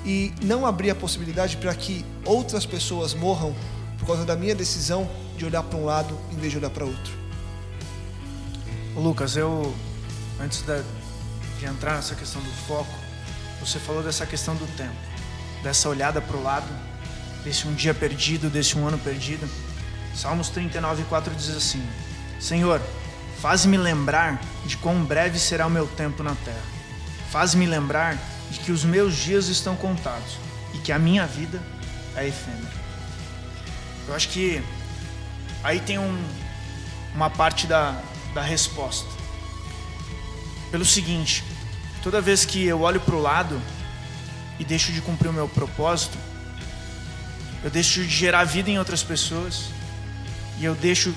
e 0.05 0.31
não 0.43 0.65
abrir 0.65 0.91
a 0.91 0.95
possibilidade 0.95 1.57
para 1.57 1.73
que 1.73 2.05
outras 2.23 2.65
pessoas 2.65 3.13
morram 3.13 3.55
por 3.97 4.05
causa 4.05 4.23
da 4.23 4.35
minha 4.35 4.53
decisão 4.53 5.09
de 5.35 5.45
olhar 5.45 5.63
para 5.63 5.77
um 5.77 5.85
lado 5.85 6.17
em 6.31 6.35
vez 6.35 6.51
de 6.51 6.59
olhar 6.59 6.69
para 6.69 6.85
outro? 6.85 7.13
Lucas, 8.95 9.35
eu 9.35 9.73
antes 10.39 10.61
da- 10.61 10.83
de 11.59 11.65
entrar 11.65 11.95
nessa 11.95 12.13
questão 12.15 12.41
do 12.41 12.51
foco, 12.67 12.93
você 13.59 13.79
falou 13.79 14.03
dessa 14.03 14.25
questão 14.25 14.55
do 14.55 14.67
tempo, 14.77 14.95
dessa 15.63 15.89
olhada 15.89 16.21
para 16.21 16.37
o 16.37 16.43
lado, 16.43 16.67
desse 17.47 17.65
um 17.65 17.73
dia 17.73 17.93
perdido, 17.93 18.49
desse 18.49 18.77
um 18.77 18.85
ano 18.85 18.97
perdido. 18.97 19.49
Salmos 20.13 20.49
39, 20.49 21.03
4 21.05 21.33
diz 21.33 21.55
assim: 21.55 21.81
Senhor, 22.39 22.81
faz-me 23.39 23.77
lembrar 23.77 24.41
de 24.65 24.75
quão 24.75 25.03
breve 25.05 25.39
será 25.39 25.65
o 25.65 25.69
meu 25.69 25.87
tempo 25.87 26.21
na 26.21 26.35
terra. 26.35 26.61
Faz-me 27.31 27.65
lembrar 27.65 28.17
de 28.51 28.59
que 28.59 28.71
os 28.71 28.83
meus 28.83 29.15
dias 29.15 29.47
estão 29.47 29.77
contados 29.77 30.37
e 30.73 30.77
que 30.79 30.91
a 30.91 30.99
minha 30.99 31.25
vida 31.25 31.61
é 32.17 32.27
efêmera. 32.27 32.87
Eu 34.07 34.13
acho 34.13 34.27
que 34.29 34.61
aí 35.63 35.79
tem 35.79 35.97
um, 35.97 36.23
uma 37.15 37.29
parte 37.29 37.65
da, 37.65 38.01
da 38.33 38.41
resposta. 38.41 39.09
Pelo 40.69 40.83
seguinte, 40.83 41.45
toda 42.03 42.19
vez 42.19 42.43
que 42.43 42.65
eu 42.65 42.81
olho 42.81 42.99
para 42.99 43.15
o 43.15 43.21
lado 43.21 43.61
e 44.59 44.65
deixo 44.65 44.91
de 44.91 45.01
cumprir 45.01 45.29
o 45.29 45.33
meu 45.33 45.47
propósito, 45.47 46.17
eu 47.63 47.69
deixo 47.69 48.01
de 48.01 48.09
gerar 48.09 48.43
vida 48.43 48.69
em 48.69 48.77
outras 48.77 49.03
pessoas 49.03 49.65
e 50.59 50.65
eu 50.65 50.75
deixo 50.75 51.13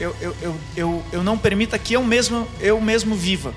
eu, 0.00 0.14
eu, 0.20 0.36
eu, 0.40 0.60
eu, 0.76 1.06
eu 1.12 1.22
não 1.24 1.36
permita 1.36 1.78
que 1.78 1.94
eu 1.94 2.04
mesmo 2.04 2.48
eu 2.60 2.80
mesmo 2.80 3.16
viva. 3.16 3.52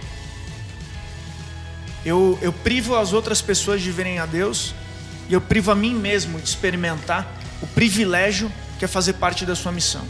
Eu, 2.03 2.37
eu 2.41 2.51
privo 2.51 2.95
as 2.95 3.13
outras 3.13 3.41
pessoas 3.41 3.81
de 3.81 3.91
verem 3.91 4.17
a 4.17 4.25
Deus 4.25 4.73
e 5.29 5.33
eu 5.33 5.41
privo 5.41 5.69
a 5.71 5.75
mim 5.75 5.93
mesmo 5.93 6.39
de 6.39 6.47
experimentar 6.47 7.31
o 7.61 7.67
privilégio 7.67 8.51
que 8.79 8.85
é 8.85 8.87
fazer 8.87 9.13
parte 9.13 9.45
da 9.45 9.55
sua 9.55 9.71
missão. 9.71 10.03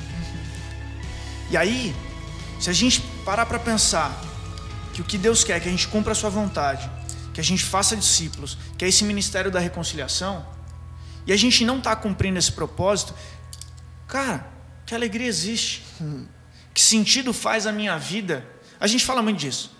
E 1.49 1.57
aí, 1.57 1.93
se 2.61 2.69
a 2.69 2.73
gente 2.73 3.01
parar 3.25 3.45
para 3.45 3.59
pensar 3.59 4.23
que 4.93 5.01
o 5.01 5.03
que 5.03 5.17
Deus 5.17 5.43
quer 5.43 5.57
é 5.57 5.59
que 5.59 5.67
a 5.67 5.71
gente 5.71 5.89
cumpra 5.89 6.13
a 6.13 6.15
sua 6.15 6.29
vontade, 6.29 6.89
que 7.33 7.41
a 7.41 7.43
gente 7.43 7.63
faça 7.63 7.95
discípulos, 7.95 8.57
que 8.77 8.85
é 8.85 8.87
esse 8.87 9.03
ministério 9.03 9.51
da 9.51 9.59
reconciliação, 9.59 10.45
e 11.25 11.33
a 11.33 11.37
gente 11.37 11.63
não 11.65 11.77
está 11.77 11.95
cumprindo 11.95 12.39
esse 12.39 12.51
propósito, 12.51 13.13
cara, 14.07 14.47
que 14.85 14.95
alegria 14.95 15.27
existe? 15.27 15.83
Que 16.73 16.81
sentido 16.81 17.33
faz 17.33 17.67
a 17.67 17.71
minha 17.71 17.97
vida? 17.97 18.45
A 18.79 18.87
gente 18.87 19.05
fala 19.05 19.21
muito 19.21 19.39
disso. 19.39 19.71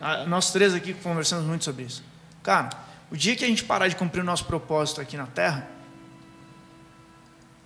Ah, 0.00 0.26
nós 0.26 0.52
três 0.52 0.74
aqui 0.74 0.92
conversamos 0.92 1.46
muito 1.46 1.64
sobre 1.64 1.84
isso. 1.84 2.02
Cara, 2.42 2.70
o 3.10 3.16
dia 3.16 3.36
que 3.36 3.44
a 3.44 3.48
gente 3.48 3.64
parar 3.64 3.88
de 3.88 3.96
cumprir 3.96 4.20
o 4.20 4.24
nosso 4.24 4.44
propósito 4.44 5.00
aqui 5.00 5.16
na 5.16 5.26
terra, 5.26 5.68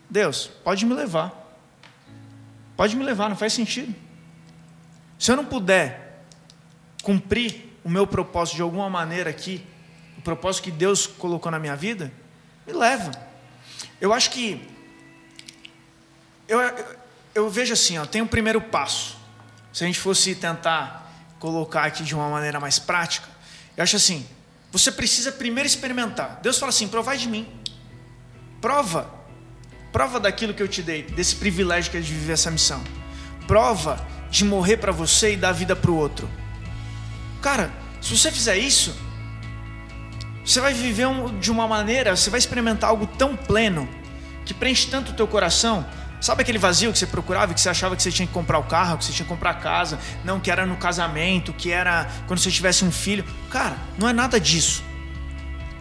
Deus, 0.08 0.50
pode 0.62 0.84
me 0.84 0.94
levar. 0.94 1.32
Pode 2.76 2.94
me 2.94 3.02
levar, 3.02 3.28
não 3.28 3.36
faz 3.36 3.52
sentido. 3.52 3.94
Se 5.18 5.32
eu 5.32 5.36
não 5.36 5.44
puder 5.44 6.24
cumprir 7.02 7.78
o 7.82 7.88
meu 7.88 8.06
propósito 8.06 8.56
de 8.56 8.62
alguma 8.62 8.90
maneira 8.90 9.30
aqui, 9.30 9.64
o 10.18 10.20
propósito 10.20 10.64
que 10.64 10.70
Deus 10.70 11.06
colocou 11.06 11.50
na 11.50 11.58
minha 11.58 11.74
vida, 11.74 12.12
me 12.66 12.72
leva. 12.72 13.12
Eu 14.00 14.12
acho 14.12 14.30
que. 14.30 14.66
Eu, 16.48 16.60
eu, 16.60 16.96
eu 17.34 17.50
vejo 17.50 17.72
assim, 17.72 17.98
ó, 17.98 18.04
tem 18.04 18.22
um 18.22 18.26
primeiro 18.26 18.60
passo. 18.60 19.16
Se 19.72 19.84
a 19.84 19.86
gente 19.86 19.98
fosse 19.98 20.34
tentar 20.34 21.12
colocar 21.38 21.84
aqui 21.84 22.02
de 22.02 22.14
uma 22.14 22.28
maneira 22.28 22.58
mais 22.58 22.78
prática, 22.78 23.28
eu 23.76 23.82
acho 23.82 23.96
assim: 23.96 24.26
você 24.72 24.90
precisa 24.90 25.30
primeiro 25.32 25.66
experimentar. 25.66 26.40
Deus 26.42 26.58
fala 26.58 26.70
assim: 26.70 26.88
provai 26.88 27.18
de 27.18 27.28
mim. 27.28 27.46
Prova. 28.60 29.14
Prova 29.92 30.20
daquilo 30.20 30.52
que 30.52 30.62
eu 30.62 30.68
te 30.68 30.82
dei, 30.82 31.02
desse 31.02 31.36
privilégio 31.36 31.90
que 31.90 31.96
é 31.96 32.00
de 32.00 32.12
viver 32.12 32.34
essa 32.34 32.50
missão. 32.50 32.82
Prova 33.46 34.06
de 34.30 34.44
morrer 34.44 34.76
para 34.76 34.92
você 34.92 35.32
e 35.32 35.36
dar 35.36 35.52
vida 35.52 35.74
para 35.74 35.90
o 35.90 35.96
outro. 35.96 36.28
Cara, 37.40 37.72
se 38.02 38.16
você 38.16 38.30
fizer 38.30 38.58
isso, 38.58 38.94
você 40.46 40.60
vai 40.60 40.72
viver 40.72 41.08
de 41.40 41.50
uma 41.50 41.66
maneira, 41.66 42.16
você 42.16 42.30
vai 42.30 42.38
experimentar 42.38 42.88
algo 42.88 43.06
tão 43.06 43.36
pleno, 43.36 43.88
que 44.44 44.54
preenche 44.54 44.88
tanto 44.88 45.10
o 45.10 45.14
teu 45.14 45.26
coração, 45.26 45.84
Sabe 46.20 46.42
aquele 46.42 46.58
vazio 46.58 46.92
que 46.92 46.98
você 46.98 47.06
procurava, 47.06 47.52
que 47.52 47.60
você 47.60 47.68
achava 47.68 47.94
que 47.94 48.02
você 48.02 48.10
tinha 48.10 48.26
que 48.26 48.32
comprar 48.32 48.58
o 48.58 48.64
carro, 48.64 48.96
que 48.98 49.04
você 49.04 49.12
tinha 49.12 49.24
que 49.24 49.28
comprar 49.28 49.50
a 49.50 49.54
casa, 49.54 49.98
não, 50.24 50.40
que 50.40 50.50
era 50.50 50.64
no 50.64 50.76
casamento, 50.76 51.52
que 51.52 51.70
era 51.70 52.08
quando 52.26 52.40
você 52.40 52.50
tivesse 52.50 52.84
um 52.84 52.90
filho. 52.90 53.24
Cara, 53.50 53.76
não 53.98 54.08
é 54.08 54.12
nada 54.12 54.40
disso. 54.40 54.82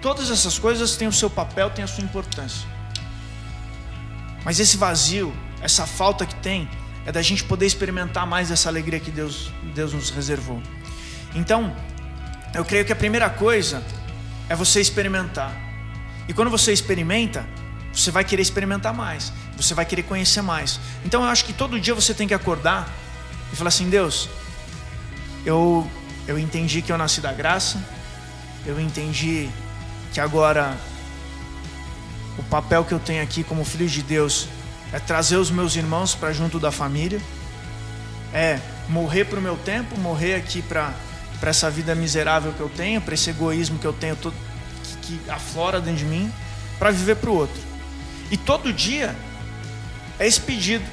Todas 0.01 0.29
essas 0.29 0.59
coisas 0.59 0.97
têm 0.97 1.07
o 1.07 1.11
seu 1.11 1.29
papel, 1.29 1.69
têm 1.69 1.83
a 1.83 1.87
sua 1.87 2.03
importância. 2.03 2.67
Mas 4.43 4.59
esse 4.59 4.77
vazio, 4.77 5.33
essa 5.61 5.87
falta 5.87 6.25
que 6.25 6.35
tem, 6.35 6.69
é 7.05 7.11
da 7.11 7.21
gente 7.21 7.43
poder 7.43 7.65
experimentar 7.65 8.27
mais 8.27 8.51
essa 8.51 8.67
alegria 8.67 8.99
que 8.99 9.09
Deus, 9.09 9.51
Deus 9.73 9.93
nos 9.93 10.09
reservou. 10.09 10.61
Então, 11.33 11.75
eu 12.53 12.63
creio 12.65 12.85
que 12.85 12.91
a 12.91 12.95
primeira 12.95 13.29
coisa 13.29 13.83
é 14.49 14.55
você 14.55 14.79
experimentar. 14.79 15.55
E 16.27 16.33
quando 16.33 16.49
você 16.49 16.71
experimenta, 16.71 17.45
você 17.93 18.11
vai 18.11 18.23
querer 18.23 18.41
experimentar 18.41 18.93
mais, 18.93 19.31
você 19.55 19.73
vai 19.73 19.85
querer 19.85 20.03
conhecer 20.03 20.41
mais. 20.41 20.79
Então 21.03 21.23
eu 21.23 21.29
acho 21.29 21.45
que 21.45 21.53
todo 21.53 21.79
dia 21.79 21.93
você 21.93 22.13
tem 22.13 22.27
que 22.27 22.33
acordar 22.33 22.89
e 23.51 23.55
falar 23.55 23.69
assim: 23.69 23.89
Deus, 23.89 24.29
eu, 25.45 25.89
eu 26.27 26.37
entendi 26.37 26.81
que 26.81 26.91
eu 26.91 26.97
nasci 26.97 27.21
da 27.21 27.31
graça, 27.31 27.81
eu 28.65 28.79
entendi 28.79 29.49
que 30.13 30.19
agora 30.19 30.75
o 32.37 32.43
papel 32.43 32.83
que 32.83 32.93
eu 32.93 32.99
tenho 32.99 33.23
aqui 33.23 33.43
como 33.43 33.63
filho 33.63 33.87
de 33.87 34.01
Deus 34.01 34.47
é 34.91 34.99
trazer 34.99 35.37
os 35.37 35.49
meus 35.49 35.75
irmãos 35.75 36.15
para 36.15 36.33
junto 36.33 36.59
da 36.59 36.71
família, 36.71 37.21
é 38.33 38.59
morrer 38.89 39.25
para 39.25 39.39
o 39.39 39.41
meu 39.41 39.57
tempo, 39.57 39.97
morrer 39.99 40.35
aqui 40.35 40.61
para 40.61 40.93
essa 41.43 41.69
vida 41.69 41.93
miserável 41.93 42.53
que 42.53 42.59
eu 42.59 42.69
tenho, 42.69 43.01
para 43.01 43.13
esse 43.13 43.29
egoísmo 43.29 43.77
que 43.79 43.85
eu 43.85 43.93
tenho 43.93 44.15
que, 44.15 44.31
que 45.01 45.29
aflora 45.29 45.79
dentro 45.79 45.99
de 45.99 46.05
mim, 46.05 46.31
para 46.79 46.91
viver 46.91 47.15
para 47.15 47.29
o 47.29 47.35
outro. 47.35 47.61
E 48.31 48.37
todo 48.37 48.73
dia 48.73 49.15
é 50.19 50.27
esse 50.27 50.39
pedido 50.39 50.85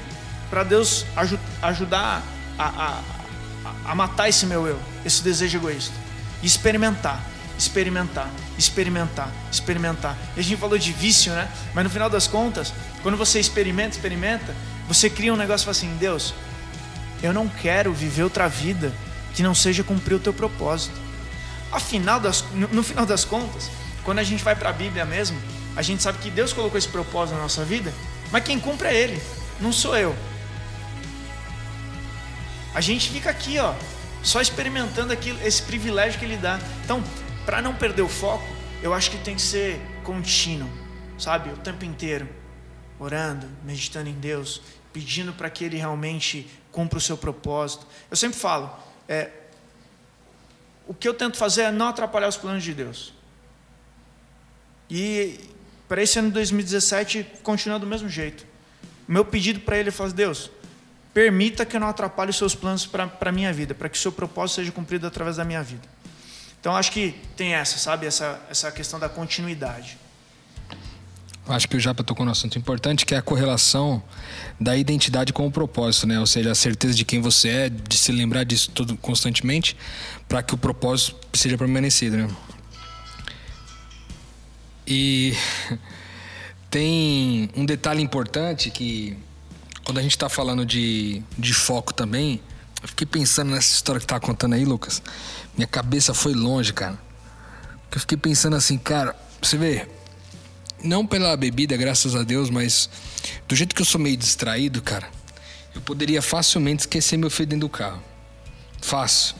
para 0.49 0.63
Deus 0.63 1.05
aj 1.15 1.37
ajudar 1.61 2.21
a, 2.57 2.67
a, 2.67 3.01
a, 3.85 3.95
matar 3.95 4.29
esse 4.29 4.45
meu 4.45 4.67
eu, 4.67 4.79
esse 5.03 5.23
desejo 5.23 5.57
egoísta. 5.57 5.95
E 6.41 6.45
experimentar, 6.45 7.23
experimentar, 7.57 8.29
experimentar, 8.57 9.31
experimentar. 9.51 10.17
E 10.35 10.39
a 10.39 10.43
gente 10.43 10.59
falou 10.59 10.77
de 10.77 10.91
vício, 10.91 11.33
né? 11.33 11.49
Mas 11.73 11.83
no 11.83 11.89
final 11.89 12.09
das 12.09 12.27
contas, 12.27 12.73
quando 13.01 13.17
você 13.17 13.39
experimenta, 13.39 13.95
experimenta, 13.95 14.55
você 14.87 15.09
cria 15.09 15.33
um 15.33 15.37
negócio 15.37 15.63
e 15.63 15.65
fala 15.65 15.77
assim: 15.77 15.97
Deus, 15.97 16.33
eu 17.23 17.33
não 17.33 17.47
quero 17.47 17.93
viver 17.93 18.23
outra 18.23 18.47
vida 18.47 18.93
que 19.33 19.43
não 19.43 19.55
seja 19.55 19.83
cumprir 19.83 20.15
o 20.15 20.19
teu 20.19 20.33
propósito. 20.33 20.95
Afinal 21.71 22.19
das, 22.19 22.43
no, 22.51 22.83
final 22.83 23.05
das 23.05 23.25
contas, 23.25 23.69
quando 24.03 24.19
a 24.19 24.23
gente 24.23 24.43
vai 24.43 24.55
para 24.55 24.69
a 24.69 24.73
Bíblia 24.73 25.05
mesmo, 25.05 25.39
a 25.75 25.81
gente 25.81 26.03
sabe 26.03 26.19
que 26.19 26.29
Deus 26.29 26.53
colocou 26.53 26.77
esse 26.77 26.87
propósito 26.87 27.35
na 27.35 27.41
nossa 27.41 27.65
vida, 27.65 27.91
mas 28.31 28.43
quem 28.43 28.59
cumpre 28.59 28.87
é 28.87 28.95
Ele, 28.95 29.21
não 29.59 29.73
sou 29.73 29.97
eu. 29.97 30.15
A 32.75 32.81
gente 32.81 33.09
fica 33.09 33.29
aqui, 33.29 33.57
ó, 33.57 33.73
só 34.21 34.39
experimentando 34.39 35.11
aquilo, 35.11 35.39
esse 35.43 35.61
privilégio 35.61 36.19
que 36.19 36.25
Ele 36.25 36.37
dá. 36.37 36.59
Então, 36.83 37.03
para 37.45 37.61
não 37.61 37.73
perder 37.75 38.01
o 38.03 38.09
foco, 38.09 38.45
eu 38.81 38.93
acho 38.93 39.09
que 39.09 39.17
tem 39.17 39.35
que 39.35 39.41
ser 39.41 39.81
contínuo, 40.03 40.69
sabe, 41.17 41.49
o 41.49 41.57
tempo 41.57 41.85
inteiro, 41.85 42.27
orando, 42.99 43.47
meditando 43.63 44.09
em 44.09 44.13
Deus, 44.13 44.61
pedindo 44.91 45.33
para 45.33 45.49
que 45.49 45.63
Ele 45.63 45.77
realmente 45.77 46.47
cumpra 46.71 46.97
o 46.97 47.01
seu 47.01 47.17
propósito. 47.17 47.87
Eu 48.09 48.17
sempre 48.17 48.39
falo, 48.39 48.71
é, 49.07 49.29
o 50.87 50.93
que 50.93 51.07
eu 51.07 51.13
tento 51.13 51.37
fazer 51.37 51.63
é 51.63 51.71
não 51.71 51.87
atrapalhar 51.87 52.27
os 52.27 52.37
planos 52.37 52.63
de 52.63 52.73
Deus. 52.73 53.13
E 54.89 55.39
para 55.87 56.01
esse 56.01 56.17
ano 56.19 56.29
de 56.29 56.33
2017 56.35 57.25
continuar 57.43 57.77
do 57.77 57.85
mesmo 57.85 58.09
jeito. 58.09 58.45
Meu 59.07 59.23
pedido 59.25 59.59
para 59.59 59.77
ele 59.77 59.89
é 59.89 60.09
Deus, 60.13 60.49
permita 61.13 61.65
que 61.65 61.75
eu 61.75 61.79
não 61.79 61.89
atrapalhe 61.89 62.29
os 62.29 62.37
seus 62.37 62.55
planos 62.55 62.85
para 62.85 63.11
a 63.19 63.31
minha 63.31 63.51
vida, 63.51 63.75
para 63.75 63.89
que 63.89 63.97
o 63.97 64.01
seu 64.01 64.11
propósito 64.11 64.55
seja 64.55 64.71
cumprido 64.71 65.05
através 65.05 65.37
da 65.37 65.45
minha 65.45 65.61
vida. 65.61 65.87
Então 66.59 66.75
acho 66.75 66.91
que 66.91 67.19
tem 67.35 67.53
essa, 67.53 67.77
sabe, 67.77 68.07
essa, 68.07 68.41
essa 68.49 68.71
questão 68.71 68.99
da 68.99 69.09
continuidade. 69.09 69.97
Acho 71.47 71.67
que 71.67 71.75
o 71.75 71.79
Japa 71.79 72.03
tocou 72.03 72.25
no 72.25 72.31
assunto 72.31 72.57
importante, 72.57 73.05
que 73.05 73.13
é 73.13 73.17
a 73.17 73.21
correlação 73.21 74.01
da 74.59 74.77
identidade 74.77 75.33
com 75.33 75.45
o 75.45 75.51
propósito, 75.51 76.07
né? 76.07 76.17
Ou 76.17 76.25
seja, 76.25 76.51
a 76.51 76.55
certeza 76.55 76.93
de 76.93 77.03
quem 77.03 77.19
você 77.19 77.49
é, 77.49 77.69
de 77.69 77.97
se 77.97 78.13
lembrar 78.13 78.45
disso 78.45 78.71
tudo 78.71 78.95
constantemente, 78.95 79.75
para 80.27 80.41
que 80.41 80.53
o 80.53 80.57
propósito 80.57 81.17
seja 81.33 81.57
permanecido, 81.57 82.15
né? 82.15 82.29
E 84.87 85.33
tem 86.71 87.49
um 87.55 87.65
detalhe 87.65 88.01
importante 88.01 88.71
que 88.71 89.17
quando 89.83 89.97
a 89.97 90.01
gente 90.01 90.11
está 90.11 90.29
falando 90.29 90.65
de, 90.65 91.21
de 91.37 91.53
foco 91.53 91.93
também, 91.93 92.41
eu 92.81 92.87
fiquei 92.87 93.05
pensando 93.05 93.51
nessa 93.51 93.73
história 93.73 93.99
que 93.99 94.07
tá 94.07 94.17
contando 94.17 94.53
aí, 94.53 94.63
Lucas. 94.63 95.01
Minha 95.57 95.67
cabeça 95.67 96.13
foi 96.13 96.33
longe, 96.33 96.71
cara. 96.71 96.97
Eu 97.91 97.99
fiquei 97.99 98.17
pensando 98.17 98.55
assim, 98.55 98.77
cara, 98.77 99.13
você 99.41 99.57
vê, 99.57 99.87
não 100.83 101.07
pela 101.07 101.35
bebida, 101.37 101.77
graças 101.77 102.15
a 102.15 102.23
Deus, 102.23 102.49
mas 102.49 102.89
do 103.47 103.55
jeito 103.55 103.73
que 103.73 103.81
eu 103.81 103.85
sou 103.85 103.99
meio 103.99 104.17
distraído, 104.17 104.81
cara, 104.81 105.07
eu 105.73 105.81
poderia 105.81 106.21
facilmente 106.21 106.81
esquecer 106.81 107.17
meu 107.17 107.29
filho 107.29 107.47
dentro 107.47 107.67
do 107.67 107.69
carro. 107.69 108.03
Fácil. 108.81 109.35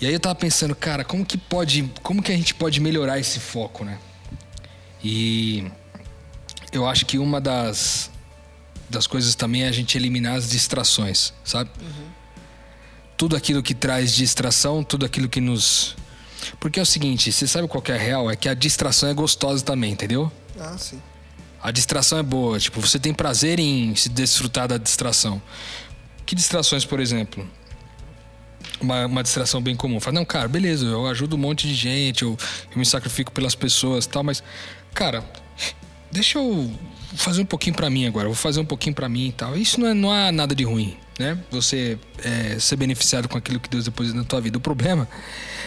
E 0.00 0.06
aí 0.06 0.12
eu 0.12 0.20
tava 0.20 0.34
pensando, 0.34 0.74
cara, 0.74 1.04
como 1.04 1.24
que 1.24 1.36
pode, 1.36 1.90
como 2.02 2.22
que 2.22 2.32
a 2.32 2.36
gente 2.36 2.54
pode 2.54 2.80
melhorar 2.80 3.18
esse 3.18 3.38
foco, 3.38 3.84
né? 3.84 3.98
E 5.02 5.70
eu 6.72 6.86
acho 6.86 7.06
que 7.06 7.18
uma 7.18 7.40
das 7.40 8.10
das 8.88 9.06
coisas 9.06 9.36
também 9.36 9.62
é 9.62 9.68
a 9.68 9.72
gente 9.72 9.96
eliminar 9.96 10.34
as 10.34 10.50
distrações, 10.50 11.32
sabe? 11.44 11.70
Uhum. 11.80 12.06
Tudo 13.16 13.36
aquilo 13.36 13.62
que 13.62 13.72
traz 13.72 14.12
distração, 14.12 14.82
tudo 14.82 15.06
aquilo 15.06 15.28
que 15.28 15.40
nos 15.40 15.96
porque 16.58 16.78
é 16.78 16.82
o 16.82 16.86
seguinte, 16.86 17.32
você 17.32 17.46
sabe 17.46 17.68
qual 17.68 17.82
é 17.88 17.92
a 17.92 17.98
real? 17.98 18.30
É 18.30 18.36
que 18.36 18.48
a 18.48 18.54
distração 18.54 19.08
é 19.08 19.14
gostosa 19.14 19.64
também, 19.64 19.92
entendeu? 19.92 20.30
Ah, 20.58 20.76
sim. 20.78 21.00
A 21.62 21.70
distração 21.70 22.18
é 22.18 22.22
boa, 22.22 22.58
tipo, 22.58 22.80
você 22.80 22.98
tem 22.98 23.12
prazer 23.12 23.58
em 23.58 23.94
se 23.94 24.08
desfrutar 24.08 24.66
da 24.68 24.78
distração. 24.78 25.40
Que 26.24 26.34
distrações, 26.34 26.84
por 26.84 27.00
exemplo? 27.00 27.46
uma, 28.80 29.06
uma 29.06 29.22
distração 29.22 29.60
bem 29.60 29.76
comum. 29.76 30.00
Fala, 30.00 30.14
não, 30.14 30.24
cara, 30.24 30.48
beleza, 30.48 30.86
eu 30.86 31.06
ajudo 31.06 31.36
um 31.36 31.38
monte 31.38 31.68
de 31.68 31.74
gente, 31.74 32.22
eu, 32.22 32.36
eu 32.70 32.78
me 32.78 32.86
sacrifico 32.86 33.30
pelas 33.30 33.54
pessoas 33.54 34.06
tal, 34.06 34.24
mas, 34.24 34.42
cara, 34.94 35.24
deixa 36.10 36.38
eu 36.38 36.70
fazer 37.14 37.42
um 37.42 37.46
pouquinho 37.46 37.74
para 37.74 37.90
mim 37.90 38.06
agora, 38.06 38.26
vou 38.26 38.34
fazer 38.34 38.60
um 38.60 38.64
pouquinho 38.64 38.94
para 38.94 39.08
mim 39.08 39.28
e 39.28 39.32
tal. 39.32 39.56
Isso 39.56 39.80
não, 39.80 39.88
é, 39.88 39.94
não 39.94 40.12
há 40.12 40.30
nada 40.30 40.54
de 40.54 40.64
ruim, 40.64 40.96
né? 41.18 41.38
Você 41.50 41.98
é, 42.22 42.58
ser 42.58 42.76
beneficiado 42.76 43.28
com 43.28 43.36
aquilo 43.36 43.58
que 43.60 43.68
Deus 43.68 43.84
deposita 43.84 44.16
na 44.16 44.24
tua 44.24 44.40
vida. 44.40 44.58
O 44.58 44.60
problema 44.60 45.08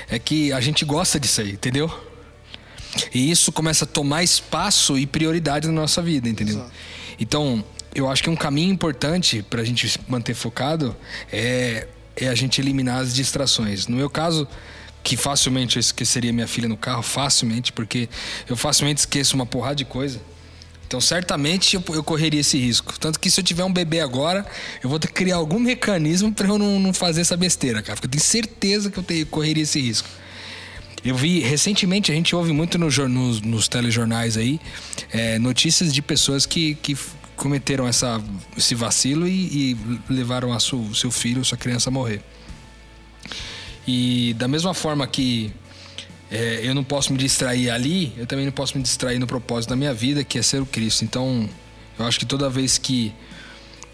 é 0.10 0.18
que 0.20 0.52
a 0.54 0.62
gente 0.62 0.86
gosta 0.86 1.20
disso 1.20 1.42
aí, 1.42 1.52
entendeu? 1.52 1.92
E 3.14 3.32
isso 3.32 3.52
começa 3.52 3.86
a 3.86 3.88
tomar 3.88 4.24
espaço 4.24 4.98
e 4.98 5.06
prioridade 5.06 5.68
na 5.68 5.74
nossa 5.74 6.02
vida, 6.02 6.30
entendeu? 6.30 6.58
Exato. 6.58 6.72
Então, 7.20 7.64
eu 7.96 8.10
acho 8.10 8.24
que 8.24 8.30
um 8.30 8.36
caminho 8.36 8.72
importante 8.72 9.44
para 9.44 9.62
a 9.62 9.66
gente 9.66 10.00
manter 10.08 10.34
focado 10.34 10.96
é, 11.32 11.88
é 12.16 12.28
a 12.28 12.36
gente 12.36 12.60
eliminar 12.62 13.02
as 13.02 13.14
distrações. 13.14 13.88
No 13.88 13.98
meu 13.98 14.10
caso, 14.10 14.48
que 15.04 15.18
facilmente 15.18 15.76
eu 15.76 15.80
esqueceria 15.80 16.32
minha 16.32 16.48
filha 16.48 16.68
no 16.68 16.78
carro, 16.78 17.04
facilmente, 17.04 17.72
porque 17.72 18.10
eu 18.48 18.56
facilmente 18.56 19.02
esqueço 19.02 19.36
uma 19.36 19.46
porrada 19.46 19.76
de 19.76 19.86
coisa. 19.86 20.20
Então, 20.94 21.02
certamente 21.02 21.76
eu, 21.76 21.84
eu, 21.92 22.04
correria 22.04 22.42
esse 22.42 22.56
risco. 22.56 22.94
Tanto 23.00 23.20
que 23.20 23.28
se 23.32 23.40
eu 23.40 23.44
tiver 23.44 23.64
um 23.64 23.74
bebê 23.74 24.00
agora, 24.00 24.46
eu 24.84 24.88
vou 24.88 25.00
ter 25.00 25.08
que 25.08 25.14
criar 25.14 25.38
algum 25.38 25.58
mecanismo 25.58 26.32
para 26.32 26.48
eu 26.48 26.60
não, 26.60 26.80
não, 26.80 26.94
fazer 26.94 27.22
essa 27.22 27.36
besteira, 27.36 27.82
cara. 27.82 27.96
Porque 27.96 28.06
eu 28.06 28.12
tenho 28.12 28.24
certeza 28.24 28.92
que 28.92 29.00
eu 29.00 29.02
ter, 29.02 29.26
correria 29.26 29.64
esse 29.64 29.82
risco. 29.82 30.08
Eu 31.04 31.16
vi 31.16 31.40
recentemente, 31.40 32.12
a 32.12 32.14
gente 32.14 32.36
ouve 32.36 32.54
muito 32.54 32.78
no, 32.78 32.86
nos, 33.10 33.42
nos 33.42 33.68
telejornais 33.68 34.38
aí, 34.38 34.62
é, 35.12 35.40
notícias 35.40 35.92
de 35.92 36.00
pessoas 36.00 36.46
que, 36.46 36.76
que 36.76 36.96
cometeram 37.36 37.88
essa, 37.88 38.24
esse 38.56 38.76
vacilo 38.76 39.28
e, 39.28 39.72
e 39.72 40.14
levaram 40.14 40.54
a 40.54 40.60
su, 40.60 40.94
seu 40.94 41.10
filho, 41.10 41.44
sua 41.44 41.58
criança 41.58 41.90
a 41.90 41.92
morrer. 41.92 42.22
E 43.88 44.36
da 44.38 44.48
mesma 44.48 44.76
forma 44.76 45.08
que 45.08 45.52
é, 46.34 46.62
eu 46.64 46.74
não 46.74 46.84
posso 46.84 47.14
me 47.14 47.20
distrair 47.20 47.70
ali, 47.70 48.12
eu 48.18 48.26
também 48.26 48.44
não 48.44 48.52
posso 48.52 48.76
me 48.76 48.82
distrair 48.82 49.20
no 49.20 49.28
propósito 49.28 49.70
da 49.70 49.76
minha 49.76 49.94
vida, 49.94 50.24
que 50.24 50.40
é 50.40 50.42
ser 50.42 50.60
o 50.60 50.66
Cristo. 50.66 51.06
Então, 51.06 51.48
eu 52.00 52.08
acho 52.08 52.18
que 52.18 52.26
toda 52.26 52.50
vez 52.50 52.80
que 52.80 53.14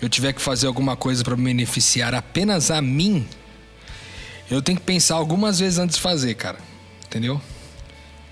eu 0.01 0.07
tiver 0.07 0.31
que 0.31 0.41
fazer 0.41 0.65
alguma 0.65 0.95
coisa 0.95 1.21
para 1.21 1.35
beneficiar 1.35 2.15
apenas 2.15 2.71
a 2.71 2.81
mim, 2.81 3.27
eu 4.49 4.61
tenho 4.61 4.77
que 4.77 4.85
pensar 4.85 5.15
algumas 5.15 5.59
vezes 5.59 5.79
antes 5.79 5.97
de 5.97 6.01
fazer, 6.01 6.33
cara. 6.35 6.59
Entendeu? 7.05 7.41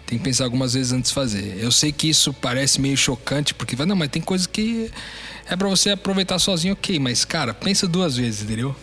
Tem 0.05 0.18
que 0.18 0.24
pensar 0.24 0.45
algumas 0.45 0.74
vezes 0.74 0.93
antes 0.93 1.10
de 1.10 1.14
fazer. 1.14 1.58
Eu 1.60 1.70
sei 1.70 1.91
que 1.91 2.08
isso 2.08 2.32
parece 2.32 2.80
meio 2.80 2.95
chocante, 2.95 3.53
porque 3.53 3.76
não, 3.86 3.93
mas 3.93 4.08
tem 4.08 4.22
coisas 4.22 4.47
que 4.47 4.89
é 5.49 5.55
para 5.58 5.68
você 5.68 5.89
aproveitar 5.89 6.39
sozinho, 6.39 6.76
ok, 6.76 6.97
mas 6.97 7.26
cara, 7.26 7.53
pensa 7.53 7.86
duas 7.86 8.16
vezes, 8.16 8.43
entendeu? 8.43 8.74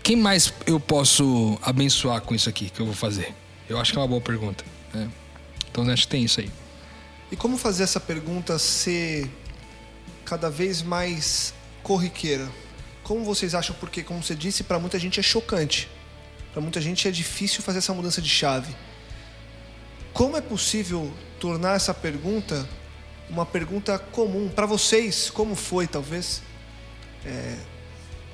Quem 0.00 0.14
mais 0.14 0.54
eu 0.64 0.78
posso 0.78 1.58
abençoar 1.60 2.20
com 2.20 2.36
isso 2.36 2.48
aqui 2.48 2.70
que 2.70 2.78
eu 2.78 2.86
vou 2.86 2.94
fazer? 2.94 3.41
Eu 3.72 3.80
acho 3.80 3.90
que 3.90 3.98
é 3.98 4.02
uma 4.02 4.08
boa 4.08 4.20
pergunta. 4.20 4.62
Né? 4.92 5.10
Então 5.70 5.88
acho 5.90 6.02
que 6.02 6.08
tem 6.08 6.24
isso 6.24 6.40
aí. 6.40 6.50
E 7.30 7.36
como 7.36 7.56
fazer 7.56 7.84
essa 7.84 7.98
pergunta 7.98 8.58
ser 8.58 9.30
cada 10.26 10.50
vez 10.50 10.82
mais 10.82 11.54
corriqueira? 11.82 12.46
Como 13.02 13.24
vocês 13.24 13.54
acham? 13.54 13.74
Porque, 13.80 14.02
como 14.02 14.22
você 14.22 14.34
disse, 14.34 14.62
para 14.62 14.78
muita 14.78 14.98
gente 14.98 15.18
é 15.18 15.22
chocante. 15.22 15.88
Para 16.52 16.60
muita 16.60 16.82
gente 16.82 17.08
é 17.08 17.10
difícil 17.10 17.62
fazer 17.62 17.78
essa 17.78 17.94
mudança 17.94 18.20
de 18.20 18.28
chave. 18.28 18.76
Como 20.12 20.36
é 20.36 20.42
possível 20.42 21.10
tornar 21.40 21.74
essa 21.76 21.94
pergunta 21.94 22.68
uma 23.30 23.46
pergunta 23.46 23.98
comum 23.98 24.50
para 24.50 24.66
vocês? 24.66 25.30
Como 25.30 25.54
foi, 25.54 25.86
talvez, 25.86 26.42
é, 27.24 27.56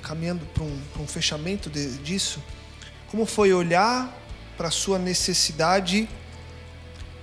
caminhando 0.03 0.45
para 0.47 0.65
um, 0.65 0.83
um, 0.99 1.07
fechamento 1.07 1.71
de, 1.71 1.99
disso? 1.99 2.43
Como 3.07 3.25
foi 3.25 3.53
olhar 3.53 4.13
para 4.59 4.69
a 4.69 4.73
sua 4.73 4.99
necessidade 4.99 6.09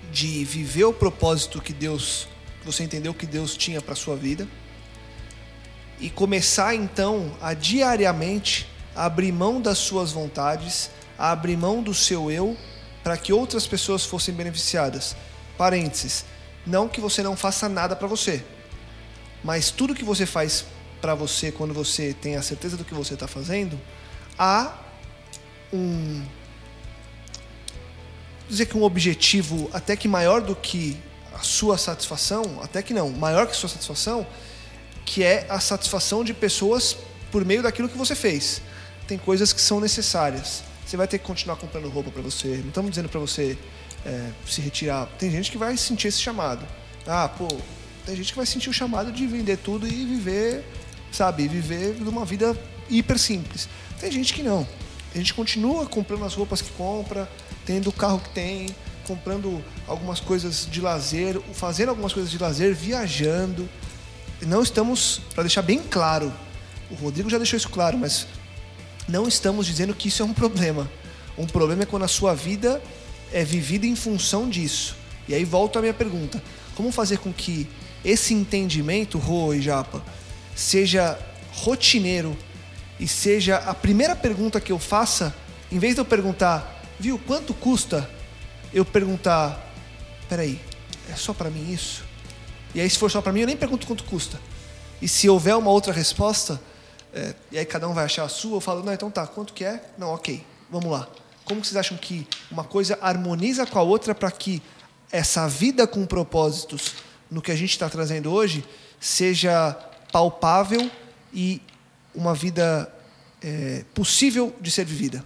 de 0.09 0.45
viver 0.45 0.85
o 0.85 0.93
propósito 0.93 1.61
que 1.61 1.73
Deus, 1.73 2.29
você 2.63 2.83
entendeu 2.83 3.13
que 3.13 3.27
Deus 3.27 3.57
tinha 3.57 3.81
para 3.81 3.93
sua 3.93 4.15
vida? 4.15 4.47
E 5.99 6.09
começar 6.09 6.73
então 6.73 7.35
a 7.41 7.53
diariamente 7.53 8.69
abrir 8.95 9.33
mão 9.33 9.61
das 9.61 9.77
suas 9.77 10.13
vontades, 10.13 10.89
abrir 11.17 11.57
mão 11.57 11.83
do 11.83 11.93
seu 11.93 12.31
eu 12.31 12.55
para 13.03 13.17
que 13.17 13.33
outras 13.33 13.67
pessoas 13.67 14.05
fossem 14.05 14.33
beneficiadas. 14.33 15.15
Parênteses, 15.57 16.23
não 16.65 16.87
que 16.87 17.01
você 17.01 17.21
não 17.21 17.35
faça 17.35 17.67
nada 17.67 17.95
para 17.95 18.07
você, 18.07 18.43
mas 19.43 19.71
tudo 19.71 19.93
que 19.93 20.03
você 20.03 20.25
faz 20.25 20.65
para 21.01 21.13
você 21.13 21.51
quando 21.51 21.73
você 21.73 22.13
tem 22.13 22.37
a 22.37 22.41
certeza 22.41 22.77
do 22.77 22.85
que 22.85 22.93
você 22.93 23.13
está 23.13 23.27
fazendo, 23.27 23.79
há 24.39 24.73
um 25.73 26.23
dizer 28.49 28.65
que 28.67 28.77
um 28.77 28.83
objetivo 28.83 29.69
até 29.73 29.95
que 29.95 30.07
maior 30.07 30.41
do 30.41 30.55
que 30.55 30.97
a 31.33 31.39
sua 31.39 31.77
satisfação, 31.77 32.59
até 32.63 32.81
que 32.81 32.93
não, 32.93 33.09
maior 33.09 33.45
que 33.45 33.51
a 33.51 33.55
sua 33.55 33.69
satisfação, 33.69 34.25
que 35.05 35.23
é 35.23 35.45
a 35.49 35.59
satisfação 35.59 36.23
de 36.23 36.33
pessoas 36.33 36.97
por 37.31 37.43
meio 37.43 37.61
daquilo 37.61 37.89
que 37.89 37.97
você 37.97 38.15
fez. 38.15 38.61
Tem 39.07 39.17
coisas 39.17 39.53
que 39.53 39.61
são 39.61 39.79
necessárias 39.79 40.63
você 40.85 40.95
vai 40.95 41.07
ter 41.07 41.17
que 41.17 41.25
continuar 41.25 41.55
comprando 41.55 41.89
roupa 41.89 42.11
para 42.11 42.21
você. 42.21 42.57
Não 42.57 42.67
estamos 42.67 42.91
dizendo 42.91 43.09
para 43.09 43.19
você 43.19 43.57
é, 44.05 44.29
se 44.45 44.61
retirar. 44.61 45.07
Tem 45.17 45.31
gente 45.31 45.49
que 45.49 45.57
vai 45.57 45.75
sentir 45.77 46.09
esse 46.09 46.21
chamado. 46.21 46.65
Ah, 47.07 47.27
pô, 47.27 47.47
tem 48.05 48.15
gente 48.15 48.31
que 48.31 48.37
vai 48.37 48.45
sentir 48.45 48.69
o 48.69 48.73
chamado 48.73 49.11
de 49.11 49.25
vender 49.25 49.57
tudo 49.57 49.87
e 49.87 50.05
viver, 50.05 50.63
sabe, 51.11 51.47
viver 51.47 51.97
uma 52.07 52.23
vida 52.23 52.55
hiper 52.87 53.17
simples. 53.17 53.67
Tem 53.99 54.11
gente 54.11 54.31
que 54.31 54.43
não. 54.43 54.67
A 55.13 55.17
gente 55.17 55.33
continua 55.33 55.87
comprando 55.87 56.23
as 56.23 56.35
roupas 56.35 56.61
que 56.61 56.69
compra, 56.71 57.27
tendo 57.65 57.89
o 57.89 57.93
carro 57.93 58.19
que 58.19 58.29
tem, 58.29 58.75
comprando 59.07 59.63
algumas 59.87 60.19
coisas 60.19 60.67
de 60.69 60.81
lazer, 60.81 61.39
fazendo 61.53 61.89
algumas 61.89 62.13
coisas 62.13 62.31
de 62.31 62.37
lazer, 62.37 62.75
viajando. 62.75 63.69
Não 64.41 64.61
estamos, 64.61 65.21
para 65.33 65.43
deixar 65.43 65.61
bem 65.61 65.79
claro, 65.79 66.31
o 66.89 66.95
Rodrigo 66.95 67.29
já 67.29 67.37
deixou 67.37 67.57
isso 67.57 67.69
claro, 67.69 67.97
mas 67.97 68.27
não 69.07 69.27
estamos 69.27 69.65
dizendo 69.65 69.93
que 69.93 70.07
isso 70.07 70.21
é 70.21 70.25
um 70.25 70.33
problema. 70.33 70.89
Um 71.37 71.45
problema 71.45 71.83
é 71.83 71.85
quando 71.85 72.03
a 72.03 72.07
sua 72.07 72.33
vida 72.33 72.81
é 73.31 73.43
vivida 73.43 73.85
em 73.85 73.95
função 73.95 74.49
disso. 74.49 74.95
E 75.27 75.33
aí 75.33 75.43
volta 75.43 75.79
a 75.79 75.81
minha 75.81 75.93
pergunta: 75.93 76.41
como 76.75 76.91
fazer 76.91 77.17
com 77.17 77.33
que 77.33 77.67
esse 78.03 78.33
entendimento, 78.33 79.17
Rô 79.17 79.53
e 79.53 79.61
Japa, 79.61 80.03
seja 80.55 81.17
rotineiro 81.51 82.37
e 82.99 83.07
seja 83.07 83.57
a 83.57 83.73
primeira 83.73 84.15
pergunta 84.15 84.61
que 84.61 84.71
eu 84.71 84.79
faça, 84.79 85.35
em 85.71 85.79
vez 85.79 85.95
de 85.95 86.01
eu 86.01 86.05
perguntar, 86.05 86.74
viu, 86.99 87.19
quanto 87.19 87.53
custa? 87.53 88.09
Eu 88.73 88.83
perguntar, 88.83 89.73
peraí, 90.27 90.59
é 91.09 91.15
só 91.15 91.33
para 91.33 91.49
mim 91.49 91.71
isso? 91.71 92.03
E 92.73 92.81
aí, 92.81 92.89
se 92.89 92.97
for 92.97 93.09
só 93.09 93.21
para 93.21 93.31
mim, 93.31 93.41
eu 93.41 93.47
nem 93.47 93.57
pergunto 93.57 93.87
quanto 93.87 94.03
custa. 94.03 94.39
E 95.01 95.07
se 95.07 95.29
houver 95.29 95.55
uma 95.55 95.71
outra 95.71 95.93
resposta, 95.93 96.59
é, 97.13 97.33
e 97.51 97.57
aí 97.57 97.65
cada 97.65 97.87
um 97.87 97.93
vai 97.93 98.05
achar 98.05 98.23
a 98.23 98.29
sua, 98.29 98.57
eu 98.57 98.61
falo, 98.61 98.83
não, 98.83 98.91
então 98.91 99.09
tá, 99.09 99.25
quanto 99.25 99.53
que 99.53 99.63
é? 99.63 99.81
Não, 99.97 100.09
ok, 100.09 100.45
vamos 100.69 100.91
lá. 100.91 101.07
Como 101.45 101.63
vocês 101.63 101.77
acham 101.77 101.97
que 101.97 102.27
uma 102.51 102.63
coisa 102.63 102.97
harmoniza 103.01 103.65
com 103.65 103.79
a 103.79 103.81
outra 103.81 104.13
para 104.13 104.31
que 104.31 104.61
essa 105.11 105.47
vida 105.47 105.87
com 105.87 106.05
propósitos 106.05 106.95
no 107.29 107.41
que 107.41 107.51
a 107.51 107.55
gente 107.55 107.71
está 107.71 107.87
trazendo 107.87 108.31
hoje 108.31 108.65
seja 108.99 109.71
palpável 110.11 110.89
e 111.33 111.61
uma 112.13 112.33
vida 112.33 112.91
é, 113.41 113.85
possível 113.93 114.53
de 114.59 114.71
ser 114.71 114.85
vivida? 114.85 115.23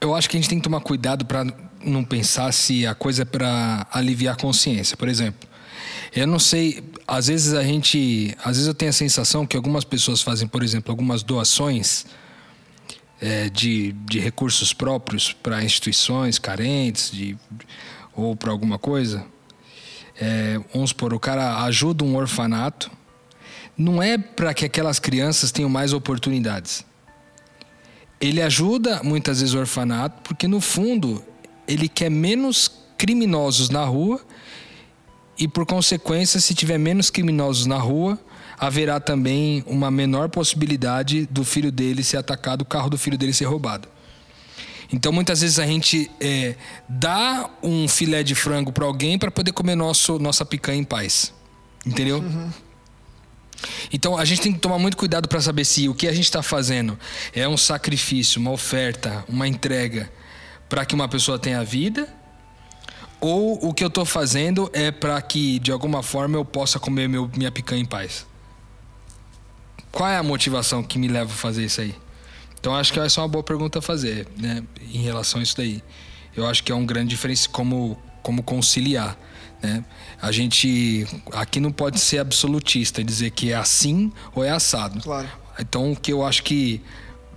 Eu 0.00 0.14
acho 0.14 0.30
que 0.30 0.36
a 0.36 0.40
gente 0.40 0.48
tem 0.48 0.58
que 0.58 0.64
tomar 0.64 0.80
cuidado 0.80 1.26
para 1.26 1.44
não 1.84 2.04
pensar 2.04 2.52
se 2.52 2.86
a 2.86 2.94
coisa 2.94 3.22
é 3.22 3.24
para 3.24 3.86
aliviar 3.92 4.34
a 4.34 4.36
consciência. 4.36 4.96
Por 4.96 5.08
exemplo, 5.08 5.48
eu 6.14 6.26
não 6.26 6.38
sei, 6.38 6.82
às 7.06 7.26
vezes 7.26 7.52
a 7.54 7.62
gente, 7.62 8.34
às 8.42 8.56
vezes 8.56 8.66
eu 8.66 8.74
tenho 8.74 8.90
a 8.90 8.92
sensação 8.92 9.46
que 9.46 9.56
algumas 9.56 9.84
pessoas 9.84 10.22
fazem, 10.22 10.48
por 10.48 10.62
exemplo, 10.62 10.90
algumas 10.90 11.22
doações 11.22 12.06
é, 13.20 13.48
de, 13.50 13.92
de 13.92 14.18
recursos 14.18 14.72
próprios 14.72 15.32
para 15.32 15.62
instituições 15.62 16.38
carentes, 16.38 17.10
de, 17.12 17.36
ou 18.14 18.34
para 18.34 18.50
alguma 18.50 18.78
coisa. 18.78 19.24
É, 20.18 20.58
vamos 20.72 20.90
supor, 20.90 21.14
o 21.14 21.20
cara 21.20 21.62
ajuda 21.64 22.04
um 22.04 22.16
orfanato, 22.16 22.90
não 23.76 24.02
é 24.02 24.18
para 24.18 24.52
que 24.52 24.64
aquelas 24.64 24.98
crianças 24.98 25.52
tenham 25.52 25.70
mais 25.70 25.92
oportunidades. 25.92 26.84
Ele 28.20 28.42
ajuda 28.42 29.00
muitas 29.02 29.40
vezes 29.40 29.54
o 29.54 29.58
orfanato 29.58 30.20
porque, 30.22 30.46
no 30.46 30.60
fundo, 30.60 31.24
ele 31.66 31.88
quer 31.88 32.10
menos 32.10 32.70
criminosos 32.98 33.70
na 33.70 33.84
rua 33.84 34.20
e 35.38 35.48
por 35.48 35.64
consequência, 35.64 36.38
se 36.38 36.54
tiver 36.54 36.78
menos 36.78 37.08
criminosos 37.08 37.64
na 37.64 37.78
rua, 37.78 38.18
haverá 38.58 39.00
também 39.00 39.64
uma 39.66 39.90
menor 39.90 40.28
possibilidade 40.28 41.26
do 41.30 41.44
filho 41.44 41.72
dele 41.72 42.04
ser 42.04 42.18
atacado, 42.18 42.60
o 42.60 42.64
carro 42.66 42.90
do 42.90 42.98
filho 42.98 43.16
dele 43.16 43.32
ser 43.32 43.46
roubado. 43.46 43.88
Então, 44.92 45.10
muitas 45.12 45.40
vezes 45.40 45.58
a 45.58 45.66
gente 45.66 46.10
é, 46.20 46.56
dá 46.86 47.48
um 47.62 47.88
filé 47.88 48.22
de 48.22 48.34
frango 48.34 48.70
para 48.70 48.84
alguém 48.84 49.18
para 49.18 49.30
poder 49.30 49.52
comer 49.52 49.76
nosso, 49.76 50.18
nossa 50.18 50.44
picanha 50.44 50.78
em 50.78 50.84
paz. 50.84 51.32
Entendeu? 51.86 52.18
Uhum. 52.18 52.50
Então 53.92 54.16
a 54.16 54.24
gente 54.24 54.40
tem 54.40 54.52
que 54.52 54.58
tomar 54.58 54.78
muito 54.78 54.96
cuidado 54.96 55.28
para 55.28 55.40
saber 55.40 55.64
se 55.64 55.88
o 55.88 55.94
que 55.94 56.06
a 56.06 56.12
gente 56.12 56.24
está 56.24 56.42
fazendo 56.42 56.98
é 57.32 57.48
um 57.48 57.56
sacrifício, 57.56 58.40
uma 58.40 58.50
oferta, 58.50 59.24
uma 59.28 59.48
entrega 59.48 60.10
para 60.68 60.84
que 60.84 60.94
uma 60.94 61.08
pessoa 61.08 61.38
tenha 61.38 61.64
vida, 61.64 62.08
ou 63.20 63.68
o 63.68 63.74
que 63.74 63.82
eu 63.82 63.88
estou 63.88 64.04
fazendo 64.04 64.70
é 64.72 64.90
para 64.90 65.20
que 65.20 65.58
de 65.58 65.72
alguma 65.72 66.02
forma 66.02 66.36
eu 66.36 66.44
possa 66.44 66.78
comer 66.78 67.08
meu, 67.08 67.28
minha 67.36 67.50
picanha 67.50 67.82
em 67.82 67.86
paz. 67.86 68.26
Qual 69.90 70.08
é 70.08 70.16
a 70.16 70.22
motivação 70.22 70.82
que 70.82 70.98
me 70.98 71.08
leva 71.08 71.32
a 71.32 71.36
fazer 71.36 71.64
isso 71.64 71.80
aí? 71.80 71.94
Então 72.58 72.74
acho 72.76 72.92
que 72.92 73.00
essa 73.00 73.20
é 73.20 73.22
uma 73.22 73.28
boa 73.28 73.42
pergunta 73.42 73.80
a 73.80 73.82
fazer, 73.82 74.28
né, 74.36 74.62
em 74.92 75.02
relação 75.02 75.40
a 75.40 75.42
isso 75.42 75.56
daí. 75.56 75.82
Eu 76.36 76.46
acho 76.46 76.62
que 76.62 76.70
é 76.70 76.74
um 76.74 76.86
grande 76.86 77.08
diferença 77.08 77.48
como 77.48 77.98
como 78.22 78.42
conciliar. 78.42 79.16
Né? 79.62 79.84
A 80.20 80.32
gente 80.32 81.06
aqui 81.32 81.60
não 81.60 81.70
pode 81.70 82.00
ser 82.00 82.18
absolutista, 82.18 83.04
dizer 83.04 83.30
que 83.30 83.52
é 83.52 83.56
assim 83.56 84.12
ou 84.34 84.44
é 84.44 84.50
assado. 84.50 85.00
Claro. 85.02 85.28
Então 85.58 85.92
o 85.92 85.96
que 85.96 86.12
eu 86.12 86.24
acho 86.24 86.42
que 86.42 86.82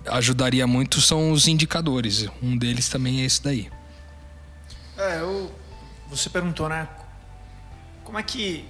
ajudaria 0.06 0.66
muito 0.66 1.00
são 1.00 1.30
os 1.30 1.48
indicadores. 1.48 2.26
Um 2.42 2.56
deles 2.56 2.88
também 2.88 3.20
é 3.20 3.24
esse 3.24 3.42
daí. 3.42 3.70
É, 4.96 5.20
eu, 5.20 5.52
você 6.08 6.30
perguntou, 6.30 6.68
né? 6.68 6.88
Como 8.02 8.18
é 8.18 8.22
que 8.22 8.68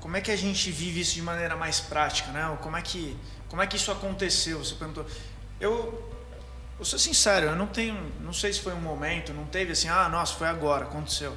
como 0.00 0.18
é 0.18 0.20
que 0.20 0.30
a 0.30 0.36
gente 0.36 0.70
vive 0.70 1.00
isso 1.00 1.14
de 1.14 1.22
maneira 1.22 1.56
mais 1.56 1.80
prática, 1.80 2.30
né? 2.30 2.56
Como 2.60 2.76
é 2.76 2.82
que 2.82 3.16
como 3.48 3.62
é 3.62 3.66
que 3.66 3.76
isso 3.76 3.90
aconteceu? 3.90 4.58
Você 4.58 4.74
perguntou. 4.74 5.06
Eu 5.60 6.12
vou 6.76 6.84
ser 6.84 6.98
sincero, 6.98 7.46
eu 7.46 7.56
não 7.56 7.66
tenho, 7.66 7.96
não 8.20 8.32
sei 8.32 8.52
se 8.52 8.60
foi 8.60 8.74
um 8.74 8.80
momento, 8.80 9.32
não 9.32 9.44
teve 9.46 9.72
assim, 9.72 9.88
ah, 9.88 10.08
nossa, 10.08 10.34
foi 10.34 10.48
agora, 10.48 10.84
aconteceu. 10.84 11.34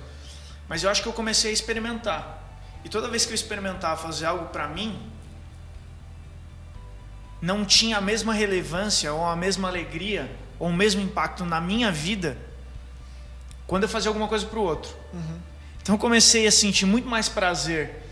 Mas 0.68 0.84
eu 0.84 0.90
acho 0.90 1.02
que 1.02 1.08
eu 1.08 1.14
comecei 1.14 1.52
a 1.52 1.54
experimentar. 1.54 2.44
E 2.84 2.90
toda 2.90 3.08
vez 3.08 3.26
que 3.26 3.32
eu 3.32 3.36
experimentava 3.36 4.02
fazer 4.02 4.26
algo 4.26 4.46
para 4.48 4.68
mim, 4.68 5.00
não 7.42 7.66
tinha 7.66 7.98
a 7.98 8.02
mesma 8.02 8.34
relevância 8.34 9.14
ou 9.14 9.26
a 9.26 9.36
mesma 9.36 9.68
alegria 9.68 10.30
ou 10.60 10.70
o 10.70 10.74
mesmo 10.74 11.02
impacto 11.02 11.46
na 11.46 11.62
minha 11.62 11.92
vida 11.92 12.38
quando 13.68 13.84
eu 13.84 13.90
fazia 13.90 14.10
alguma 14.10 14.28
coisa 14.28 14.46
para 14.46 14.60
o 14.60 14.64
outro. 14.64 14.96
Uhum. 15.14 15.40
Então 15.82 15.96
eu 15.96 16.00
comecei 16.00 16.48
a 16.48 16.52
sentir 16.52 16.86
muito 16.86 17.08
mais 17.08 17.30
prazer 17.30 18.04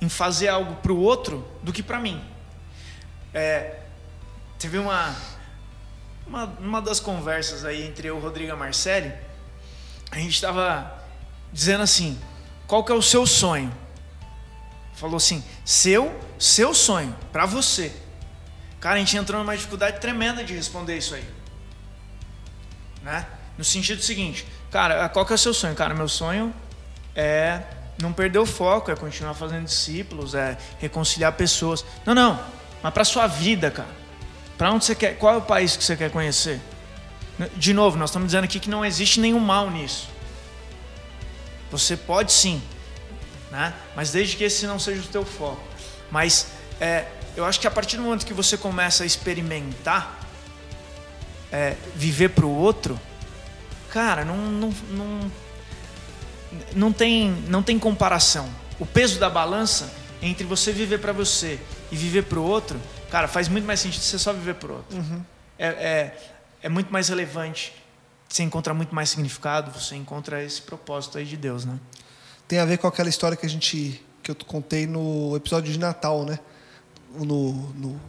em 0.00 0.08
fazer 0.08 0.48
algo 0.48 0.74
para 0.76 0.92
o 0.92 0.98
outro 0.98 1.46
do 1.62 1.72
que 1.72 1.82
para 1.82 1.98
mim. 1.98 2.22
É, 3.32 3.78
teve 4.58 4.78
uma, 4.78 5.14
uma 6.26 6.44
uma 6.44 6.82
das 6.82 7.00
conversas 7.00 7.64
aí 7.64 7.86
entre 7.86 8.08
eu, 8.08 8.18
Rodrigo 8.18 8.48
e 8.48 8.52
a 8.52 8.56
Marcele, 8.56 9.12
a 10.10 10.18
gente 10.18 10.34
estava 10.34 10.93
dizendo 11.54 11.84
assim: 11.84 12.18
qual 12.66 12.84
que 12.84 12.90
é 12.90 12.94
o 12.94 13.00
seu 13.00 13.26
sonho? 13.26 13.72
Falou 14.94 15.16
assim: 15.16 15.42
seu, 15.64 16.12
seu 16.38 16.74
sonho, 16.74 17.16
para 17.32 17.46
você. 17.46 17.92
Cara, 18.80 18.96
a 18.96 18.98
gente 18.98 19.16
entrou 19.16 19.40
numa 19.40 19.56
dificuldade 19.56 20.00
tremenda 20.00 20.44
de 20.44 20.52
responder 20.52 20.98
isso 20.98 21.14
aí. 21.14 21.24
Né? 23.02 23.26
No 23.56 23.64
sentido 23.64 24.02
seguinte, 24.02 24.46
cara, 24.70 25.08
qual 25.08 25.24
que 25.24 25.32
é 25.32 25.36
o 25.36 25.38
seu 25.38 25.54
sonho? 25.54 25.74
Cara, 25.74 25.94
meu 25.94 26.08
sonho 26.08 26.52
é 27.14 27.62
não 27.98 28.12
perder 28.12 28.40
o 28.40 28.46
foco, 28.46 28.90
é 28.90 28.96
continuar 28.96 29.34
fazendo 29.34 29.64
discípulos, 29.64 30.34
é 30.34 30.58
reconciliar 30.78 31.32
pessoas. 31.32 31.84
Não, 32.04 32.14
não, 32.14 32.44
mas 32.82 32.92
para 32.92 33.04
sua 33.04 33.26
vida, 33.26 33.70
cara. 33.70 34.04
Para 34.58 34.70
onde 34.70 34.84
você 34.84 34.94
quer? 34.94 35.16
Qual 35.16 35.34
é 35.34 35.36
o 35.36 35.42
país 35.42 35.76
que 35.76 35.84
você 35.84 35.96
quer 35.96 36.10
conhecer? 36.10 36.60
De 37.56 37.72
novo, 37.72 37.96
nós 37.96 38.10
estamos 38.10 38.26
dizendo 38.26 38.44
aqui 38.44 38.60
que 38.60 38.68
não 38.68 38.84
existe 38.84 39.18
nenhum 39.18 39.40
mal 39.40 39.70
nisso. 39.70 40.13
Você 41.74 41.96
pode 41.96 42.30
sim, 42.30 42.62
né? 43.50 43.74
mas 43.96 44.12
desde 44.12 44.36
que 44.36 44.44
esse 44.44 44.64
não 44.64 44.78
seja 44.78 45.02
o 45.02 45.06
teu 45.06 45.24
foco. 45.24 45.60
Mas 46.08 46.46
é, 46.80 47.04
eu 47.36 47.44
acho 47.44 47.58
que 47.58 47.66
a 47.66 47.70
partir 47.70 47.96
do 47.96 48.04
momento 48.04 48.24
que 48.24 48.32
você 48.32 48.56
começa 48.56 49.02
a 49.02 49.06
experimentar, 49.06 50.20
é, 51.50 51.74
viver 51.96 52.28
para 52.28 52.46
o 52.46 52.56
outro, 52.56 52.96
cara, 53.90 54.24
não, 54.24 54.36
não, 54.36 54.74
não, 54.88 55.32
não, 56.76 56.92
tem, 56.92 57.32
não 57.48 57.60
tem 57.60 57.76
comparação. 57.76 58.48
O 58.78 58.86
peso 58.86 59.18
da 59.18 59.28
balança 59.28 59.92
entre 60.22 60.46
você 60.46 60.70
viver 60.70 61.00
para 61.00 61.12
você 61.12 61.58
e 61.90 61.96
viver 61.96 62.22
para 62.22 62.38
o 62.38 62.44
outro, 62.44 62.80
cara, 63.10 63.26
faz 63.26 63.48
muito 63.48 63.64
mais 63.64 63.80
sentido 63.80 64.02
você 64.02 64.16
só 64.16 64.32
viver 64.32 64.54
para 64.54 64.70
o 64.70 64.76
outro. 64.76 64.96
Uhum. 64.96 65.24
É, 65.58 65.66
é, 65.66 66.18
é 66.62 66.68
muito 66.68 66.92
mais 66.92 67.08
relevante 67.08 67.72
você 68.34 68.42
encontra 68.42 68.74
muito 68.74 68.92
mais 68.92 69.10
significado, 69.10 69.70
você 69.70 69.94
encontra 69.94 70.42
esse 70.42 70.60
propósito 70.60 71.18
aí 71.18 71.24
de 71.24 71.36
Deus, 71.36 71.64
né? 71.64 71.78
Tem 72.48 72.58
a 72.58 72.64
ver 72.64 72.78
com 72.78 72.88
aquela 72.88 73.08
história 73.08 73.36
que 73.36 73.46
a 73.46 73.48
gente 73.48 74.04
que 74.24 74.30
eu 74.32 74.34
contei 74.34 74.88
no 74.88 75.36
episódio 75.36 75.72
de 75.72 75.78
Natal, 75.78 76.24
né? 76.24 76.40
No, 77.14 77.52
no 77.74 78.00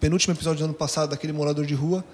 penúltimo 0.00 0.34
episódio 0.34 0.58
do 0.58 0.64
ano 0.64 0.74
passado 0.74 1.10
daquele 1.10 1.32
morador 1.32 1.64
de 1.64 1.74
rua, 1.74 2.04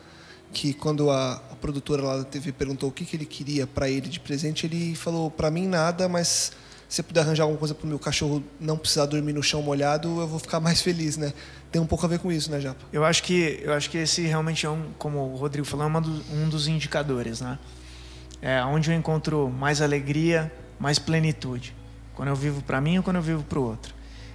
que 0.53 0.75
quando 0.75 1.11
a, 1.11 1.37
a 1.37 1.57
produtora 1.57 2.03
lá 2.03 2.19
da 2.19 2.25
TV 2.25 2.53
perguntou 2.53 2.91
o 2.91 2.93
que, 2.93 3.07
que 3.07 3.17
ele 3.17 3.25
queria 3.25 3.67
para 3.67 3.89
ele 3.89 4.11
de 4.11 4.21
presente, 4.21 4.67
ele 4.67 4.95
falou 4.95 5.31
para 5.31 5.51
mim 5.51 5.67
nada, 5.67 6.07
mas 6.07 6.53
se 6.95 7.01
eu 7.01 7.05
puder 7.05 7.23
arranjar 7.23 7.43
alguma 7.43 7.59
coisa 7.59 7.75
para 7.75 7.85
o 7.85 7.89
meu 7.89 7.99
cachorro 7.99 8.41
não 8.61 8.79
precisar 8.79 9.07
dormir 9.07 9.33
no 9.33 9.43
chão 9.43 9.61
molhado, 9.61 10.21
eu 10.21 10.29
vou 10.29 10.39
ficar 10.39 10.61
mais 10.61 10.81
feliz, 10.81 11.17
né? 11.17 11.33
Tem 11.73 11.83
um 11.83 11.87
pouco 11.87 12.07
a 12.07 12.09
ver 12.09 12.21
com 12.21 12.31
isso, 12.31 12.49
né, 12.53 12.61
Japa? 12.61 12.79
Eu 12.93 13.05
acho 13.05 13.21
que, 13.25 13.61
eu 13.65 13.73
acho 13.73 13.91
que 13.91 13.99
esse 13.99 14.23
realmente 14.23 14.65
é 14.65 14.71
um, 14.71 14.93
como 14.97 15.19
o 15.19 15.35
Rodrigo 15.35 15.67
falou, 15.67 15.89
é 15.89 16.01
do, 16.01 16.25
um 16.33 16.49
dos 16.49 16.69
indicadores, 16.69 17.41
né? 17.41 17.59
É 18.41 18.65
onde 18.65 18.93
eu 18.93 18.97
encontro 18.97 19.51
mais 19.51 19.83
alegria, 19.83 20.53
mais 20.79 20.97
plenitude. 20.97 21.75
Quando 22.15 22.29
eu 22.29 22.37
vivo 22.37 22.63
para 22.63 22.81
mim 22.81 22.99
ou 22.99 23.03
quando 23.03 23.17
eu 23.17 23.23
vivo 23.23 23.43
para 23.43 23.59
o 23.59 23.65
outro. 23.65 23.93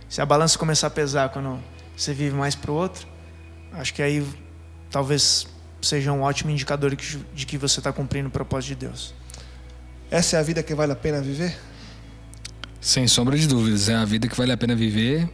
Se 0.10 0.22
a 0.22 0.26
balança 0.26 0.60
começar 0.60 0.88
a 0.88 0.90
pesar 0.90 1.30
quando 1.30 1.58
você 1.96 2.14
vive 2.14 2.36
mais 2.36 2.56
para 2.56 2.72
o 2.72 2.74
outro, 2.76 3.08
acho 3.72 3.94
que 3.94 4.02
aí 4.02 4.22
talvez 4.92 5.48
seja 5.82 6.12
um 6.12 6.24
ótimo 6.24 6.52
indicador 6.52 6.94
de 6.94 7.46
que 7.46 7.58
você 7.58 7.80
está 7.80 7.94
cumprindo 7.94 8.28
o 8.28 8.32
propósito 8.32 8.68
de 8.72 8.86
Deus. 8.86 9.14
Essa 10.12 10.36
é 10.36 10.40
a 10.42 10.44
vida 10.44 10.62
que 10.62 10.76
vale 10.76 10.92
a 10.92 10.96
pena 10.98 11.22
viver? 11.22 11.69
Sem 12.82 13.08
sombra 13.08 13.38
de 13.38 13.46
dúvidas, 13.46 13.90
é 13.90 13.96
a 13.96 14.06
vida 14.06 14.28
que 14.28 14.36
vale 14.36 14.54
a 14.54 14.58
pena 14.58 14.74
viver 14.74 15.30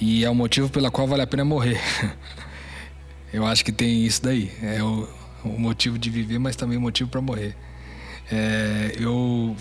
e 0.00 0.24
é 0.24 0.30
o 0.30 0.34
motivo 0.34 0.68
pela 0.68 0.90
qual 0.90 1.06
vale 1.06 1.22
a 1.22 1.26
pena 1.26 1.44
morrer. 1.44 1.80
Eu 3.32 3.46
acho 3.46 3.64
que 3.64 3.70
tem 3.70 4.04
isso 4.04 4.20
daí. 4.20 4.50
É 4.60 4.82
o, 4.82 5.08
o 5.44 5.58
motivo 5.60 5.96
de 5.96 6.10
viver, 6.10 6.38
mas 6.40 6.56
também 6.56 6.76
o 6.76 6.80
motivo 6.80 7.08
para 7.08 7.20
morrer. 7.20 7.54
É, 8.32 8.96
eu, 8.98 9.56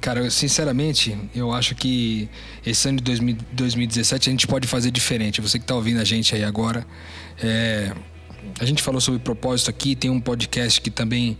cara, 0.00 0.20
eu, 0.20 0.30
sinceramente, 0.30 1.16
eu 1.34 1.52
acho 1.52 1.74
que 1.74 2.28
esse 2.64 2.88
ano 2.88 2.98
de 2.98 3.04
2000, 3.04 3.36
2017 3.52 4.28
a 4.28 4.32
gente 4.32 4.46
pode 4.46 4.66
fazer 4.66 4.90
diferente. 4.90 5.40
Você 5.40 5.58
que 5.58 5.64
está 5.64 5.74
ouvindo 5.74 6.00
a 6.00 6.04
gente 6.04 6.34
aí 6.34 6.44
agora, 6.44 6.86
é, 7.42 7.94
a 8.60 8.64
gente 8.66 8.82
falou 8.82 9.00
sobre 9.00 9.20
propósito 9.20 9.70
aqui. 9.70 9.96
Tem 9.96 10.10
um 10.10 10.20
podcast 10.20 10.78
que 10.80 10.90
também 10.90 11.38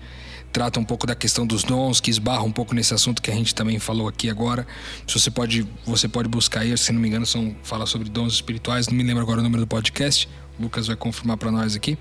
trata 0.53 0.81
um 0.81 0.85
pouco 0.85 1.07
da 1.07 1.15
questão 1.15 1.47
dos 1.47 1.63
dons, 1.63 2.01
que 2.01 2.11
esbarra 2.11 2.43
um 2.43 2.53
pouco 2.53 2.75
nesse 2.75 2.95
assunto 2.95 3.21
que 3.21 3.31
a 3.31 3.35
gente 3.35 3.55
também 3.55 3.79
falou 3.79 4.09
aqui 4.09 4.31
agora. 4.31 4.67
Se 5.07 5.19
você 5.19 5.31
pode, 5.31 5.67
você 5.85 6.09
pode 6.09 6.29
buscar 6.29 6.61
aí, 6.61 6.77
se 6.79 6.93
não 6.93 7.01
me 7.01 7.09
engano, 7.09 7.27
são 7.27 7.55
fala 7.63 7.87
sobre 7.87 8.09
dons 8.09 8.35
espirituais. 8.35 8.89
Não 8.89 8.97
me 8.97 9.03
lembro 9.03 9.23
agora 9.23 9.41
o 9.41 9.43
número 9.43 9.63
do 9.65 9.67
podcast. 9.67 10.29
O 10.59 10.63
Lucas 10.63 10.87
vai 10.87 10.97
confirmar 10.97 11.37
para 11.37 11.51
nós 11.51 11.77
aqui. 11.77 11.99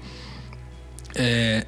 É, 1.13 1.65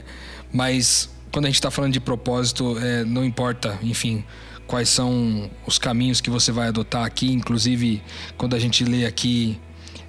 mas 0.52 1.10
quando 1.32 1.46
a 1.46 1.50
gente 1.50 1.56
está 1.56 1.70
falando 1.70 1.94
de 1.94 2.00
propósito, 2.00 2.78
é, 2.80 3.04
não 3.04 3.24
importa, 3.26 3.78
enfim, 3.84 4.24
quais 4.66 4.90
são 4.90 5.50
os 5.66 5.78
caminhos 5.78 6.22
que 6.22 6.30
você 6.30 6.52
vai 6.52 6.68
adotar 6.68 7.06
aqui. 7.06 7.32
Inclusive, 7.32 8.02
quando 8.38 8.56
a 8.56 8.60
gente 8.60 8.84
lê 8.84 9.06
aqui 9.06 9.60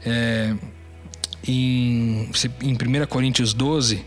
é, 0.05 0.55
em, 1.47 2.31
em 2.63 2.73
1 2.75 3.07
Coríntios 3.09 3.53
12 3.53 4.05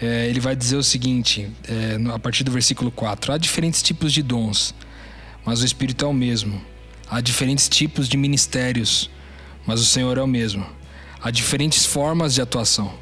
é, 0.00 0.26
ele 0.26 0.40
vai 0.40 0.56
dizer 0.56 0.76
o 0.76 0.82
seguinte, 0.82 1.50
é, 1.68 2.12
a 2.12 2.18
partir 2.18 2.42
do 2.42 2.50
versículo 2.50 2.90
4: 2.90 3.32
Há 3.32 3.38
diferentes 3.38 3.82
tipos 3.82 4.12
de 4.12 4.22
dons, 4.22 4.74
mas 5.44 5.60
o 5.60 5.64
Espírito 5.64 6.04
é 6.04 6.08
o 6.08 6.12
mesmo. 6.12 6.60
Há 7.08 7.20
diferentes 7.20 7.68
tipos 7.68 8.08
de 8.08 8.16
ministérios, 8.16 9.10
mas 9.66 9.80
o 9.80 9.84
Senhor 9.84 10.16
é 10.16 10.22
o 10.22 10.26
mesmo. 10.26 10.64
Há 11.20 11.30
diferentes 11.30 11.84
formas 11.84 12.34
de 12.34 12.40
atuação, 12.40 12.94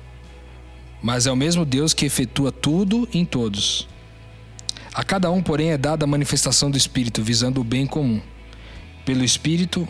mas 1.00 1.26
é 1.26 1.30
o 1.30 1.36
mesmo 1.36 1.64
Deus 1.64 1.94
que 1.94 2.04
efetua 2.04 2.50
tudo 2.50 3.08
em 3.14 3.24
todos. 3.24 3.86
A 4.92 5.04
cada 5.04 5.30
um, 5.30 5.40
porém, 5.40 5.70
é 5.70 5.78
dada 5.78 6.04
a 6.04 6.08
manifestação 6.08 6.68
do 6.68 6.76
Espírito, 6.76 7.22
visando 7.22 7.60
o 7.60 7.64
bem 7.64 7.86
comum. 7.86 8.20
Pelo 9.04 9.22
Espírito, 9.22 9.86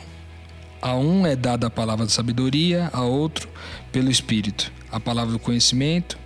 a 0.83 0.95
um 0.95 1.27
é 1.27 1.35
dada 1.35 1.69
a 1.69 1.71
palavra 1.71 2.05
da 2.05 2.11
sabedoria, 2.11 2.91
a 2.93 3.01
outro, 3.01 3.49
pelo 3.91 4.11
Espírito, 4.11 4.71
a 4.93 5.01
palavra 5.01 5.33
do 5.33 5.39
conhecimento 5.39 6.19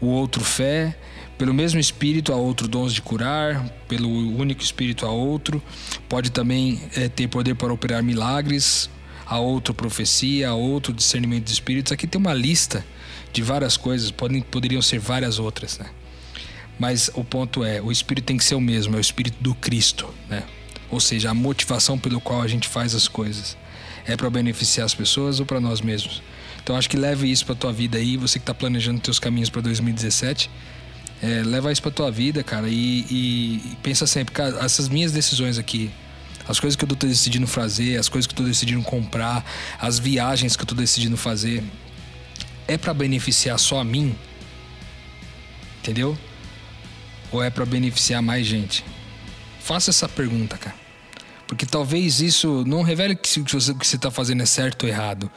o 0.00 0.06
outro 0.06 0.44
fé, 0.44 0.96
pelo 1.38 1.52
mesmo 1.52 1.80
Espírito 1.80 2.32
a 2.32 2.36
outro 2.36 2.68
dons 2.68 2.92
de 2.92 3.02
curar, 3.02 3.64
pelo 3.88 4.08
único 4.08 4.62
Espírito 4.62 5.06
a 5.06 5.10
outro, 5.10 5.62
pode 6.08 6.30
também 6.30 6.80
é, 6.96 7.08
ter 7.08 7.28
poder 7.28 7.54
para 7.54 7.72
operar 7.72 8.02
milagres, 8.02 8.88
a 9.26 9.38
outro 9.38 9.72
profecia, 9.74 10.50
a 10.50 10.54
outro 10.54 10.92
discernimento 10.92 11.46
de 11.46 11.52
espíritos. 11.52 11.92
Aqui 11.92 12.06
tem 12.06 12.20
uma 12.20 12.34
lista 12.34 12.84
de 13.32 13.42
várias 13.42 13.76
coisas, 13.76 14.10
podem, 14.10 14.42
poderiam 14.42 14.82
ser 14.82 14.98
várias 14.98 15.38
outras, 15.38 15.78
né? 15.78 15.86
Mas 16.78 17.10
o 17.14 17.24
ponto 17.24 17.64
é, 17.64 17.80
o 17.80 17.90
Espírito 17.90 18.24
tem 18.26 18.36
que 18.36 18.44
ser 18.44 18.54
o 18.54 18.60
mesmo, 18.60 18.94
é 18.94 18.98
o 18.98 19.00
Espírito 19.00 19.36
do 19.40 19.54
Cristo, 19.54 20.12
né? 20.28 20.42
Ou 20.90 21.00
seja, 21.00 21.30
a 21.30 21.34
motivação 21.34 21.98
pelo 21.98 22.20
qual 22.20 22.42
a 22.42 22.48
gente 22.48 22.68
faz 22.68 22.94
as 22.94 23.08
coisas. 23.08 23.56
É 24.06 24.16
para 24.16 24.28
beneficiar 24.28 24.84
as 24.84 24.94
pessoas 24.94 25.40
ou 25.40 25.46
para 25.46 25.60
nós 25.60 25.80
mesmos? 25.80 26.22
Então 26.64 26.76
acho 26.76 26.88
que 26.88 26.96
leve 26.96 27.30
isso 27.30 27.44
para 27.44 27.54
tua 27.54 27.70
vida 27.70 27.98
aí, 27.98 28.16
você 28.16 28.38
que 28.38 28.42
está 28.42 28.54
planejando 28.54 28.98
teus 28.98 29.18
caminhos 29.18 29.50
para 29.50 29.60
2017. 29.60 30.50
É, 31.22 31.42
leva 31.44 31.70
isso 31.70 31.82
para 31.82 31.90
tua 31.90 32.10
vida, 32.10 32.42
cara, 32.42 32.68
e, 32.68 33.06
e, 33.10 33.72
e 33.72 33.78
pensa 33.82 34.06
sempre, 34.06 34.34
cara, 34.34 34.64
essas 34.64 34.88
minhas 34.88 35.12
decisões 35.12 35.58
aqui, 35.58 35.90
as 36.48 36.58
coisas 36.58 36.76
que 36.76 36.84
eu 36.84 36.88
tô 36.88 37.06
decidindo 37.06 37.46
fazer, 37.46 37.98
as 37.98 38.08
coisas 38.08 38.26
que 38.26 38.32
eu 38.32 38.36
tô 38.38 38.42
decidindo 38.42 38.82
comprar, 38.82 39.44
as 39.78 39.98
viagens 39.98 40.56
que 40.56 40.62
eu 40.62 40.66
tô 40.66 40.74
decidindo 40.74 41.16
fazer, 41.16 41.62
é 42.66 42.76
para 42.76 42.92
beneficiar 42.92 43.58
só 43.58 43.80
a 43.80 43.84
mim? 43.84 44.14
Entendeu? 45.78 46.18
Ou 47.30 47.42
é 47.42 47.50
para 47.50 47.64
beneficiar 47.64 48.22
mais 48.22 48.46
gente? 48.46 48.84
Faça 49.60 49.90
essa 49.90 50.08
pergunta, 50.08 50.58
cara. 50.58 50.83
Porque 51.46 51.66
talvez 51.66 52.20
isso 52.20 52.64
não 52.66 52.82
revele 52.82 53.14
que 53.14 53.40
o 53.40 53.44
que 53.44 53.52
você 53.52 53.96
está 53.96 54.10
fazendo 54.10 54.42
é 54.42 54.46
certo 54.46 54.84
ou 54.84 54.88
errado, 54.88 55.30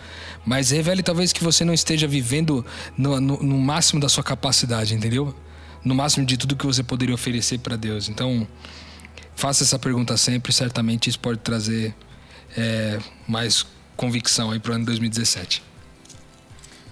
mas 0.45 0.71
revele 0.71 1.03
talvez 1.03 1.33
que 1.33 1.43
você 1.43 1.65
não 1.65 1.73
esteja 1.73 2.07
vivendo 2.07 2.65
no, 2.97 3.19
no, 3.19 3.43
no 3.43 3.57
máximo 3.57 3.99
da 3.99 4.07
sua 4.07 4.23
capacidade, 4.23 4.93
entendeu? 4.93 5.35
No 5.83 5.93
máximo 5.93 6.25
de 6.25 6.37
tudo 6.37 6.55
que 6.55 6.65
você 6.65 6.81
poderia 6.81 7.13
oferecer 7.13 7.59
para 7.59 7.75
Deus. 7.75 8.07
Então, 8.07 8.47
faça 9.35 9.63
essa 9.63 9.77
pergunta 9.77 10.15
sempre, 10.15 10.53
certamente 10.53 11.09
isso 11.09 11.19
pode 11.19 11.39
trazer 11.39 11.93
é, 12.55 12.99
mais 13.27 13.65
convicção 13.97 14.51
aí 14.51 14.59
para 14.59 14.71
o 14.71 14.75
ano 14.75 14.85
2017. 14.85 15.61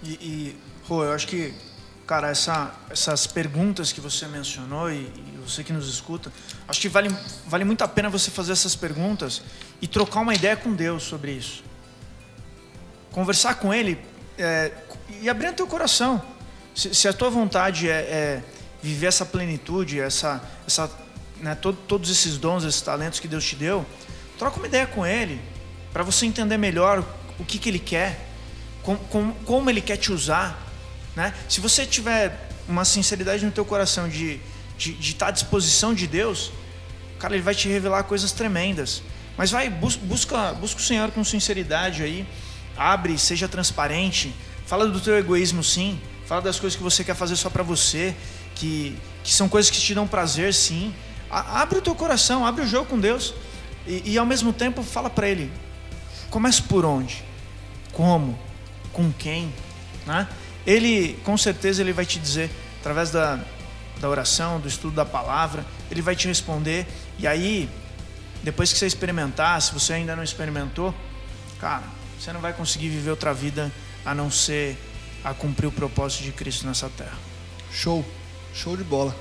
E, 0.03 0.09
e 0.09 0.55
Rô, 0.87 1.03
eu 1.03 1.13
acho 1.13 1.27
que, 1.27 1.51
cara, 2.05 2.29
essa, 2.29 2.71
essas 2.91 3.25
perguntas 3.25 3.91
que 3.91 3.99
você 3.99 4.27
mencionou 4.27 4.91
e, 4.91 4.97
e, 4.97 5.34
você 5.47 5.63
que 5.63 5.71
nos 5.71 5.87
escuta, 5.87 6.31
acho 6.67 6.81
que 6.81 6.89
vale, 6.89 7.15
vale 7.47 7.63
muito 7.63 7.83
a 7.83 7.87
pena 7.87 8.09
você 8.09 8.31
fazer 8.31 8.51
essas 8.51 8.75
perguntas 8.75 9.41
e 9.81 9.87
trocar 9.87 10.21
uma 10.21 10.33
ideia 10.33 10.55
com 10.55 10.73
Deus 10.73 11.03
sobre 11.03 11.31
isso. 11.31 11.63
Conversar 13.11 13.55
com 13.55 13.73
Ele 13.73 13.99
é, 14.37 14.71
e 15.21 15.29
abrir 15.29 15.49
o 15.49 15.53
teu 15.53 15.67
coração. 15.67 16.21
Se, 16.73 16.93
se 16.93 17.07
a 17.07 17.13
tua 17.13 17.29
vontade 17.29 17.89
é, 17.89 17.93
é, 17.93 18.43
viver 18.81 19.07
essa 19.07 19.25
plenitude, 19.25 19.99
essa, 19.99 20.43
essa, 20.67 20.91
né, 21.41 21.55
todo, 21.55 21.77
todos 21.87 22.09
esses 22.09 22.37
dons, 22.37 22.63
esses 22.63 22.81
talentos 22.81 23.19
que 23.19 23.27
Deus 23.27 23.45
te 23.45 23.55
deu, 23.55 23.85
troca 24.37 24.57
uma 24.57 24.67
ideia 24.67 24.85
com 24.85 25.05
Ele 25.05 25.39
para 25.93 26.03
você 26.03 26.25
entender 26.25 26.57
melhor 26.57 27.05
o 27.39 27.45
que, 27.45 27.57
que 27.57 27.69
Ele 27.69 27.79
quer 27.79 28.25
como, 28.85 28.99
como, 29.09 29.35
como 29.45 29.69
Ele 29.69 29.81
quer 29.81 29.97
te 29.97 30.11
usar. 30.11 30.61
Né? 31.15 31.33
Se 31.49 31.59
você 31.59 31.85
tiver 31.85 32.49
uma 32.67 32.85
sinceridade 32.85 33.43
no 33.43 33.51
teu 33.51 33.65
coração 33.65 34.07
de, 34.07 34.39
de, 34.77 34.93
de 34.93 35.11
estar 35.11 35.27
à 35.27 35.31
disposição 35.31 35.93
de 35.93 36.07
Deus, 36.07 36.51
cara, 37.19 37.33
Ele 37.33 37.43
vai 37.43 37.55
te 37.55 37.67
revelar 37.67 38.03
coisas 38.03 38.31
tremendas. 38.31 39.01
Mas 39.37 39.51
vai, 39.51 39.69
busca, 39.69 40.53
busca 40.53 40.79
o 40.79 40.83
Senhor 40.83 41.11
com 41.11 41.23
sinceridade 41.23 42.03
aí, 42.03 42.25
abre, 42.77 43.17
seja 43.17 43.47
transparente, 43.47 44.33
fala 44.65 44.87
do 44.87 44.99
teu 44.99 45.17
egoísmo 45.17 45.63
sim, 45.63 45.99
fala 46.25 46.41
das 46.41 46.59
coisas 46.59 46.77
que 46.77 46.83
você 46.83 47.03
quer 47.03 47.15
fazer 47.15 47.35
só 47.35 47.49
para 47.49 47.63
você, 47.63 48.15
que, 48.55 48.97
que 49.23 49.33
são 49.33 49.49
coisas 49.49 49.69
que 49.69 49.79
te 49.79 49.93
dão 49.93 50.07
prazer 50.07 50.53
sim. 50.53 50.93
A, 51.29 51.61
abre 51.61 51.79
o 51.79 51.81
teu 51.81 51.95
coração, 51.95 52.45
abre 52.45 52.63
o 52.63 52.67
jogo 52.67 52.85
com 52.85 52.99
Deus 52.99 53.33
e, 53.85 54.13
e 54.13 54.17
ao 54.17 54.25
mesmo 54.25 54.53
tempo 54.53 54.81
fala 54.83 55.09
para 55.09 55.27
Ele, 55.27 55.51
comece 56.29 56.61
por 56.61 56.85
onde? 56.85 57.23
Como? 57.91 58.45
com 58.95 59.11
quem, 59.11 59.53
né? 60.07 60.27
Ele, 60.65 61.19
com 61.23 61.37
certeza, 61.37 61.81
ele 61.81 61.91
vai 61.91 62.05
te 62.05 62.17
dizer 62.17 62.49
através 62.79 63.11
da, 63.11 63.39
da 64.05 64.09
oração, 64.09 64.59
do 64.59 64.67
estudo 64.67 64.95
da 64.95 65.05
palavra, 65.05 65.65
ele 65.89 66.01
vai 66.01 66.15
te 66.15 66.27
responder. 66.27 66.85
E 67.17 67.25
aí, 67.25 67.67
depois 68.43 68.71
que 68.71 68.77
você 68.77 68.85
experimentar, 68.85 69.59
se 69.61 69.73
você 69.73 69.93
ainda 69.93 70.15
não 70.15 70.23
experimentou, 70.23 70.93
cara, 71.59 71.83
você 72.19 72.31
não 72.31 72.39
vai 72.39 72.53
conseguir 72.53 72.89
viver 72.89 73.09
outra 73.09 73.33
vida 73.33 73.71
a 74.05 74.13
não 74.13 74.29
ser 74.29 74.77
a 75.23 75.33
cumprir 75.33 75.65
o 75.65 75.71
propósito 75.71 76.23
de 76.23 76.31
Cristo 76.31 76.67
nessa 76.67 76.87
terra. 76.89 77.17
Show, 77.71 78.05
show 78.53 78.77
de 78.77 78.83
bola. 78.83 79.15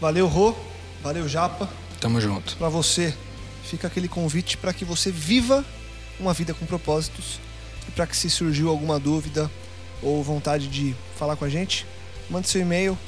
Valeu, 0.00 0.26
Rô, 0.26 0.54
valeu, 1.00 1.28
Japa. 1.28 1.70
Tamo 2.00 2.20
junto. 2.20 2.56
Para 2.56 2.68
você, 2.68 3.14
fica 3.62 3.86
aquele 3.86 4.08
convite 4.08 4.56
para 4.56 4.72
que 4.72 4.84
você 4.84 5.12
viva 5.12 5.64
uma 6.18 6.34
vida 6.34 6.52
com 6.52 6.66
propósitos 6.66 7.38
e 7.86 7.92
para 7.92 8.06
que 8.06 8.16
se 8.16 8.28
surgiu 8.28 8.68
alguma 8.68 8.98
dúvida 8.98 9.48
ou 10.02 10.24
vontade 10.24 10.66
de 10.66 10.96
falar 11.16 11.36
com 11.36 11.44
a 11.44 11.48
gente, 11.48 11.86
mande 12.28 12.48
seu 12.48 12.62
e-mail 12.62 12.98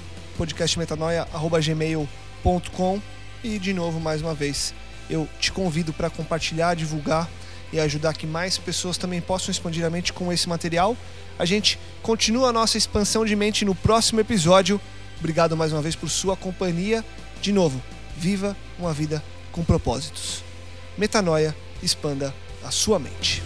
podcastmetanoia@gmail.com 0.42 3.00
e 3.44 3.60
de 3.60 3.72
novo 3.72 4.00
mais 4.00 4.20
uma 4.20 4.34
vez 4.34 4.74
eu 5.08 5.28
te 5.38 5.52
convido 5.52 5.92
para 5.92 6.10
compartilhar, 6.10 6.74
divulgar 6.74 7.30
e 7.72 7.78
ajudar 7.78 8.14
que 8.14 8.26
mais 8.26 8.58
pessoas 8.58 8.98
também 8.98 9.20
possam 9.20 9.52
expandir 9.52 9.84
a 9.84 9.90
mente 9.90 10.12
com 10.12 10.32
esse 10.32 10.48
material. 10.48 10.96
A 11.38 11.44
gente 11.44 11.78
continua 12.02 12.48
a 12.48 12.52
nossa 12.52 12.76
expansão 12.76 13.24
de 13.24 13.36
mente 13.36 13.64
no 13.64 13.72
próximo 13.74 14.20
episódio. 14.20 14.80
Obrigado 15.18 15.56
mais 15.56 15.72
uma 15.72 15.80
vez 15.80 15.94
por 15.94 16.10
sua 16.10 16.36
companhia. 16.36 17.04
De 17.40 17.52
novo, 17.52 17.80
viva 18.16 18.56
uma 18.78 18.92
vida 18.92 19.22
com 19.52 19.62
propósitos. 19.64 20.42
Metanoia, 20.98 21.56
expanda 21.82 22.34
a 22.64 22.72
sua 22.72 22.98
mente. 22.98 23.42